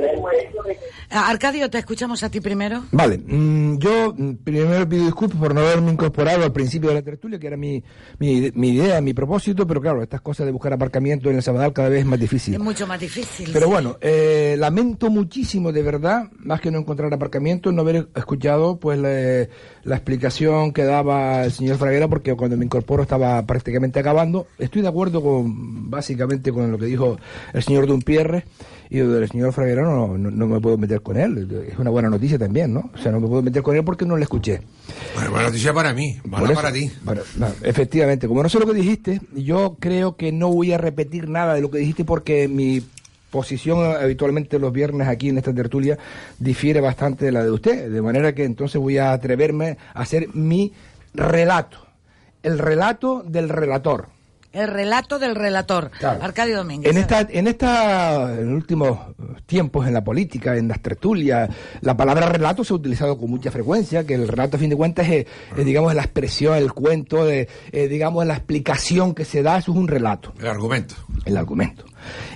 [1.11, 2.85] Arcadio, te escuchamos a ti primero.
[2.93, 7.39] Vale, mm, yo primero pido disculpas por no haberme incorporado al principio de la tertulia,
[7.39, 7.83] que era mi,
[8.19, 11.73] mi, mi, idea, mi propósito, pero claro, estas cosas de buscar aparcamiento en el Sabadal
[11.73, 12.55] cada vez es más difícil.
[12.55, 13.51] Es mucho más difícil.
[13.53, 18.79] Pero bueno, eh, lamento muchísimo, de verdad, más que no encontrar aparcamiento, no haber escuchado
[18.79, 19.49] pues la,
[19.87, 24.49] la explicación que daba el señor Fraguera, porque cuando me incorporo estaba prácticamente acabando.
[24.59, 27.19] Estoy de acuerdo con básicamente con lo que dijo
[27.53, 28.45] el señor Dumpierre
[28.91, 31.67] y del señor Fraguera no, no, me puedo meter con él.
[31.71, 32.91] Es una buena noticia también, ¿no?
[32.95, 34.61] O sea, no me puedo meter con él porque no le escuché.
[35.15, 36.91] Bueno, buena noticia para mí, mala para ti.
[37.63, 41.55] efectivamente, como no sé lo que dijiste, yo creo que no voy a repetir nada
[41.55, 42.83] de lo que dijiste porque mi
[43.37, 45.99] posición habitualmente los viernes aquí en esta tertulia
[46.39, 50.29] difiere bastante de la de usted, de manera que entonces voy a atreverme a hacer
[50.33, 50.73] mi
[51.13, 51.87] relato,
[52.43, 54.09] el relato del relator.
[54.55, 56.91] El relato del relator, Arcadio Domínguez.
[56.91, 58.99] En esta, en esta, en últimos
[59.45, 61.51] tiempos en la política, en las tertulias,
[61.83, 64.77] la palabra relato se ha utilizado con mucha frecuencia, que el relato a fin de
[64.77, 65.27] cuentas es,
[65.63, 69.77] digamos, la expresión, el cuento, de, eh, digamos, la explicación que se da, eso es
[69.77, 70.33] un relato.
[70.39, 70.95] El argumento.
[71.27, 71.85] El argumento.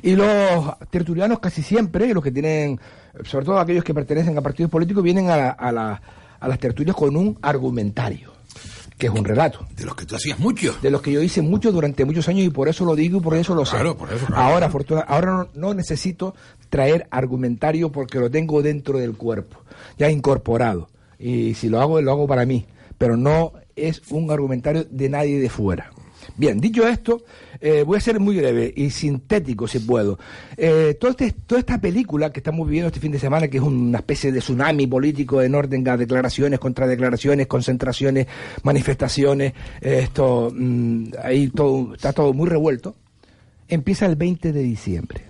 [0.03, 2.81] Y los tertulianos casi siempre, los que tienen,
[3.25, 6.01] sobre todo aquellos que pertenecen a partidos políticos, vienen a, a,
[6.41, 8.41] a las tertulias con un argumentario
[9.01, 9.67] que es un relato.
[9.75, 10.77] De los que tú hacías mucho.
[10.81, 13.21] De los que yo hice mucho durante muchos años y por eso lo digo y
[13.21, 13.73] por eso lo sé.
[13.73, 16.35] Claro, por eso, ahora, fortuna, ahora no, necesito
[16.69, 19.63] traer argumentario porque lo tengo dentro del cuerpo,
[19.99, 20.91] ya incorporado.
[21.19, 22.67] Y si lo hago, lo hago para mí.
[22.99, 25.91] Pero no es un argumentario de nadie de fuera.
[26.41, 27.23] Bien, dicho esto,
[27.61, 30.19] eh, voy a ser muy breve y sintético si puedo.
[30.57, 33.99] Eh, este, toda esta película que estamos viviendo este fin de semana, que es una
[33.99, 38.27] especie de tsunami político en orden a declaraciones, contradeclaraciones, concentraciones,
[38.63, 39.53] manifestaciones,
[39.83, 42.97] eh, esto, mm, ahí todo, está todo muy revuelto,
[43.69, 45.25] empieza el 20 de diciembre.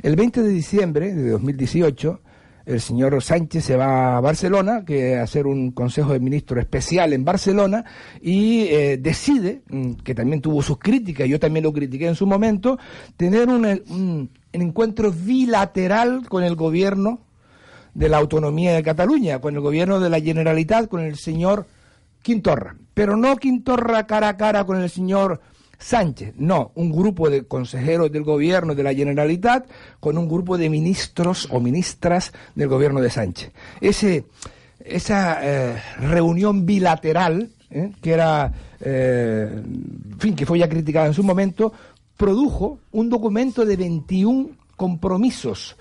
[0.00, 2.20] El 20 de diciembre de 2018
[2.66, 7.12] el señor Sánchez se va a Barcelona, que a hacer un Consejo de Ministros especial
[7.12, 7.84] en Barcelona,
[8.22, 12.26] y eh, decide, mm, que también tuvo sus críticas, yo también lo critiqué en su
[12.26, 12.78] momento,
[13.16, 17.20] tener un, un encuentro bilateral con el gobierno
[17.94, 21.66] de la autonomía de Cataluña, con el gobierno de la Generalitat, con el señor
[22.22, 22.76] Quintorra.
[22.94, 25.40] Pero no Quintorra cara a cara con el señor
[25.84, 29.68] Sánchez, no, un grupo de consejeros del gobierno de la Generalitat
[30.00, 33.52] con un grupo de ministros o ministras del gobierno de Sánchez.
[33.82, 34.24] Ese,
[34.82, 38.50] esa eh, reunión bilateral, eh, que era,
[38.80, 39.62] eh,
[40.18, 41.70] fin, que fue ya criticada en su momento,
[42.16, 45.76] produjo un documento de 21 compromisos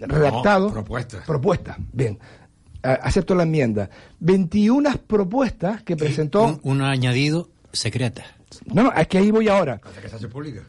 [0.00, 0.72] redactados.
[0.72, 1.24] propuestas.
[1.24, 2.18] Propuestas, bien.
[2.82, 3.88] acepto la enmienda.
[4.18, 6.58] 21 propuestas que presentó.
[6.64, 8.24] un añadido secreta.
[8.66, 9.80] No, no, es que ahí voy ahora.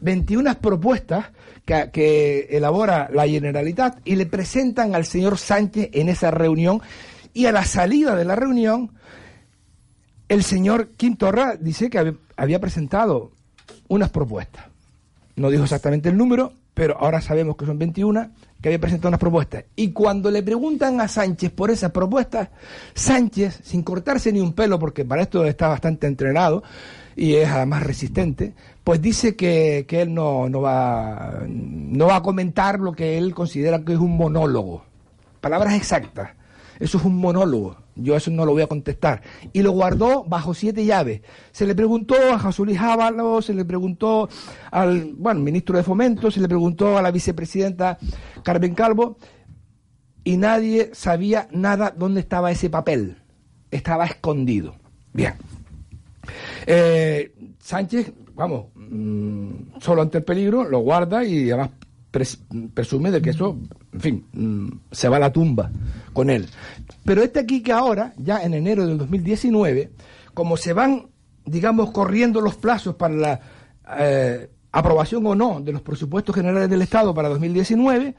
[0.00, 1.26] 21 propuestas
[1.64, 6.80] que, elabora la Generalitat y le presentan al señor Sánchez en esa reunión
[7.34, 8.92] y a la salida de la reunión
[10.28, 13.32] el señor Quintorra dice que había presentado
[13.88, 14.66] unas propuestas.
[15.36, 19.18] No dijo exactamente el número, pero ahora sabemos que son 21, que había presentado unas
[19.18, 19.64] propuestas.
[19.76, 22.50] Y cuando le preguntan a Sánchez por esas propuestas,
[22.92, 26.62] Sánchez, sin cortarse ni un pelo, porque para esto está bastante entrenado,
[27.16, 28.52] y es además resistente,
[28.84, 33.34] pues dice que, que él no, no, va, no va a comentar lo que él
[33.34, 34.84] considera que es un monólogo.
[35.40, 36.32] Palabras exactas.
[36.78, 37.78] Eso es un monólogo.
[37.96, 39.22] Yo eso no lo voy a contestar.
[39.52, 41.22] Y lo guardó bajo siete llaves.
[41.52, 44.28] Se le preguntó a José Jábalo, se le preguntó
[44.70, 47.98] al bueno, ministro de Fomento, se le preguntó a la vicepresidenta
[48.42, 49.16] Carmen Calvo,
[50.24, 53.16] y nadie sabía nada dónde estaba ese papel.
[53.70, 54.74] Estaba escondido.
[55.12, 55.34] Bien.
[56.66, 61.70] Eh, Sánchez, vamos, mm, solo ante el peligro, lo guarda y además
[62.10, 63.58] presume de que eso,
[63.92, 65.70] en fin, mm, se va a la tumba
[66.12, 66.46] con él.
[67.04, 69.90] Pero este aquí que ahora, ya en enero del 2019,
[70.34, 71.08] como se van,
[71.44, 73.40] digamos, corriendo los plazos para la
[73.98, 78.14] eh, aprobación o no de los presupuestos generales del Estado para 2019,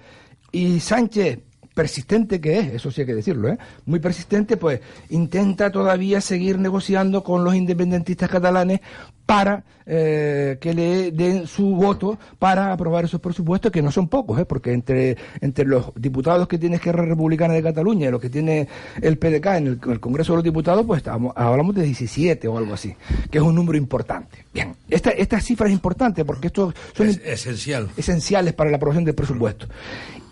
[0.51, 1.39] y Sánchez
[1.77, 3.57] persistente que es, eso sí hay que decirlo, ¿eh?
[3.85, 4.81] muy persistente, pues
[5.11, 8.79] intenta todavía seguir negociando con los independentistas catalanes
[9.27, 14.39] para eh, que le den su voto para aprobar esos presupuestos, que no son pocos,
[14.39, 14.45] ¿eh?
[14.45, 18.67] porque entre, entre los diputados que tiene Esquerra Republicana de Cataluña y los que tiene
[18.99, 22.73] el PDK en el, Congreso de los Diputados, pues estamos, hablamos de 17 o algo
[22.73, 22.95] así,
[23.29, 24.45] que es un número importante.
[24.51, 27.89] Bien, esta, esta cifra es importante porque esto son Es esencial.
[27.95, 29.67] esenciales para la aprobación del presupuesto.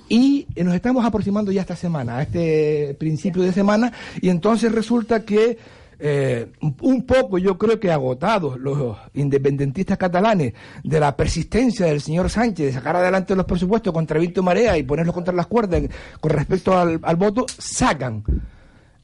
[0.08, 3.92] Y nos estamos aproximando ya esta semana, a este principio de semana,
[4.22, 5.58] y entonces resulta que
[5.98, 6.48] eh,
[6.82, 10.54] un poco yo creo que agotados los independentistas catalanes
[10.84, 14.84] de la persistencia del señor Sánchez de sacar adelante los presupuestos contra Víctor Marea y
[14.84, 15.84] ponerlos contra las cuerdas
[16.20, 18.24] con respecto al, al voto, sacan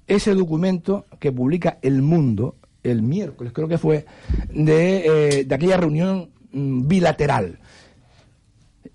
[0.05, 4.05] ese documento que publica El Mundo el miércoles, creo que fue,
[4.53, 5.03] de,
[5.39, 7.59] eh, aquella reunión mm, bilateral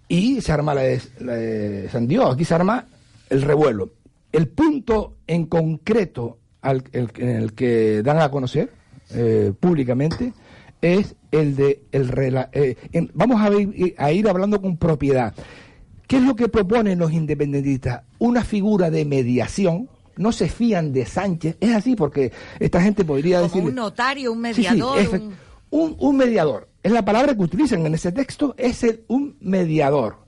[0.09, 2.87] y se arma la de, la de San Diego, aquí se arma
[3.31, 3.91] el revuelo.
[4.33, 8.71] El punto en concreto al, el- en el que dan a conocer
[9.11, 10.33] eh, públicamente
[10.83, 15.35] es el de el rela- eh, en- vamos a ir, a ir hablando con propiedad.
[16.07, 18.03] ¿Qué es lo que proponen los independentistas?
[18.19, 19.89] Una figura de mediación.
[20.17, 21.57] No se fían de Sánchez.
[21.61, 25.35] Es así porque esta gente podría decir un notario, un Sí, sí, mediador, un-
[25.71, 26.69] un, un mediador.
[26.87, 30.19] Es la palabra que utilizan en ese texto, es el, un mediador.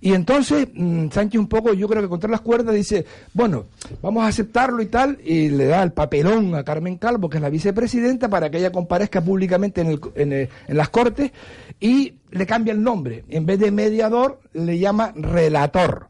[0.00, 3.04] Y entonces mm, Sánchez un poco, yo creo que contra las cuerdas dice,
[3.34, 3.64] bueno,
[4.02, 7.42] vamos a aceptarlo y tal, y le da el papelón a Carmen Calvo, que es
[7.42, 9.80] la vicepresidenta, para que ella comparezca públicamente
[10.14, 11.32] en, las Cortes,
[11.80, 13.24] y le cambia el nombre.
[13.28, 16.06] En vez de mediador, le llama relator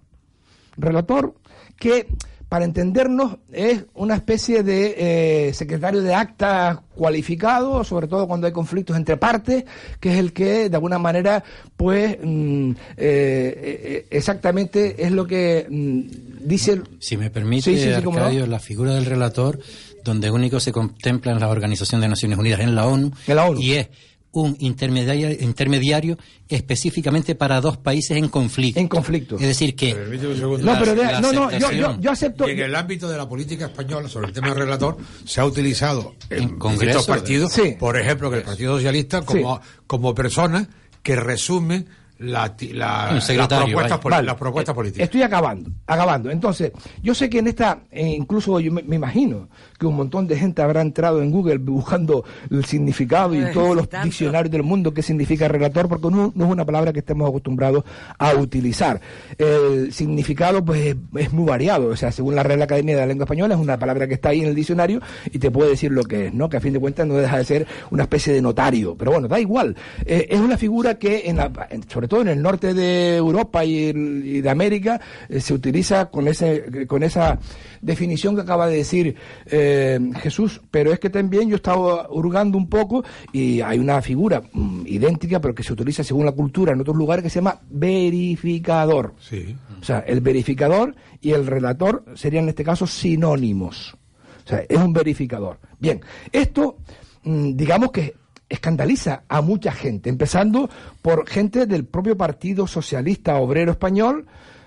[0.77, 1.35] relator
[1.79, 2.07] que
[2.49, 8.53] para entendernos es una especie de eh, secretario de acta cualificado, sobre todo cuando hay
[8.53, 9.65] conflictos entre partes,
[10.01, 11.43] que es el que de alguna manera
[11.77, 17.93] pues mm, eh, eh, exactamente es lo que mm, dice Si me permite, Sí, sí,
[17.95, 18.27] sí, cómo no.
[18.27, 19.59] Arcadio, la figura del relator,
[20.05, 23.11] donde único se contempla en la Organización de Naciones Unidas, en la ONU,
[23.59, 23.89] y es
[24.33, 28.79] un intermediario, intermediario específicamente para dos países en conflicto.
[28.81, 29.37] En conflicto.
[29.37, 29.95] Es decir, que...
[29.95, 30.67] Un segundo.
[30.67, 32.49] la- la aceptación- acepto.
[32.49, 35.47] Y en el ámbito de la política española, sobre el tema del relator, se ha
[35.47, 37.77] utilizado en, Congreso, distintos partidos, Sí.
[37.79, 40.69] por ejemplo, que el Partido Socialista, como, como persona
[41.03, 41.87] que resume
[42.19, 44.01] la, ti- la- las propuestas, vaya.
[44.01, 44.27] poli- Vale.
[44.27, 45.05] las propuestas políticas.
[45.05, 46.31] Estoy acabando, acabando.
[46.31, 46.73] Entonces,
[47.03, 49.49] yo sé que en esta, eh, incluso yo me, me imagino
[49.79, 53.77] que un montón de gente habrá entrado en Google buscando el significado y Eh, todos
[53.77, 54.07] los tanto.
[54.07, 57.85] diccionarios del mundo qué significa relator, porque no, no es una palabra que estemos acostumbrados
[58.19, 59.01] a utilizar.
[59.37, 61.89] El significado, pues, es, es muy variado.
[61.89, 64.31] O sea, según la Real Academia de la Lengua Española, es una palabra que está
[64.31, 66.49] ahí en el diccionario y te puede decir lo que es, ¿no?
[66.49, 68.97] Que a fin de cuentas no deja de ser una especie de notario.
[68.97, 69.77] Pero bueno, da igual.
[70.07, 73.65] Eh, es una figura que, en la- en- sobre todo en el norte de Europa
[73.65, 77.39] y de América, eh, se utiliza con, ese, con esa
[77.81, 79.17] definición que acaba de decir
[79.47, 80.61] eh, Jesús.
[80.71, 85.41] Pero es que también yo estaba hurgando un poco y hay una figura mm, idéntica,
[85.41, 89.15] pero que se utiliza según la cultura en otros lugares, que se llama verificador.
[89.19, 89.57] Sí.
[89.81, 93.97] O sea, el verificador y el relator serían en este caso sinónimos.
[94.45, 95.59] O sea, es un verificador.
[95.81, 96.01] Bien,
[96.31, 96.77] esto,
[97.25, 98.15] mm, digamos que
[98.49, 100.71] escandaliza a mucha gente, empezando
[101.03, 104.27] por gente del propio Partido Socialista Obrero Español,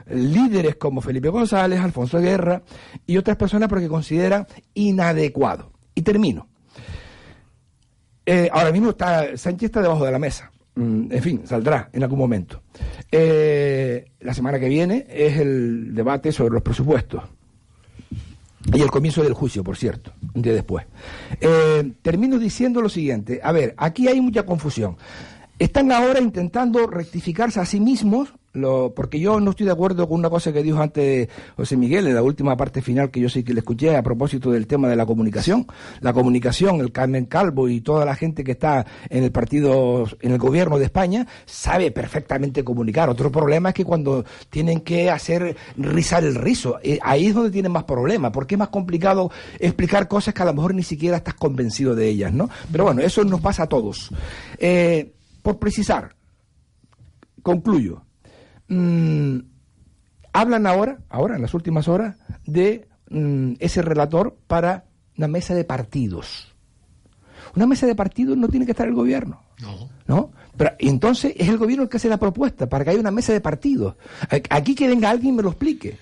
[0.10, 2.62] líderes como Felipe González, Alfonso Guerra
[3.06, 5.72] y otras personas porque consideran inadecuado.
[5.96, 6.48] Y termino.
[8.26, 10.52] Eh, ahora mismo está Sánchez está debajo de la mesa.
[10.76, 12.62] Mm, En fin, saldrá en algún momento.
[13.12, 17.24] Eh, la semana que viene es el debate sobre los presupuestos.
[18.66, 20.86] Y el comienzo del juicio, por cierto, un día después.
[21.40, 23.40] Eh, termino diciendo lo siguiente.
[23.44, 24.98] A ver, aquí hay mucha confusión.
[25.58, 30.20] Están ahora intentando rectificarse a sí mismos, lo, porque yo no estoy de acuerdo con
[30.20, 33.44] una cosa que dijo antes José Miguel en la última parte final que yo sí
[33.44, 35.68] que le escuché a propósito del tema de la comunicación.
[36.02, 40.32] La comunicación, el Carmen Calvo y toda la gente que está en el partido, en
[40.32, 43.10] el gobierno de España, sabe perfectamente comunicar.
[43.10, 47.52] Otro problema es que cuando tienen que hacer rizar el rizo, eh, ahí es donde
[47.52, 51.18] tienen más problemas, porque es más complicado explicar cosas que a lo mejor ni siquiera
[51.18, 52.50] estás convencido de ellas, ¿no?
[52.72, 54.10] Pero bueno, eso nos pasa a todos.
[54.58, 56.16] Eh, por precisar,
[57.42, 58.04] concluyo.
[58.70, 59.40] Mm,
[60.34, 62.16] hablan ahora, ahora en las últimas horas,
[62.46, 64.86] de mm, ese relator para
[65.18, 66.54] una mesa de partidos.
[67.56, 69.90] Una mesa de partidos no tiene que estar el gobierno, No.
[70.08, 70.32] ¿no?
[70.56, 73.34] Pero entonces es el gobierno el que hace la propuesta para que haya una mesa
[73.34, 73.96] de partidos.
[74.50, 75.98] Aquí que venga alguien y me lo explique.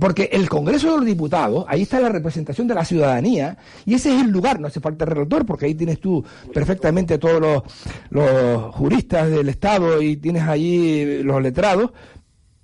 [0.00, 4.14] Porque el Congreso de los Diputados, ahí está la representación de la ciudadanía, y ese
[4.14, 7.62] es el lugar, no hace falta el relator, porque ahí tienes tú perfectamente todos
[8.10, 11.90] los, juristas del Estado y tienes allí los letrados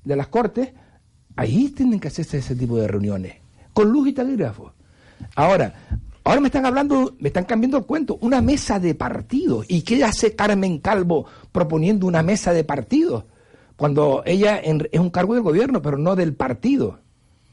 [0.04, 0.72] de las Cortes,
[1.36, 3.36] ahí tienen que hacerse ese tipo de reuniones,
[3.74, 4.72] con luz y taquígrafo.
[5.36, 5.74] Ahora,
[6.24, 9.66] ahora me están hablando, me están cambiando el cuento, una mesa de partidos.
[9.68, 13.24] ¿Y qué hace Carmen Calvo proponiendo una mesa de partidos?
[13.82, 17.00] Cuando ella es un cargo del gobierno, pero no del partido.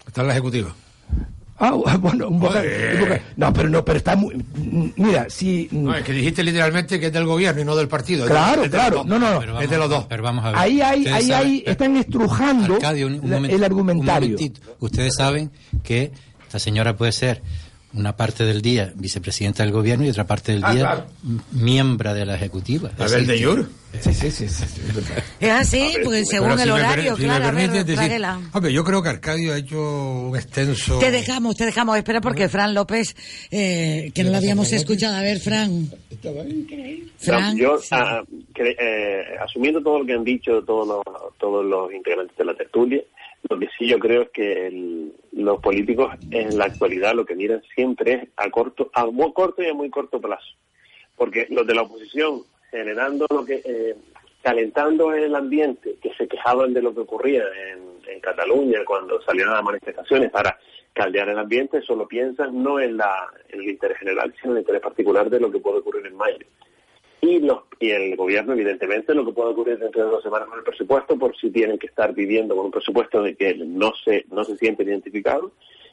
[0.05, 0.75] Está en la ejecutiva.
[1.57, 2.69] Ah, bueno, un vocal,
[3.35, 4.45] No, pero no, pero está muy.
[4.95, 5.67] Mira, si.
[5.71, 8.27] No, es que dijiste literalmente que es del gobierno y no del partido.
[8.27, 9.03] Claro, claro.
[9.03, 9.59] No, no, no.
[9.59, 10.05] es de los dos.
[10.07, 10.59] Pero vamos a ver.
[10.59, 14.37] Ahí, hay, ahí, hay, están estrujando el argumentario.
[14.81, 15.49] Ustedes saben
[15.81, 16.11] que
[16.43, 17.41] esta señora puede ser
[17.93, 21.05] una parte del día vicepresidenta del gobierno y otra parte del ah, día
[21.51, 22.91] miembro de la ejecutiva.
[22.97, 23.69] A ver, de Yur.
[23.99, 24.45] Sí, sí, sí,
[25.39, 29.53] Es así, porque según el horario, claro, a ver, decir, hombre, yo creo que Arcadio
[29.53, 30.99] ha hecho un extenso...
[30.99, 33.15] Te dejamos, te dejamos, espera, porque Fran López,
[33.49, 35.15] eh, que no lo habíamos escuchado.
[35.15, 35.89] A ver, Fran.
[37.17, 37.57] Fran.
[37.57, 38.21] yo, ah,
[38.55, 43.01] eh, asumiendo todo lo que han dicho todos los, todos los integrantes de la tertulia,
[43.49, 47.63] lo que sí yo creo es que los políticos en la actualidad lo que miran
[47.73, 50.47] siempre es a corto, a muy corto y a muy corto plazo.
[51.15, 53.95] Porque los de la oposición, generando lo que, eh,
[54.43, 57.89] calentando el ambiente, que se quejaban de lo que ocurría en,
[58.21, 60.59] Cataluña cuando salieron las manifestaciones para
[60.91, 64.61] caldear el ambiente, solo piensan no en, la, en el interés general, sino en el
[64.63, 66.45] interés particular de lo que puede ocurrir en mayo
[67.21, 70.59] y, los, y el gobierno, evidentemente, lo que puede ocurrir dentro de dos semanas con
[70.59, 74.25] el presupuesto, por si tienen que estar viviendo con un presupuesto de que no se,
[74.31, 75.51] no se sienten identificados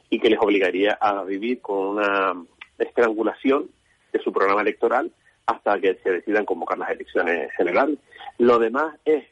[0.09, 2.33] y que les obligaría a vivir con una
[2.77, 3.69] estrangulación
[4.13, 5.11] de su programa electoral
[5.45, 7.97] hasta que se decidan convocar las elecciones generales.
[8.37, 9.25] Lo demás es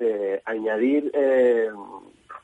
[0.00, 1.68] eh, añadir eh,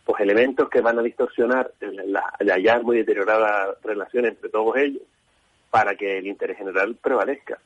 [0.05, 5.03] pues elementos que van a distorsionar la, la muy deteriorada relación entre todos ellos
[5.75, 7.61] para que el interés general prevalezca.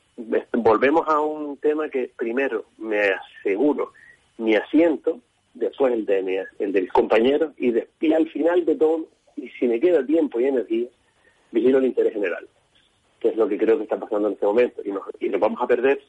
[0.53, 3.93] Volvemos a un tema que primero me aseguro
[4.39, 5.19] mi asiento,
[5.53, 7.71] después el de, el de mis compañeros y,
[8.01, 9.05] y al final de todo,
[9.35, 10.87] y si me queda tiempo y energía,
[11.51, 12.47] vigilo el interés general,
[13.19, 14.81] que es lo que creo que está pasando en este momento.
[14.83, 16.01] Y nos, y nos vamos a perder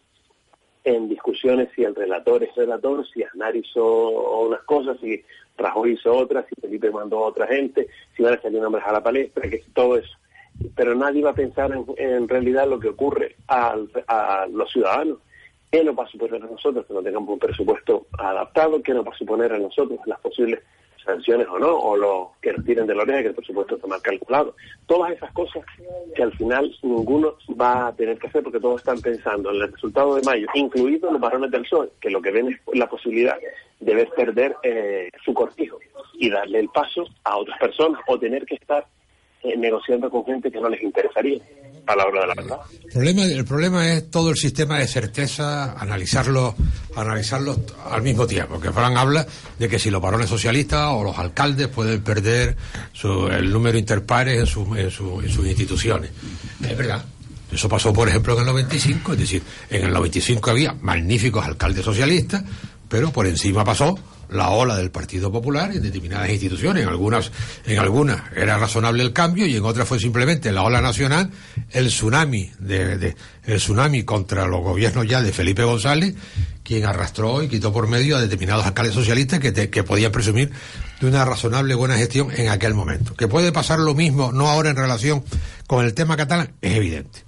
[0.85, 5.22] en discusiones si el relator es relator, si Aznar hizo unas cosas, si
[5.59, 8.93] Rajoy hizo otras, si Felipe mandó a otra gente, si van a salir nombres a
[8.93, 10.16] la palestra, que todo eso
[10.74, 13.77] pero nadie va a pensar en, realidad lo que ocurre a,
[14.51, 15.19] los ciudadanos.
[15.70, 18.82] ¿Qué nos va a suponer a nosotros que no tengamos un presupuesto adaptado?
[18.82, 20.61] ¿Qué nos va a suponer a nosotros las posibles
[21.05, 21.77] sanciones o no?
[21.77, 24.57] O los que nos tiren de la oreja que el presupuesto está mal calculado.
[24.87, 25.65] Todas esas cosas
[26.15, 29.73] que al final ninguno va a tener que hacer porque todos están pensando en el
[29.73, 33.39] resultado de mayo, incluidos los varones del sol, que lo que ven es la posibilidad
[33.78, 35.78] de perder eh, su cortijo
[36.15, 38.87] y darle el paso a otras personas o tener que estar
[39.43, 41.41] eh, negociando con gente que no les interesaría,
[41.87, 42.59] a la hora de la verdad.
[42.83, 46.55] El problema, el problema es todo el sistema de certeza, analizarlo,
[46.95, 47.57] analizarlo
[47.91, 48.61] al mismo tiempo.
[48.61, 49.27] Que Fran habla
[49.59, 52.57] de que si los varones socialistas o los alcaldes pueden perder
[53.33, 56.11] el número interpares en, su, en, sus instituciones.
[56.62, 57.05] Es verdad.
[57.51, 61.85] Eso pasó, por ejemplo, en el 95, es decir, en el 95 había magníficos alcaldes
[61.85, 62.45] socialistas,
[62.89, 63.99] pero por encima pasó
[64.31, 66.82] la ola del Partido Popular en determinadas instituciones.
[66.82, 67.31] En algunas,
[67.66, 71.31] en algunas era razonable el cambio y en otras fue simplemente la ola nacional,
[71.70, 76.15] el tsunami de, el tsunami contra los gobiernos ya de Felipe González,
[76.62, 80.51] quien arrastró y quitó por medio a determinados alcaldes socialistas que, que podían presumir
[81.01, 83.15] de una razonable buena gestión en aquel momento.
[83.15, 85.24] Que puede pasar lo mismo, no ahora en relación
[85.66, 87.20] con el tema catalán, es evidente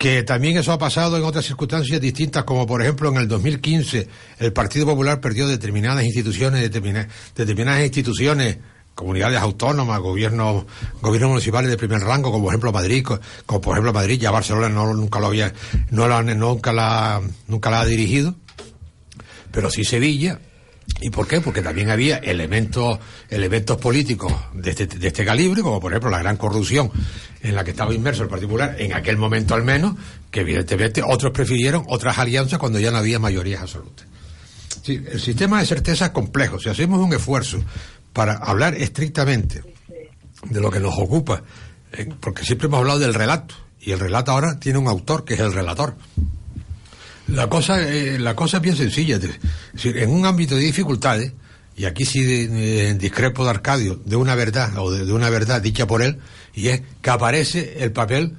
[0.00, 4.08] que también eso ha pasado en otras circunstancias distintas, como por ejemplo en el 2015
[4.38, 8.56] el Partido Popular perdió determinadas instituciones, determinadas, instituciones,
[8.94, 10.64] comunidades autónomas, gobiernos,
[11.02, 13.04] gobiernos municipales de primer rango, como por ejemplo Madrid,
[13.44, 15.52] como por ejemplo Madrid, ya Barcelona no, nunca lo había,
[15.90, 18.36] no nunca la, nunca la ha dirigido,
[19.52, 20.40] pero sí Sevilla,
[21.00, 21.40] ¿Y por qué?
[21.40, 22.98] Porque también había elementos,
[23.28, 26.90] elementos políticos de este, de este calibre, como por ejemplo la gran corrupción
[27.42, 29.94] en la que estaba inmerso el particular, en aquel momento al menos,
[30.30, 34.06] que evidentemente otros prefirieron otras alianzas cuando ya no había mayorías absolutas.
[34.86, 36.58] El sistema de certeza es complejo.
[36.58, 37.62] Si hacemos un esfuerzo
[38.12, 39.62] para hablar estrictamente
[40.44, 41.42] de lo que nos ocupa,
[41.92, 45.34] eh, porque siempre hemos hablado del relato, y el relato ahora tiene un autor que
[45.34, 45.96] es el relator.
[47.30, 49.16] La cosa, eh, la cosa es bien sencilla.
[49.16, 49.22] Es
[49.72, 51.32] decir, en un ámbito de dificultades,
[51.76, 52.46] y aquí sí
[52.94, 56.18] discrepo de Arcadio, de una verdad, o de, una verdad dicha por él,
[56.54, 58.36] y es que aparece el papel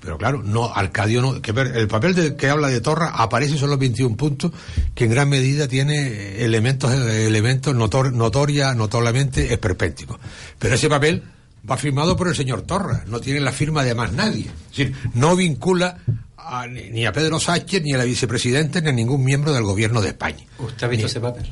[0.00, 1.40] Pero claro, no, Arcadio no.
[1.40, 4.52] Que el papel de, que habla de Torra aparece son los 21 puntos,
[4.94, 10.18] que en gran medida tiene elementos, elementos notor, notoria, notoriamente esperpénticos.
[10.58, 11.22] Pero ese papel
[11.68, 14.46] va firmado por el señor Torra, no tiene la firma de más nadie.
[14.46, 15.98] Es decir, no vincula
[16.36, 20.00] a, ni a Pedro Sánchez, ni a la vicepresidenta, ni a ningún miembro del gobierno
[20.02, 20.44] de España.
[20.58, 21.46] ¿Usted ha visto ese papel?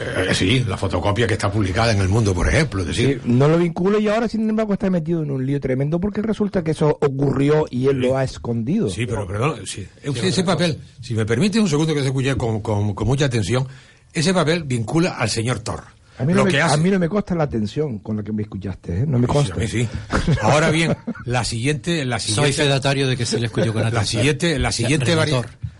[0.00, 2.80] Eh, sí, la fotocopia que está publicada en el mundo, por ejemplo.
[2.80, 6.00] Es decir, no lo vincula y ahora, sin embargo, está metido en un lío tremendo
[6.00, 8.88] porque resulta que eso ocurrió y él lo ha escondido.
[8.88, 9.86] Sí, pero perdón, sí.
[10.02, 13.66] ese papel, si me permite un segundo que se escuche con, con, con mucha atención,
[14.12, 15.92] ese papel vincula al señor Torra.
[16.20, 18.42] A mí, no me, a mí no me consta la atención con la que me
[18.42, 19.04] escuchaste, ¿eh?
[19.06, 19.54] no me consta.
[19.60, 19.88] Sí, sí.
[20.42, 20.94] Ahora bien,
[21.24, 23.94] la siguiente, la siguiente, Soy fedatario de que se le escuchó con atención.
[24.02, 25.16] La siguiente, la siguiente,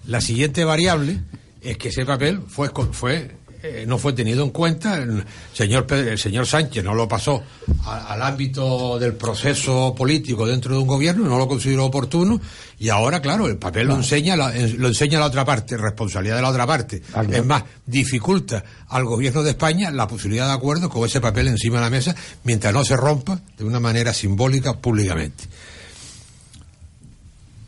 [0.07, 1.21] la siguiente variable
[1.61, 4.97] es que ese papel fue, fue eh, no fue tenido en cuenta.
[4.97, 7.43] El señor, el señor Sánchez no lo pasó
[7.85, 12.41] al ámbito del proceso político dentro de un gobierno, no lo consideró oportuno
[12.79, 16.43] y ahora, claro, el papel lo enseña la, lo enseña la otra parte, responsabilidad de
[16.43, 17.03] la otra parte.
[17.31, 21.77] Es más, dificulta al gobierno de España la posibilidad de acuerdo con ese papel encima
[21.77, 22.15] de la mesa
[22.45, 25.45] mientras no se rompa de una manera simbólica públicamente.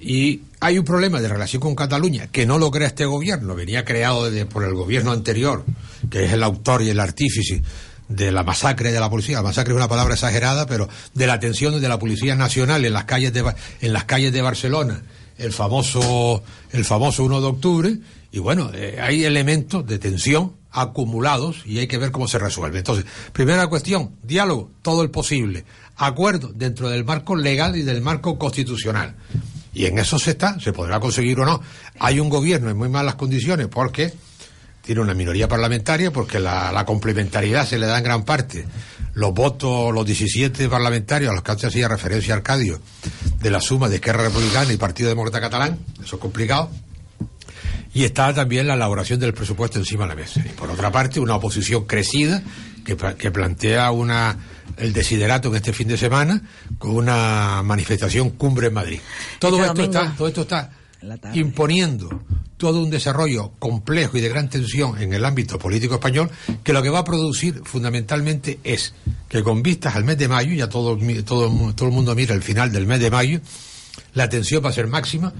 [0.02, 3.84] Y hay un problema de relación con Cataluña que no lo crea este gobierno, venía
[3.84, 5.64] creado por el gobierno anterior,
[6.10, 7.62] que es el autor y el artífice
[8.08, 9.36] de la masacre de la policía.
[9.36, 12.92] La masacre es una palabra exagerada, pero de la tensión de la Policía Nacional en
[12.92, 15.02] las calles de, en las calles de Barcelona,
[15.38, 16.42] el famoso,
[16.72, 17.98] el famoso 1 de octubre,
[18.32, 22.78] y bueno, eh, hay elementos de tensión acumulados y hay que ver cómo se resuelve.
[22.78, 25.64] Entonces, primera cuestión, diálogo, todo el posible.
[25.96, 29.14] Acuerdo dentro del marco legal y del marco constitucional.
[29.72, 31.60] Y en eso se está, se podrá conseguir o no.
[31.98, 34.12] Hay un gobierno en muy malas condiciones porque
[34.82, 38.66] tiene una minoría parlamentaria, porque la, complementariedad se le da en gran parte.
[39.14, 42.80] Los votos, los 17 parlamentarios a los que antes hacía referencia Arcadio,
[43.40, 46.70] de la suma de Esquerra Republicana y Partido Demócrata Catalán, eso es complicado.
[47.94, 50.40] Y está también la elaboración del presupuesto encima de la mesa.
[50.44, 52.42] Y por otra parte, una oposición crecida
[52.84, 54.38] que plantea una
[54.76, 56.42] el desiderato en este fin de semana
[56.78, 59.00] con una manifestación cumbre en Madrid.
[59.38, 60.70] Todo este esto está, todo esto está
[61.34, 62.22] imponiendo
[62.56, 66.30] todo un desarrollo complejo y de gran tensión en el ámbito político español
[66.62, 68.94] que lo que va a producir fundamentalmente es
[69.28, 72.42] que con vistas al mes de mayo, ya todo, todo, todo el mundo mira el
[72.42, 73.40] final del mes de mayo,
[74.14, 75.32] la tensión va a ser máxima,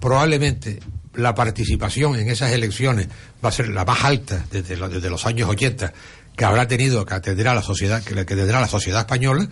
[0.00, 0.80] probablemente
[1.14, 3.08] la participación en esas elecciones
[3.42, 5.92] va a ser la más alta desde, desde los años 80
[6.40, 9.46] que habrá tenido, que tendrá la sociedad, que, tendrá la sociedad española,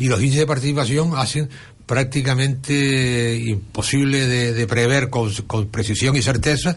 [0.00, 1.48] y los índices de participación hacen
[1.86, 5.30] prácticamente imposible de, prever con,
[5.70, 6.76] precisión y certeza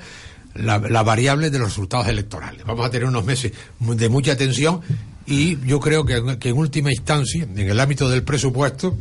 [0.54, 2.64] la, variable de los resultados electorales.
[2.64, 4.82] Vamos a tener unos meses de mucha tensión
[5.26, 8.96] y yo creo que, que en última instancia, en el ámbito del presupuesto,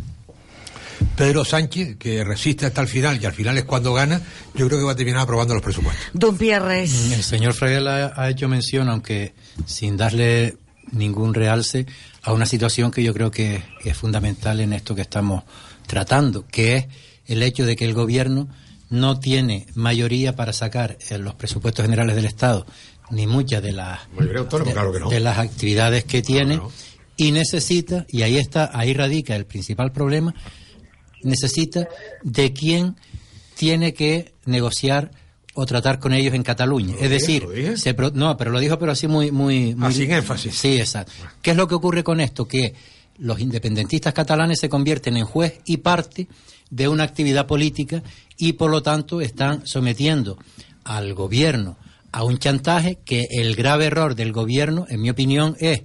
[1.14, 4.18] Pedro Sánchez, que resiste hasta el final y al final es cuando gana,
[4.54, 6.06] yo creo que va a terminar aprobando los presupuestos.
[6.14, 7.12] Don Pierres.
[7.12, 7.86] El señor Freire
[8.16, 9.34] ha, hecho mención, aunque
[9.66, 10.56] sin darle
[10.93, 11.86] ningún realce,
[12.22, 15.44] a una situación que yo creo que es fundamental en esto que estamos
[15.86, 16.86] tratando, que es
[17.26, 18.48] el hecho de que el gobierno
[18.90, 22.66] no tiene mayoría para sacar en los presupuestos generales del Estado
[23.10, 26.60] ni muchas de las de, las actividades que tiene
[27.16, 30.35] y necesita y ahí está ahí radica el principal problema
[31.22, 31.89] necesita
[32.22, 32.97] de quién
[33.56, 35.10] tiene que negociar
[35.55, 36.94] o tratar con ellos en Cataluña.
[37.01, 40.55] Es decir, se no, pero lo dijo pero así muy muy, muy sin énfasis.
[40.55, 41.12] Sí, exacto.
[41.40, 42.47] ¿Qué es lo que ocurre con esto?
[42.47, 42.74] Que
[43.18, 46.28] los independentistas catalanes se convierten en juez y parte
[46.70, 48.02] de una actividad política
[48.36, 50.39] y por lo tanto están sometiendo
[50.82, 51.78] al gobierno
[52.10, 55.82] a un chantaje que el grave error del gobierno, en mi opinión, es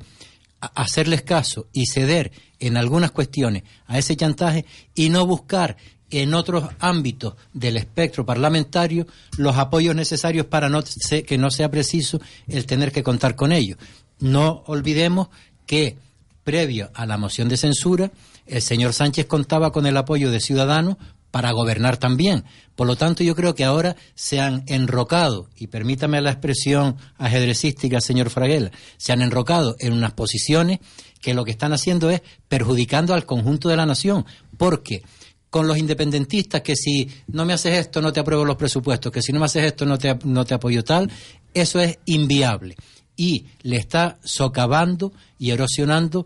[0.61, 5.77] hacerles caso y ceder en algunas cuestiones a ese chantaje y no buscar
[6.11, 9.07] en otros ámbitos del espectro parlamentario
[9.37, 10.83] los apoyos necesarios para no
[11.25, 13.77] que no sea preciso el tener que contar con ellos.
[14.19, 15.29] No olvidemos
[15.65, 15.97] que
[16.43, 18.11] previo a la moción de censura,
[18.47, 20.97] el señor Sánchez contaba con el apoyo de Ciudadanos
[21.31, 22.43] para gobernar también.
[22.75, 28.01] Por lo tanto, yo creo que ahora se han enrocado, y permítame la expresión ajedrecística,
[28.01, 30.79] señor Fraguela, se han enrocado en unas posiciones
[31.21, 34.25] que lo que están haciendo es perjudicando al conjunto de la nación,
[34.57, 35.03] porque
[35.49, 39.21] con los independentistas que si no me haces esto no te apruebo los presupuestos, que
[39.21, 41.09] si no me haces esto no te, no te apoyo tal,
[41.53, 42.75] eso es inviable
[43.15, 46.25] y le está socavando y erosionando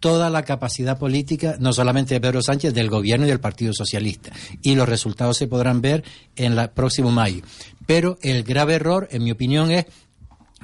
[0.00, 4.32] toda la capacidad política, no solamente de Pedro Sánchez, del gobierno y del Partido Socialista.
[4.62, 6.02] Y los resultados se podrán ver
[6.36, 7.42] en el próximo mayo.
[7.86, 9.84] Pero el grave error, en mi opinión, es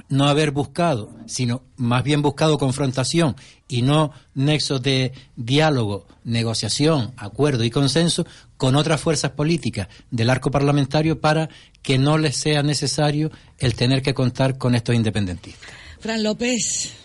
[0.09, 3.35] no haber buscado, sino más bien buscado confrontación
[3.67, 8.25] y no nexos de diálogo, negociación, acuerdo y consenso
[8.57, 11.49] con otras fuerzas políticas del arco parlamentario para
[11.81, 15.69] que no les sea necesario el tener que contar con estos independentistas.
[15.99, 16.95] Fran López.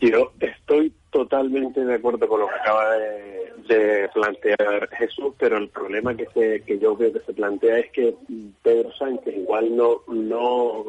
[0.00, 6.14] Yo estoy totalmente de acuerdo con lo que acaba de, plantear Jesús, pero el problema
[6.16, 8.14] que, se, que yo veo que se plantea es que
[8.62, 10.84] Pedro Sánchez igual no no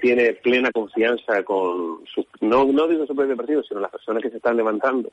[0.00, 4.30] tiene plena confianza con su, no, no digo su propio partido, sino las personas que
[4.30, 5.10] se están levantando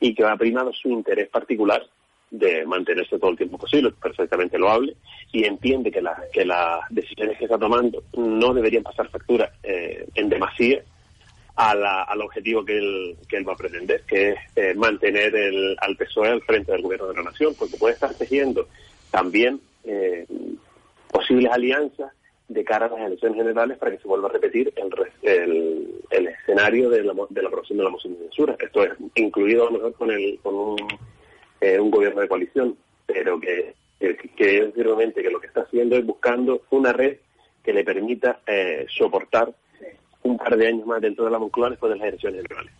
[0.00, 1.86] y que ha primado su interés particular
[2.30, 4.96] de mantenerse todo el tiempo posible, perfectamente lo hable,
[5.32, 10.06] y entiende que, la, que las decisiones que está tomando no deberían pasar factura eh,
[10.14, 10.82] en demasía
[11.56, 15.34] a la, al objetivo que él, que él va a pretender, que es eh, mantener
[15.34, 18.68] el, al PSOE al frente del gobierno de la nación, porque puede estar tejiendo
[19.10, 20.26] también eh,
[21.10, 22.12] posibles alianzas
[22.48, 24.92] de cara a las elecciones generales para que se vuelva a repetir el,
[25.22, 28.56] el, el escenario de la, de la aprobación de la moción de censura.
[28.60, 30.76] Esto es incluido a lo mejor con, el, con un,
[31.60, 32.76] eh, un gobierno de coalición,
[33.06, 37.16] pero que, que, firmemente que lo que está haciendo es buscando una red
[37.64, 39.52] que le permita eh, soportar
[40.26, 42.72] un par de años más dentro de la Moncloa después de las elecciones generales.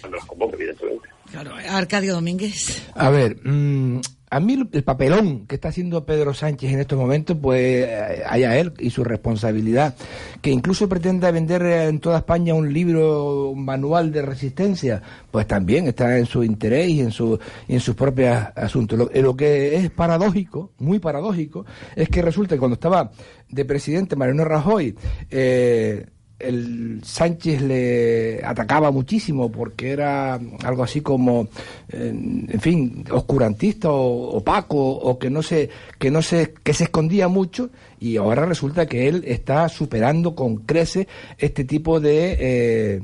[0.00, 1.08] Cuando las convoque, evidentemente.
[1.30, 2.90] Claro, Arcadio Domínguez.
[2.94, 4.00] A ver, mmm,
[4.34, 7.88] a mí el papelón que está haciendo Pedro Sánchez en estos momentos, pues
[8.26, 9.94] haya él y su responsabilidad,
[10.42, 15.86] que incluso pretenda vender en toda España un libro, un manual de resistencia, pues también
[15.86, 17.38] está en su interés y en, su,
[17.68, 18.98] y en sus propios asuntos.
[18.98, 21.64] Lo, lo, que es paradójico, muy paradójico,
[21.94, 23.12] es que resulta que cuando estaba
[23.48, 24.96] de presidente Mariano Rajoy,
[25.30, 26.06] eh,
[26.38, 30.34] el Sánchez le atacaba muchísimo porque era
[30.64, 31.48] algo así como
[31.88, 37.28] en, fin oscurantista o opaco o que no se que no se que se escondía
[37.28, 37.70] mucho
[38.00, 41.08] y ahora resulta que él está superando con crece
[41.38, 43.02] este tipo de eh,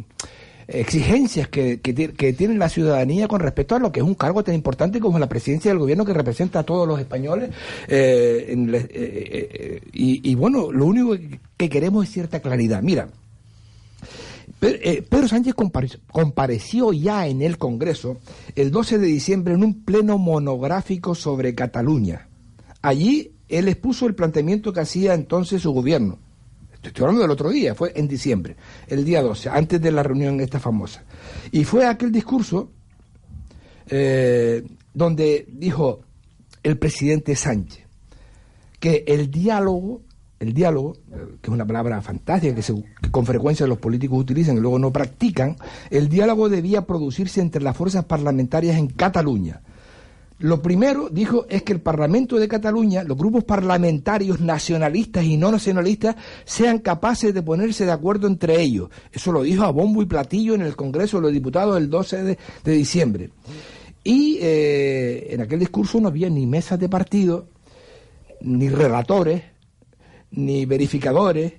[0.73, 4.55] exigencias que, que, tiene la ciudadanía con respecto a lo que es un cargo tan
[4.55, 7.51] importante como la presidencia del gobierno que representa a todos los españoles.
[7.89, 11.17] Eh, eh, eh, y, y, bueno, lo único
[11.57, 12.83] que queremos es cierta claridad.
[12.83, 13.09] Mira,
[14.59, 15.55] Pedro Sánchez
[16.13, 18.19] compareció ya en el Congreso
[18.55, 22.29] el 12 de diciembre en un pleno monográfico sobre Cataluña.
[22.83, 26.19] Allí él expuso el planteamiento que hacía entonces su gobierno.
[26.83, 28.57] Estoy hablando del otro día, fue en diciembre,
[28.89, 31.05] el día 12, antes de la reunión esta famosa.
[31.53, 32.71] Y fue aquel discurso
[33.89, 36.01] eh, donde dijo
[36.63, 37.87] el presidente Sánchez
[38.79, 40.03] que el diálogo
[40.41, 44.79] el diálogo, que es una palabra fantástica que, con frecuencia los políticos utilizan y luego
[44.79, 45.57] no practican,
[45.91, 49.61] el diálogo debía producirse entre las fuerzas parlamentarias en Cataluña.
[50.41, 55.53] Lo primero, dijo, es que el Parlamento de Cataluña, los grupos parlamentarios nacionalistas y no
[55.53, 58.89] nacionalistas, sean capaces de ponerse de acuerdo entre ellos.
[59.13, 62.39] Eso lo dijo a bombo y platillo en el Congreso de los Diputados el 12
[62.65, 63.29] de, diciembre.
[64.03, 67.47] Y eh, en aquel discurso no había ni mesas de partido,
[68.41, 69.43] ni relatores,
[70.31, 71.53] ni verificadores,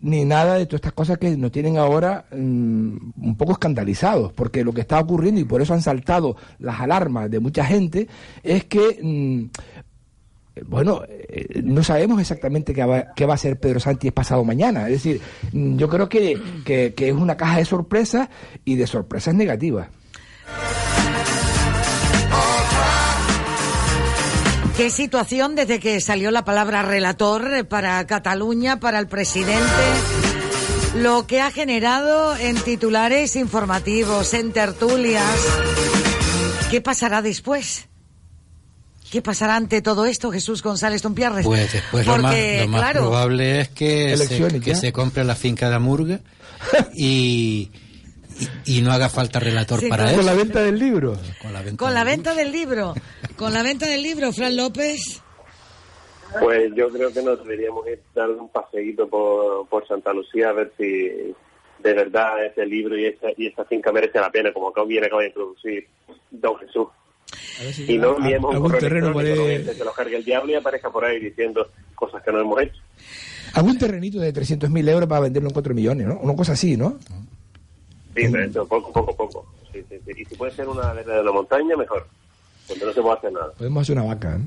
[0.00, 4.64] ni nada de todas estas cosas que nos tienen ahora mmm, un poco escandalizados, porque
[4.64, 8.08] lo que está ocurriendo, y por eso han saltado las alarmas de mucha gente,
[8.42, 9.44] es que, mmm,
[10.66, 14.86] bueno, eh, no sabemos exactamente qué va, qué va, a hacer Pedro Sánchez pasado mañana.
[14.88, 15.20] Es decir,
[15.52, 18.28] yo creo que, que, que es una caja de sorpresas
[18.64, 19.88] y de sorpresas negativas.
[24.78, 29.64] ¿Qué situación desde que salió la palabra relator para Cataluña, para el presidente?
[30.94, 35.34] Lo que ha generado en titulares informativos, en tertulias.
[36.70, 37.88] ¿Qué pasará después?
[39.10, 41.44] ¿Qué pasará ante todo esto, Jesús González Tumpierres?
[41.44, 45.24] Pues después Porque, lo más, lo más claro, probable es que, se, que se compre
[45.24, 46.20] la finca de Murga
[46.94, 47.72] y...
[48.64, 50.18] Y, y, no haga falta relator sí, para con eso.
[50.18, 51.20] Con la venta del libro.
[51.42, 52.94] Con la venta, con la venta del libro.
[53.38, 55.22] Con la venta del libro, Fran López.
[56.40, 60.52] Pues yo creo que nos deberíamos ir dar un paseíto por, por Santa Lucía a
[60.52, 64.68] ver si de verdad ese libro y esa, y esa finca merece la pena, como
[64.68, 65.86] acá bien acaba de introducir
[66.32, 66.88] Don Jesús.
[67.72, 69.64] Si y no enviemos un correo terreno puede...
[69.64, 72.60] que se lo cargue el diablo y aparezca por ahí diciendo cosas que no hemos
[72.60, 72.82] hecho.
[73.54, 76.18] Algún terrenito de 300.000 euros para venderlo en 4 millones, ¿no?
[76.18, 76.98] Una cosa así, ¿no?
[78.16, 79.46] Sí, pero eso, poco, poco, poco.
[79.72, 80.12] Sí, sí, sí.
[80.16, 82.04] Y si puede ser una de la montaña, mejor.
[82.68, 83.52] Donde no se puede hacer nada.
[83.52, 84.40] Podemos hacer una vaca, ¿eh?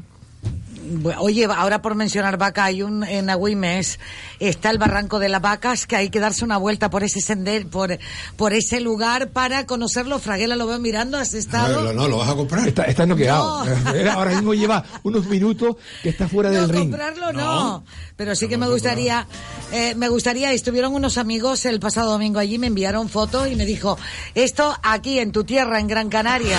[1.19, 3.99] Oye, ahora por mencionar vaca, hay un en Agüimes,
[4.39, 7.67] está el barranco de las vacas, que hay que darse una vuelta por ese sender,
[7.67, 7.97] por,
[8.35, 10.19] por ese lugar para conocerlo.
[10.19, 11.81] Fraguela lo veo mirando, has estado.
[11.81, 12.67] No, no, lo vas a comprar.
[12.67, 13.63] Está, está noqueado.
[14.11, 16.89] Ahora mismo lleva unos minutos que está fuera del no, ring.
[16.89, 17.83] comprarlo no.
[18.15, 19.27] Pero sí que me gustaría,
[19.71, 23.65] eh, me gustaría, estuvieron unos amigos el pasado domingo allí, me enviaron fotos y me
[23.65, 23.97] dijo,
[24.35, 26.57] esto aquí en tu tierra, en Gran Canaria.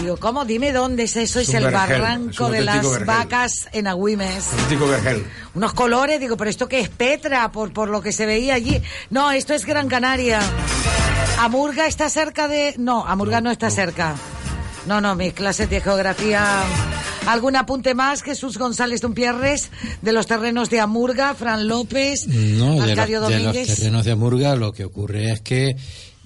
[0.00, 0.44] Digo, ¿cómo?
[0.44, 3.04] Dime dónde es eso, es, el vergel, barranco de las vergel.
[3.04, 3.23] vacas
[3.72, 4.44] en Agüimes.
[5.54, 8.80] Unos colores, digo, pero esto que es Petra, por, por lo que se veía allí.
[9.10, 10.40] No, esto es Gran Canaria.
[11.38, 12.74] Amurga está cerca de...
[12.78, 14.14] No, Amurga no, está cerca.
[14.86, 16.62] No, no, mis clases de geografía...
[17.26, 19.70] ¿Algún apunte más, Jesús González Dumpierres,
[20.02, 23.66] de los terrenos de Amurga, Fran López, No, de los, de los Domínguez?
[23.66, 25.74] terrenos de Amurga lo que ocurre es que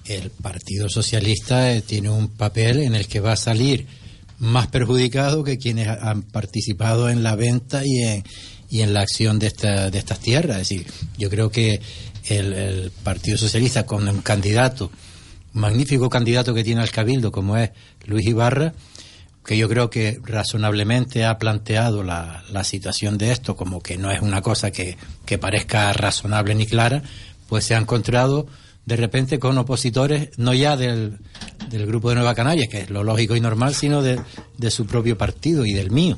[0.03, 3.87] el Partido Socialista eh, tiene un papel en el que va a salir
[4.39, 8.23] más perjudicado que quienes han participado en la venta y en,
[8.69, 10.61] y en la acción de, esta, de estas tierras.
[10.61, 10.87] Es decir,
[11.17, 11.81] yo creo que
[12.25, 14.91] el, Partido Socialista con un candidato,
[15.53, 17.71] magnífico candidato que tiene al Cabildo como es
[18.05, 18.73] Luis Ibarra,
[19.45, 24.11] que yo creo que razonablemente ha planteado la, la situación de esto como que no
[24.11, 27.01] es una cosa que, que parezca razonable ni clara,
[27.47, 28.47] pues se ha encontrado
[28.89, 31.17] de repente con opositores no ya del,
[31.69, 34.19] del grupo de Nueva Canarias, que es lo lógico y normal, sino de,
[34.57, 36.17] de su propio partido y del mío.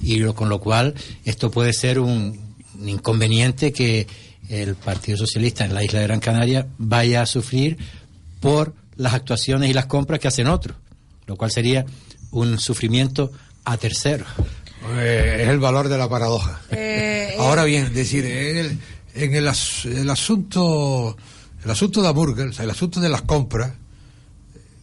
[0.00, 4.06] Y lo- con lo cual esto puede ser un, un inconveniente que
[4.48, 7.78] el Partido Socialista en la isla de Gran Canaria vaya a sufrir
[8.40, 10.76] por las actuaciones y las compras que hacen otros,
[11.26, 11.84] lo cual sería
[12.30, 13.32] un sufrimiento
[13.64, 14.28] a terceros.
[14.98, 16.60] Eh, es el valor de la paradoja.
[16.70, 18.78] Eh, Ahora bien, es decir, en el,
[19.14, 21.16] en el, as- el asunto
[21.64, 23.72] el asunto de Hamburger, el asunto de las compras,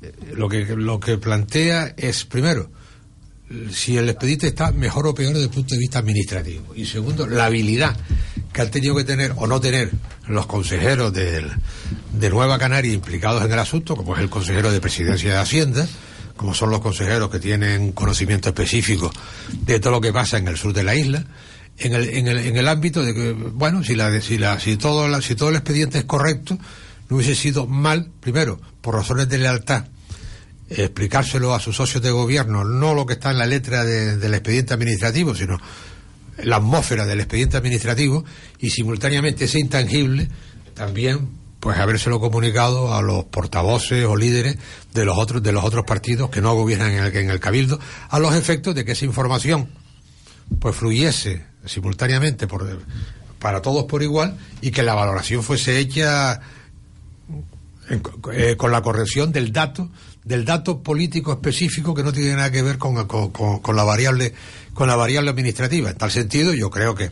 [0.02, 2.70] eh, lo que lo que plantea es primero
[3.74, 6.74] si el expediente está mejor o peor desde el punto de vista administrativo.
[6.74, 7.98] Y segundo la habilidad
[8.54, 9.92] que han tenido que tener o no tener
[10.28, 11.52] los consejeros del-
[12.14, 15.86] de Nueva Canaria implicados en el asunto, como es el consejero de Presidencia de Hacienda,
[16.38, 19.12] como son los consejeros que tienen conocimiento específico
[19.66, 21.26] de todo lo que pasa en el sur de la isla,
[21.82, 24.78] en el, en el, en el ámbito de que, bueno, si, la, si, la, si,
[24.78, 26.58] todo la- si todo el expediente es correcto,
[27.10, 29.86] no hubiese sido mal, primero, por razones de lealtad,
[30.70, 34.34] explicárselo a sus socios de gobierno, no lo que está en la letra de- del
[34.34, 35.58] expediente administrativo, sino
[36.44, 38.24] la atmósfera del expediente administrativo
[38.60, 40.30] y simultáneamente ese intangible
[40.74, 41.28] también
[41.60, 44.58] pues habérselo comunicado a los portavoces o líderes
[44.94, 47.80] de los otros de los otros partidos que no gobiernan en el, en el cabildo
[48.10, 49.70] a los efectos de que esa información
[50.60, 52.82] pues fluyese simultáneamente por,
[53.40, 56.40] para todos por igual y que la valoración fuese hecha
[57.90, 58.02] en-
[58.34, 59.90] eh, con la corrección del dato
[60.24, 63.84] del dato político específico que no tiene nada que ver con, con- con- con la
[63.84, 64.34] variable
[64.74, 67.10] con la variable administrativa en tal sentido yo creo que,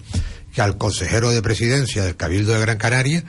[0.53, 3.23] que al consejero de presidencia del cabildo de Gran Canaria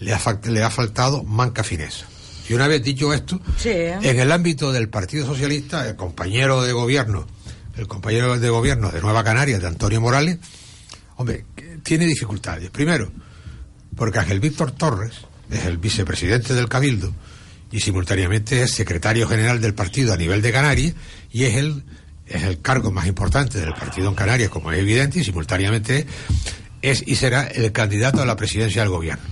[0.00, 2.06] le ha, le ha faltado manca fineza
[2.48, 3.70] y una vez dicho esto Sí.
[3.70, 7.26] en el ámbito del Partido Socialista el compañero de gobierno
[7.78, 10.38] el compañero de gobierno de Nueva Canarias de Antonio Morales
[11.16, 11.44] hombre
[11.82, 13.10] tiene dificultades primero
[13.96, 15.14] porque Ángel Víctor Torres
[15.50, 17.12] es el vicepresidente del Cabildo
[17.70, 20.94] y simultáneamente es secretario general del partido a nivel de Canarias
[21.30, 21.82] y es el,
[22.26, 26.06] es el cargo más importante del partido en Canarias, como es evidente, y simultáneamente
[26.82, 29.24] es y será el candidato a la presidencia del gobierno.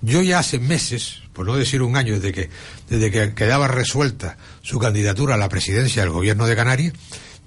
[0.00, 2.50] Yo ya hace meses, por no decir un año, desde que,
[2.88, 6.92] desde que quedaba resuelta su candidatura a la presidencia del gobierno de Canarias,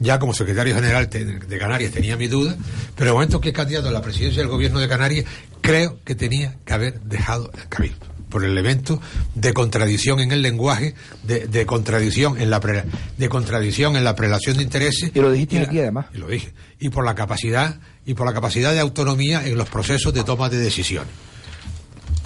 [0.02, 2.58] ya como secretario general de Canarias tenía mi duda,
[2.96, 5.26] pero en el momento que es candidato a la presidencia del gobierno de Canarias,
[5.62, 9.02] creo que tenía que haber dejado el cabildo por el elemento
[9.36, 12.86] de contradicción en el lenguaje, de, de contradicción en la pre-
[13.18, 15.12] de contradicción en la prelación de intereses.
[15.14, 16.06] Y lo dijiste la- aquí además.
[16.14, 16.54] y lo dije.
[16.80, 20.48] Y por la capacidad y por la capacidad de autonomía en los procesos de toma
[20.50, 21.12] de decisiones.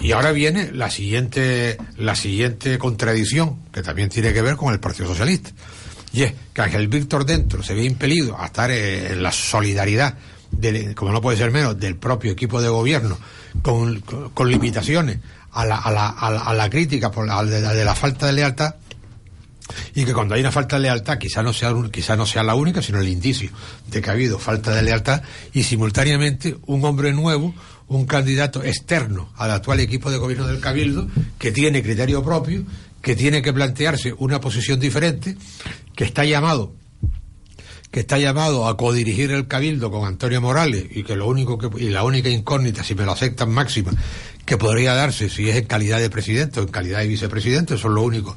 [0.00, 4.78] Y ahora viene la siguiente, la siguiente contradicción, que también tiene que ver con el
[4.78, 5.50] Partido Socialista.
[6.12, 10.16] Y es que Ángel Víctor dentro se ve impelido a estar en la solidaridad,
[10.50, 13.18] del- como no puede ser menos, del propio equipo de gobierno,
[13.62, 14.02] con,
[14.48, 15.18] limitaciones
[15.52, 18.74] a la, a la, a la, a la crítica por de, la, falta de lealtad,
[19.94, 22.54] y que cuando hay una falta de lealtad quizá no sea quizá no sea la
[22.54, 23.50] única sino el indicio
[23.88, 25.22] de que ha habido falta de lealtad.
[25.54, 27.52] Y simultáneamente un hombre nuevo
[27.88, 31.08] un candidato externo al actual equipo de gobierno del cabildo
[31.38, 32.64] que tiene criterio propio
[33.06, 35.36] que tiene que plantearse una posición diferente
[35.94, 36.72] que está llamado
[37.92, 41.84] que está llamado a codirigir el cabildo con Antonio Morales y que lo único que
[41.84, 43.92] y la única incógnita si me lo aceptan máxima
[44.44, 47.86] que podría darse si es en calidad de presidente o en calidad de vicepresidente eso
[47.86, 48.34] es lo único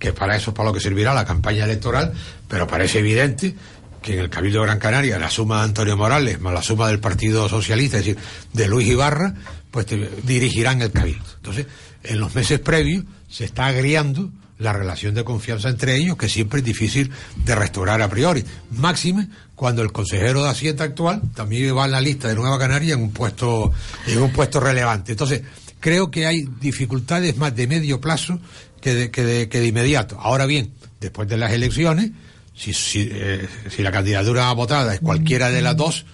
[0.00, 2.12] que para eso es para lo que servirá la campaña electoral
[2.48, 3.54] pero parece evidente
[4.02, 6.88] que en el Cabildo de Gran Canaria la suma de Antonio Morales más la suma
[6.88, 8.22] del Partido Socialista, es decir,
[8.52, 9.34] de Luis Ibarra,
[9.72, 9.86] pues
[10.22, 11.24] dirigirán el Cabildo.
[11.36, 11.66] Entonces,
[12.04, 16.60] en los meses previos se está agriando la relación de confianza entre ellos, que siempre
[16.60, 17.10] es difícil
[17.44, 18.44] de restaurar a priori.
[18.72, 22.94] Máxime cuando el consejero de Hacienda actual también va en la lista de Nueva Canaria
[22.94, 23.72] en un puesto,
[24.06, 25.12] en un puesto relevante.
[25.12, 25.42] Entonces,
[25.80, 28.40] creo que hay dificultades más de medio plazo
[28.80, 30.18] que de, que de, inmediato.
[30.20, 32.10] Ahora bien, después de las elecciones,
[32.54, 36.04] si, si, eh, si la candidatura votada es cualquiera de las dos,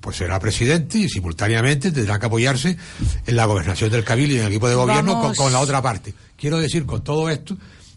[0.00, 2.76] pues será presidente y simultáneamente tendrá que apoyarse
[3.26, 5.82] en la gobernación del Cabildo y en el equipo de gobierno con, con, la otra
[5.82, 6.14] parte.
[6.36, 7.56] Quiero decir con todo esto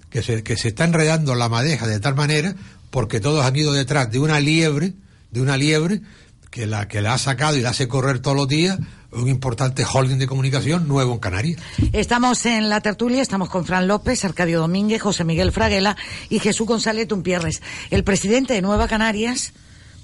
[0.09, 2.55] que se, que se está enredando la madeja de tal manera
[2.89, 4.93] porque todos han ido detrás de una liebre,
[5.31, 6.01] de una liebre
[6.49, 8.77] que la que la ha sacado y la hace correr todos los días
[9.11, 11.61] un importante holding de comunicación nuevo en Canarias.
[11.91, 15.97] Estamos en la tertulia, estamos con Fran López, Arcadio Domínguez, José Miguel Fraguela
[16.29, 17.61] y Jesús González Tumpierres.
[17.89, 19.53] El presidente de Nueva Canarias,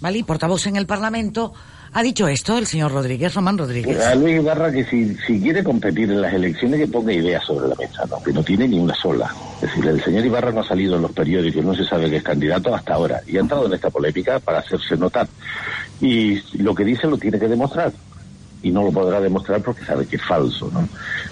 [0.01, 0.19] ¿vale?
[0.19, 1.53] Y portavoz en el Parlamento,
[1.97, 3.99] ha dicho esto el señor Rodríguez, Román Rodríguez.
[4.05, 7.69] A Luis Ibarra que si, si quiere competir en las elecciones que ponga ideas sobre
[7.69, 8.21] la mesa, ¿no?
[8.21, 9.33] que no tiene ni una sola.
[9.55, 12.17] Es decir, el señor Ibarra no ha salido en los periódicos, no se sabe que
[12.17, 15.27] es candidato hasta ahora y ha entrado en esta polémica para hacerse notar.
[15.99, 17.91] Y lo que dice lo tiene que demostrar
[18.61, 20.87] y no lo podrá demostrar porque sabe que es falso, ¿no?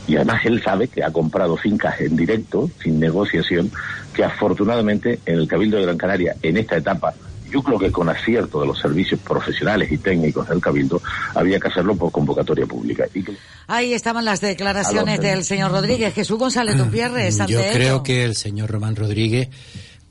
[0.08, 3.70] Y además él sabe que ha comprado fincas en directo, sin negociación,
[4.16, 7.14] que afortunadamente en el Cabildo de Gran Canaria, en esta etapa,
[7.56, 11.02] yo creo que con acierto de los servicios profesionales y técnicos del Cabildo,
[11.34, 13.06] había que hacerlo por convocatoria pública.
[13.14, 13.34] Y que...
[13.68, 16.14] Ahí estaban las declaraciones del señor Rodríguez.
[16.14, 19.48] Jesús González Tupierres, Yo creo que el señor Román Rodríguez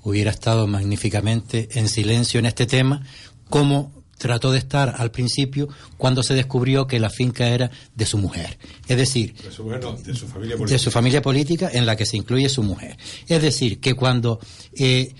[0.02, 3.02] hubiera estado magníficamente en silencio en este tema,
[3.50, 5.68] como trató de estar al principio
[5.98, 8.56] cuando se descubrió que la finca era de su mujer.
[8.88, 10.74] Es decir, de su, mujer, no, de su, familia política.
[10.74, 12.96] de su familia política en la que se incluye su mujer.
[13.28, 14.40] Es decir, que cuando
[14.78, 15.12] eh,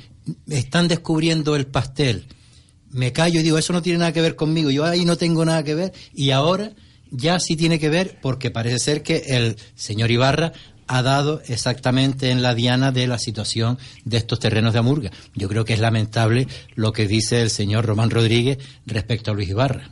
[0.48, 2.26] están descubriendo el pastel,
[2.90, 5.44] me callo y digo, eso no tiene nada que ver conmigo, yo ahí no tengo
[5.44, 6.72] nada que ver, y ahora
[7.10, 10.52] ya sí tiene que ver porque parece ser que el señor Ibarra
[10.86, 15.10] ha dado exactamente en la diana de la situación de estos terrenos de Amurga.
[15.34, 19.48] Yo creo que es lamentable lo que dice el señor Román Rodríguez respecto a Luis
[19.48, 19.90] Ibarra.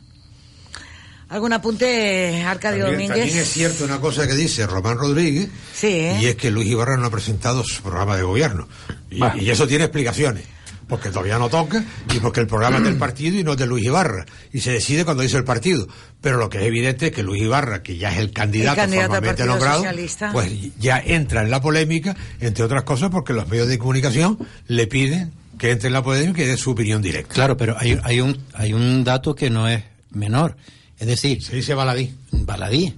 [1.33, 3.25] ¿Algún apunte, Arcadio también, Domínguez?
[3.25, 6.19] También es cierto una cosa que dice Román Rodríguez, sí, ¿eh?
[6.21, 8.67] y es que Luis Ibarra no ha presentado su programa de gobierno.
[9.09, 9.41] Y, bueno.
[9.41, 10.45] y eso tiene explicaciones
[10.87, 11.83] porque todavía no toca
[12.13, 14.73] y porque el programa es del partido y no es de Luis Ibarra y se
[14.73, 15.87] decide cuando dice el partido
[16.21, 18.77] pero lo que es evidente es que Luis Ibarra que ya es el candidato, el
[18.77, 20.31] candidato formalmente nombrado Socialista.
[20.31, 24.37] pues ya entra en la polémica entre otras cosas porque los medios de comunicación
[24.67, 27.99] le piden que entre en la polémica y dé su opinión directa claro pero hay,
[28.03, 30.57] hay un hay un dato que no es menor
[31.03, 32.93] es decir se dice baladí baladí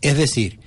[0.00, 0.58] es decir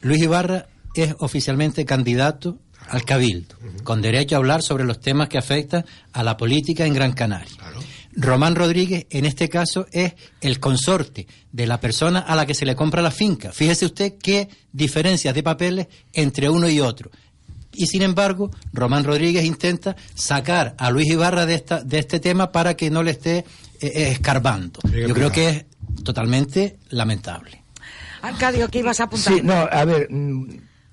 [0.00, 3.82] Luis Ibarra es oficialmente candidato al Cabildo, uh -huh.
[3.84, 7.54] con derecho a hablar sobre los temas que afectan a la política en Gran Canaria.
[7.56, 7.78] Claro.
[8.12, 12.66] Román Rodríguez, en este caso, es el consorte de la persona a la que se
[12.66, 13.52] le compra la finca.
[13.52, 17.10] Fíjese usted qué diferencias de papeles entre uno y otro.
[17.72, 22.50] Y sin embargo, Román Rodríguez intenta sacar a Luis Ibarra de, esta, de este tema
[22.50, 23.44] para que no le esté
[23.80, 24.80] escarbando.
[24.90, 25.64] Sí, Yo creo que es
[26.04, 27.62] totalmente lamentable.
[28.22, 29.34] Arcadio, ¿qué ibas a apuntar?
[29.34, 30.08] Sí, no, a ver,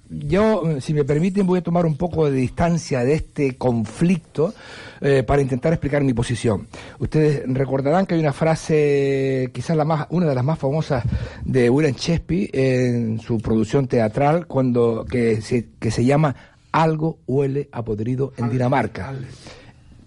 [0.09, 4.53] yo, si me permiten, voy a tomar un poco de distancia de este conflicto
[5.01, 6.67] eh, para intentar explicar mi posición.
[6.99, 11.03] Ustedes recordarán que hay una frase, quizás la más, una de las más famosas
[11.43, 16.35] de William Shakespeare en su producción teatral, cuando que se, que se llama
[16.71, 19.13] Algo huele a podrido en Dinamarca,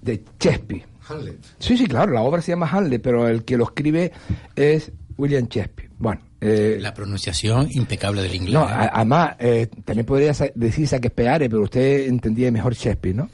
[0.01, 0.90] de Shakespeare.
[1.11, 1.39] Hamlet.
[1.59, 4.13] Sí, sí, claro, la obra se llama Hamlet, pero el que lo escribe
[4.57, 5.91] es William Shakespeare.
[5.99, 8.55] Bueno, eh, la pronunciación impecable del inglés.
[8.55, 13.29] No, a, además, eh, también podría decir Shakespeare, pero usted entendía mejor Shakespeare, ¿no?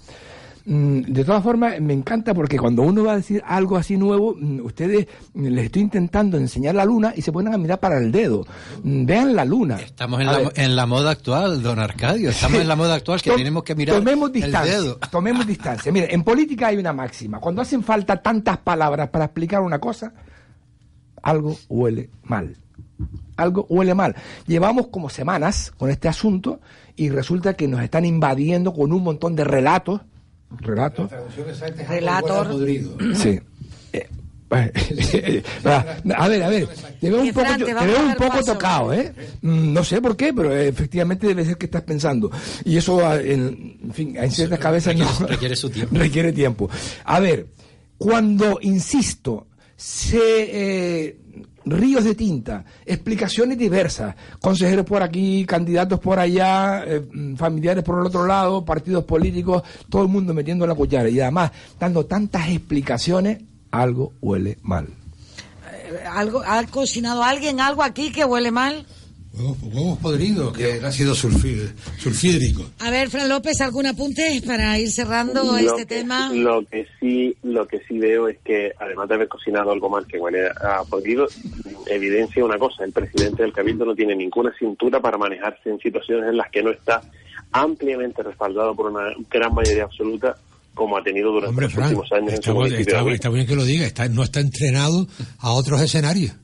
[0.67, 4.35] Mm, de todas formas, me encanta porque cuando uno va a decir algo así nuevo,
[4.37, 7.99] mm, ustedes mm, les estoy intentando enseñar la luna y se ponen a mirar para
[7.99, 8.45] el dedo.
[8.83, 9.77] Vean la luna.
[9.77, 12.31] Estamos en, la, en la, moda actual, don Arcadio.
[12.31, 14.99] Estamos en la moda actual que tenemos que mirar tomemos distancia, el dedo.
[15.11, 15.93] Tomemos distancia.
[15.93, 17.39] Mire, en política hay una máxima.
[17.39, 20.13] Cuando hacen falta tantas palabras para explicar una cosa,
[21.23, 22.57] algo huele mal
[23.37, 24.17] algo huele mal.
[24.47, 26.61] Llevamos como semanas con este asunto
[26.97, 30.01] y resulta que nos están invadiendo con un montón de relatos.
[30.51, 31.11] Relatos.
[31.89, 32.49] Relator.
[33.15, 33.41] Sí.
[33.93, 34.09] Eh,
[35.65, 36.69] a ver, a ver,
[37.01, 39.13] te veo un poco, te veo un poco tocado, ¿eh?
[39.43, 42.31] No sé por qué, pero efectivamente debe ser que estás pensando.
[42.65, 45.97] Y eso, en, en fin, en ciertas cabezas requiere, no, requiere su tiempo.
[45.99, 46.71] Requiere tiempo.
[47.05, 47.49] A ver,
[47.99, 50.19] cuando, insisto, se...
[50.21, 51.17] Eh,
[51.67, 57.05] ríos de tinta, explicaciones diversas, consejeros por aquí, candidatos por allá, eh,
[57.37, 61.51] familiares por el otro lado, partidos políticos, todo el mundo metiendo la cuchara y además
[61.79, 63.41] dando tantas explicaciones,
[63.73, 64.87] algo huele mal.
[64.87, 68.87] Eh, ¿Algo, ¿Ha cocinado alguien algo aquí que huele mal?
[69.39, 72.65] Huevos, podridos, que ha sido sulfídrico.
[72.81, 76.33] A ver, Fran López, ¿algún apunte para ir cerrando este tema?
[76.33, 80.07] Lo que sí, lo que sí veo es que, además de haber cocinado algo mal
[80.07, 81.27] que huele a podrido,
[81.87, 86.31] evidencia una cosa, el presidente del Cabildo no tiene ninguna cintura para manejarse en situaciones
[86.31, 87.03] en las que no está
[87.53, 90.35] ampliamente respaldado por una gran mayoría absoluta
[90.75, 93.65] como ha tenido durante los últimos años está, en su está, está, bien que lo
[93.65, 95.07] diga, está, no está entrenado
[95.39, 96.35] a otros escenarios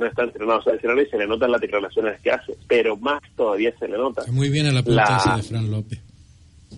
[0.00, 3.22] no está entrenado a escenario y se le notan las declaraciones que hace, pero más
[3.36, 4.24] todavía se le nota.
[4.32, 6.00] Muy bien a la pregunta de Fran López,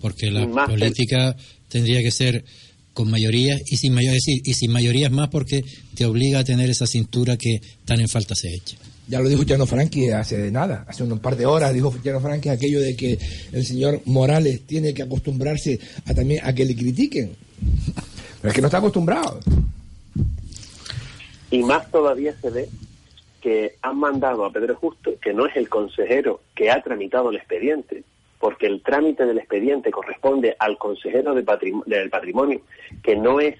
[0.01, 1.35] porque la política
[1.69, 2.43] tendría que ser
[2.93, 5.63] con mayoría y sin mayoría, decir, y sin mayorías más porque
[5.95, 8.77] te obliga a tener esa cintura que tan en falta se echa.
[9.07, 12.49] Ya lo dijo Chano Franqui hace nada, hace un par de horas dijo Chano Franqui
[12.49, 13.17] aquello de que
[13.51, 17.31] el señor Morales tiene que acostumbrarse a también a que le critiquen.
[18.41, 19.39] Pero es que no está acostumbrado.
[21.51, 22.69] Y más todavía se ve
[23.43, 27.35] que han mandado a Pedro Justo, que no es el consejero que ha tramitado el
[27.35, 28.05] expediente,
[28.39, 32.61] porque el trámite del expediente corresponde al consejero del patrimonio,
[33.03, 33.57] que no es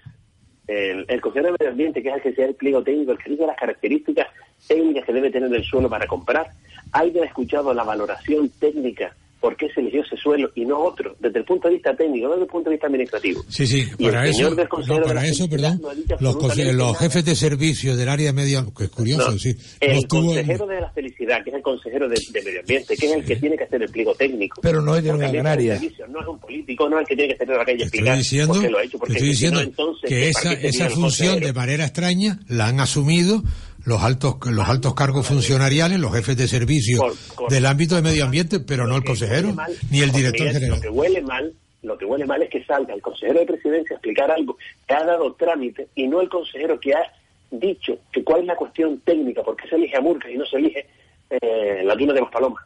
[0.67, 3.31] el, consejero de medio ambiente, que es el que sea el pliego técnico, el que
[3.31, 4.27] dice las características
[4.65, 6.51] técnicas que debe tener el suelo para comprar.
[6.93, 9.13] ¿Alguien ha escuchado la valoración técnica
[9.43, 12.27] por qué se eligió ese suelo y no otro, desde el punto de vista técnico,
[12.27, 13.43] no desde el punto de vista administrativo.
[13.49, 15.81] Sí, sí, para eso, no, para eso, perdón,
[16.21, 19.53] los, los, jefes de servicio del área medio, que es curioso, sí.
[19.81, 23.25] El consejero de la felicidad, que es el consejero de, medio ambiente, que es el
[23.25, 24.61] que tiene que hacer el pliego técnico.
[24.61, 25.77] Pero no es de una canaria.
[26.07, 28.53] No es un político, no es el que tiene que en la calle explicar diciendo,
[28.53, 28.97] por qué lo ha hecho.
[28.97, 29.59] Porque estoy diciendo
[30.07, 33.43] que esa, esa función de manera extraña la han asumido
[33.85, 37.01] los altos los altos cargos funcionariales, los jefes de servicio
[37.49, 39.55] del ámbito de medio ambiente, pero no el consejero
[39.89, 40.77] ni el director general.
[40.77, 43.95] Lo que huele mal, lo que huele mal es que salga el consejero de presidencia
[43.95, 44.57] a explicar algo
[44.87, 47.03] que ha dado trámite y no el consejero que ha
[47.51, 50.45] dicho que cuál es la cuestión técnica, por qué se elige a Murca y no
[50.45, 50.85] se elige
[51.29, 52.65] eh, la tuna de Paloma.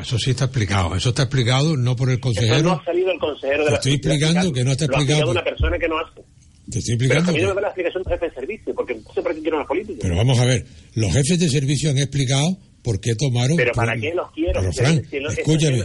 [0.00, 2.62] Eso sí está explicado, eso está explicado no por el consejero.
[2.62, 5.24] no ha salido el consejero de la Estoy explicando que no está explicado.
[5.24, 6.22] Lo una persona que no hace.
[6.70, 7.32] Te estoy explicando.
[7.32, 9.34] Pero a mí no me la explicación de jefe de servicio, porque no sé para
[9.34, 9.98] qué política.
[10.02, 13.56] Pero vamos a ver, los jefes de servicio han explicado por qué tomaron.
[13.56, 14.60] Pero para qué los quiero.
[14.60, 15.84] Pero Frank, escúchame.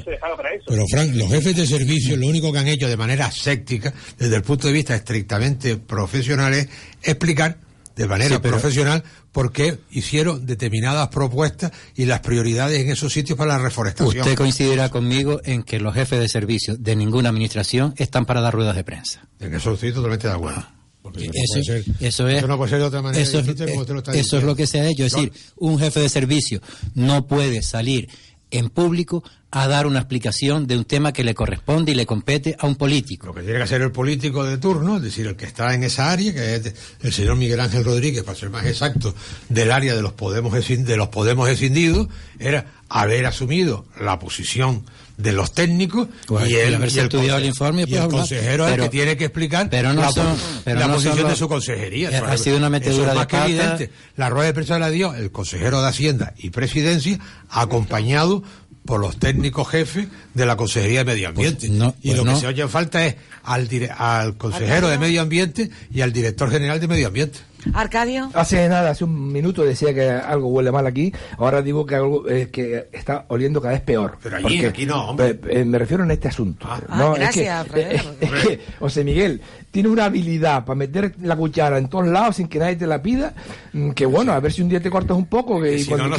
[0.68, 4.36] Pero Frank, los jefes de servicio lo único que han hecho de manera séptica, desde
[4.36, 6.70] el punto de vista estrictamente profesional, es
[7.04, 7.58] explicar
[7.96, 13.58] de manera profesional por qué hicieron determinadas propuestas y las prioridades en esos sitios para
[13.58, 14.20] la reforestación.
[14.20, 18.54] Usted coincidirá conmigo en que los jefes de servicio de ninguna administración están para dar
[18.54, 19.28] ruedas de prensa.
[19.40, 20.75] En eso estoy totalmente de acuerdo.
[21.14, 21.60] Eso,
[22.00, 25.06] eso, es, no puede ser de otra manera eso, es lo que se ha hecho.
[25.06, 26.62] Es decir, un jefe de servicio
[26.94, 28.10] no puede salir
[28.52, 32.56] en público a dar una explicación de un tema que le corresponde y le compete
[32.60, 33.28] a un político.
[33.28, 35.84] Lo que tiene que hacer el político de turno, es decir, el que está en
[35.84, 39.16] esa área, que es el señor Miguel Ángel Rodríguez, para ser más exacto,
[39.48, 42.08] del área de los Podemos, de los Podemos escindidos,
[42.38, 44.84] era haber asumido la posición
[45.18, 46.10] de los técnicos
[46.48, 49.94] y, el, estudiado el informe y el consejero es el que tiene que explicar pero
[49.94, 52.10] no la, posición de su consejería.
[52.28, 53.92] Ha sido una metedura más que evidente.
[54.18, 57.20] La rueda de prensa la dio el consejero de Hacienda y Presidencia,
[57.50, 58.44] acompañado
[58.86, 61.98] por los técnicos jefes de la Consejería de Medio pues Ambiente.
[62.02, 63.68] y lo que se oye en falta es al,
[63.98, 67.40] al consejero de Medio Ambiente y al director general de Medio Ambiente.
[67.74, 68.30] Arcadio.
[68.34, 71.14] Hace nada, hace un minuto decía que algo huele mal aquí.
[71.38, 74.18] Ahora digo que algo eh, que está oliendo cada vez peor.
[74.22, 75.40] Pero allí, aquí no, hombre.
[75.50, 76.68] Eh, me refiero en este asunto.
[76.70, 81.90] Ah, no, gracias, es que, José Miguel tiene una habilidad para meter la cuchara en
[81.90, 83.34] todos lados sin que nadie te la pida.
[83.74, 85.62] Mm, que bueno, a ver si un día te cortas un poco.
[85.62, 86.16] Que, cuando,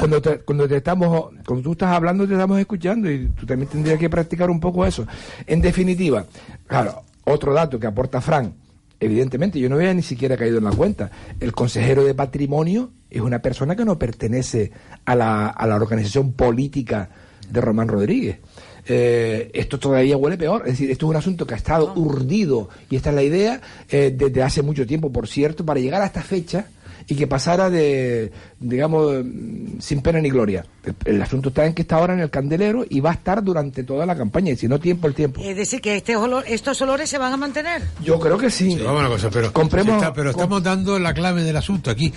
[0.00, 3.68] cuando, te, cuando te estamos, cuando tú estás hablando, te estamos escuchando y tú también
[3.68, 5.06] tendrías que practicar un poco eso.
[5.46, 6.24] En definitiva,
[6.66, 8.52] claro, otro dato que aporta Frank
[9.00, 11.10] evidentemente, yo no había ni siquiera caído en la cuenta.
[11.40, 14.72] El consejero de patrimonio es una persona que no pertenece
[15.04, 17.10] a la, a la organización política
[17.50, 18.38] de Román Rodríguez.
[18.86, 20.62] Eh, esto todavía huele peor.
[20.66, 23.60] Es decir, esto es un asunto que ha estado urdido, y esta es la idea,
[23.88, 26.66] eh, desde hace mucho tiempo, por cierto, para llegar a esta fecha
[27.06, 29.24] y que pasara de, digamos,
[29.80, 30.64] sin pena ni gloria.
[31.04, 33.84] El, asunto está en que está ahora en el candelero y va a estar durante
[33.84, 35.40] toda la campaña, y si no tiempo, el tiempo.
[35.42, 36.14] Es decir, que este
[36.46, 37.82] estos olores se van a mantener.
[38.02, 38.78] Yo creo que sí.
[39.32, 42.12] pero, Compremos, pero estamos dando la clave del asunto aquí.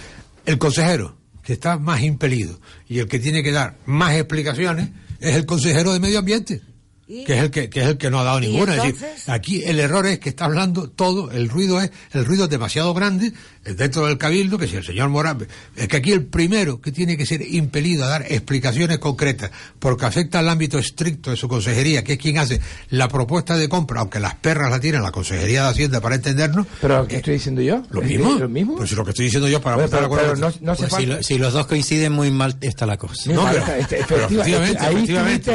[0.46, 4.90] El consejero, que está más impelido, y el que tiene que dar más explicaciones,
[5.20, 6.62] es el consejero de Medio Ambiente.
[7.08, 8.76] que es el que, que es el que no ha dado ninguna.
[8.76, 9.30] Es decir, entonces?
[9.30, 12.94] aquí el error es que está hablando todo, el ruido es, el ruido es demasiado
[12.94, 13.34] grande
[13.76, 17.18] dentro del cabildo, que si el señor Morán, es que aquí el primero que tiene
[17.18, 22.04] que ser impelido a dar explicaciones concretas, porque afecta al ámbito estricto de su consejería,
[22.04, 25.64] que es quien hace la propuesta de compra, aunque las perras la tienen la consejería
[25.64, 26.68] de Hacienda para entendernos.
[26.82, 27.84] ¿Pero qué estoy diciendo yo?
[27.90, 28.36] Lo ¿Es mismo.
[28.36, 28.76] ¿Lo mismo?
[28.78, 30.90] Pues si lo que estoy diciendo yo para pero- pero con- no- no hace Pues
[30.94, 33.32] si, falta- lo- si los dos coinciden muy mal está la cosa.
[33.34, 35.52] No, pero- Este- pero efectiva- efectivamente, ahí efectivamente.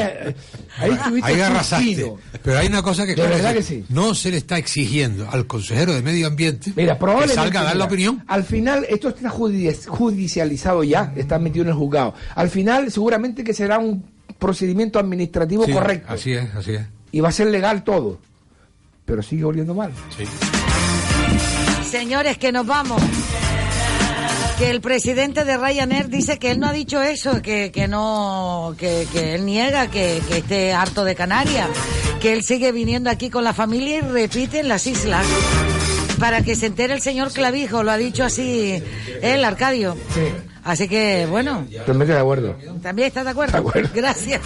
[0.79, 0.91] ahí
[1.83, 2.19] fino.
[2.43, 3.95] Pero hay una cosa que, De claro, verdad es que decir, sí.
[3.95, 7.77] no se le está exigiendo al consejero de Medio Ambiente Mira, que salga a dar
[7.77, 8.25] la mira, opinión.
[8.29, 12.15] Al final, esto está judi- judicializado ya, está metido en el juzgado.
[12.35, 14.05] Al final, seguramente que será un
[14.39, 16.13] procedimiento administrativo Sí, correcto.
[16.13, 16.83] Así es, así es.
[17.13, 18.19] Y va a ser legal todo.
[19.05, 19.93] Pero sigue oliendo mal.
[21.91, 23.01] Señores, que nos vamos.
[24.59, 28.75] Que el presidente de Ryanair dice que él no ha dicho eso, que, que no,
[28.79, 31.69] que, que él niega que, que esté harto de Canarias,
[32.21, 35.27] que él sigue viniendo aquí con la familia y repite en las islas.
[36.23, 38.81] Para que se entere el señor Clavijo, lo ha dicho así
[39.23, 39.97] él, Arcadio.
[40.15, 40.21] Sí.
[40.63, 42.57] Así que, bueno, Totalmente de acuerdo.
[42.81, 43.51] ¿también está de acuerdo?
[43.55, 43.91] De acuerdo.
[43.93, 44.41] Gracias.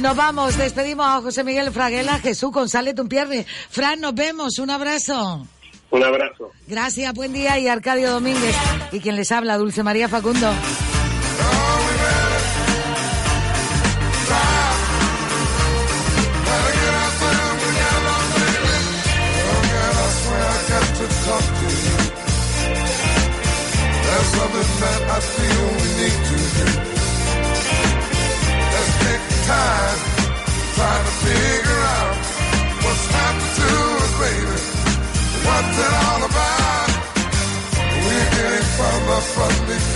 [0.00, 3.46] Nos vamos, despedimos a José Miguel Fraguela, Jesús González Tumpierre.
[3.70, 5.46] Fran, nos vemos, un abrazo.
[5.92, 6.50] Un abrazo.
[6.66, 8.56] Gracias, buen día y Arcadio Domínguez.
[8.90, 10.52] Y quien les habla, Dulce María Facundo.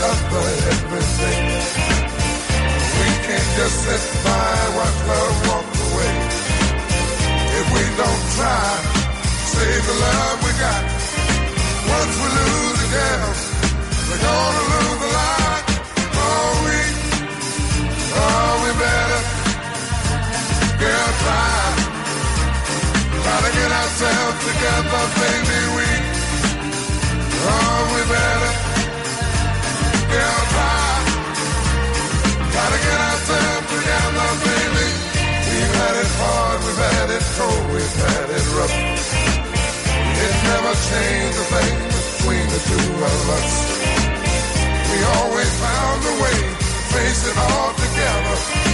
[0.05, 1.41] Other every day.
[2.99, 6.15] We can't just sit by and watch love walk away.
[7.59, 8.69] If we don't try,
[9.55, 10.85] save the love we got.
[11.97, 13.31] Once we lose a girl,
[14.09, 15.63] we're gonna lose a lot.
[16.25, 16.79] Oh, we,
[18.21, 19.21] oh, we better,
[20.83, 21.57] girl, try.
[23.25, 25.89] Try to get ourselves together, baby, we,
[27.49, 28.53] oh, we better,
[32.55, 32.99] Gotta get
[34.47, 34.87] baby.
[35.49, 38.77] We've had it hard, we've had it cold, we've had it rough.
[40.25, 43.53] It never changed a thing between the two of us.
[44.91, 46.39] We always found a way,
[46.95, 48.74] face it all together.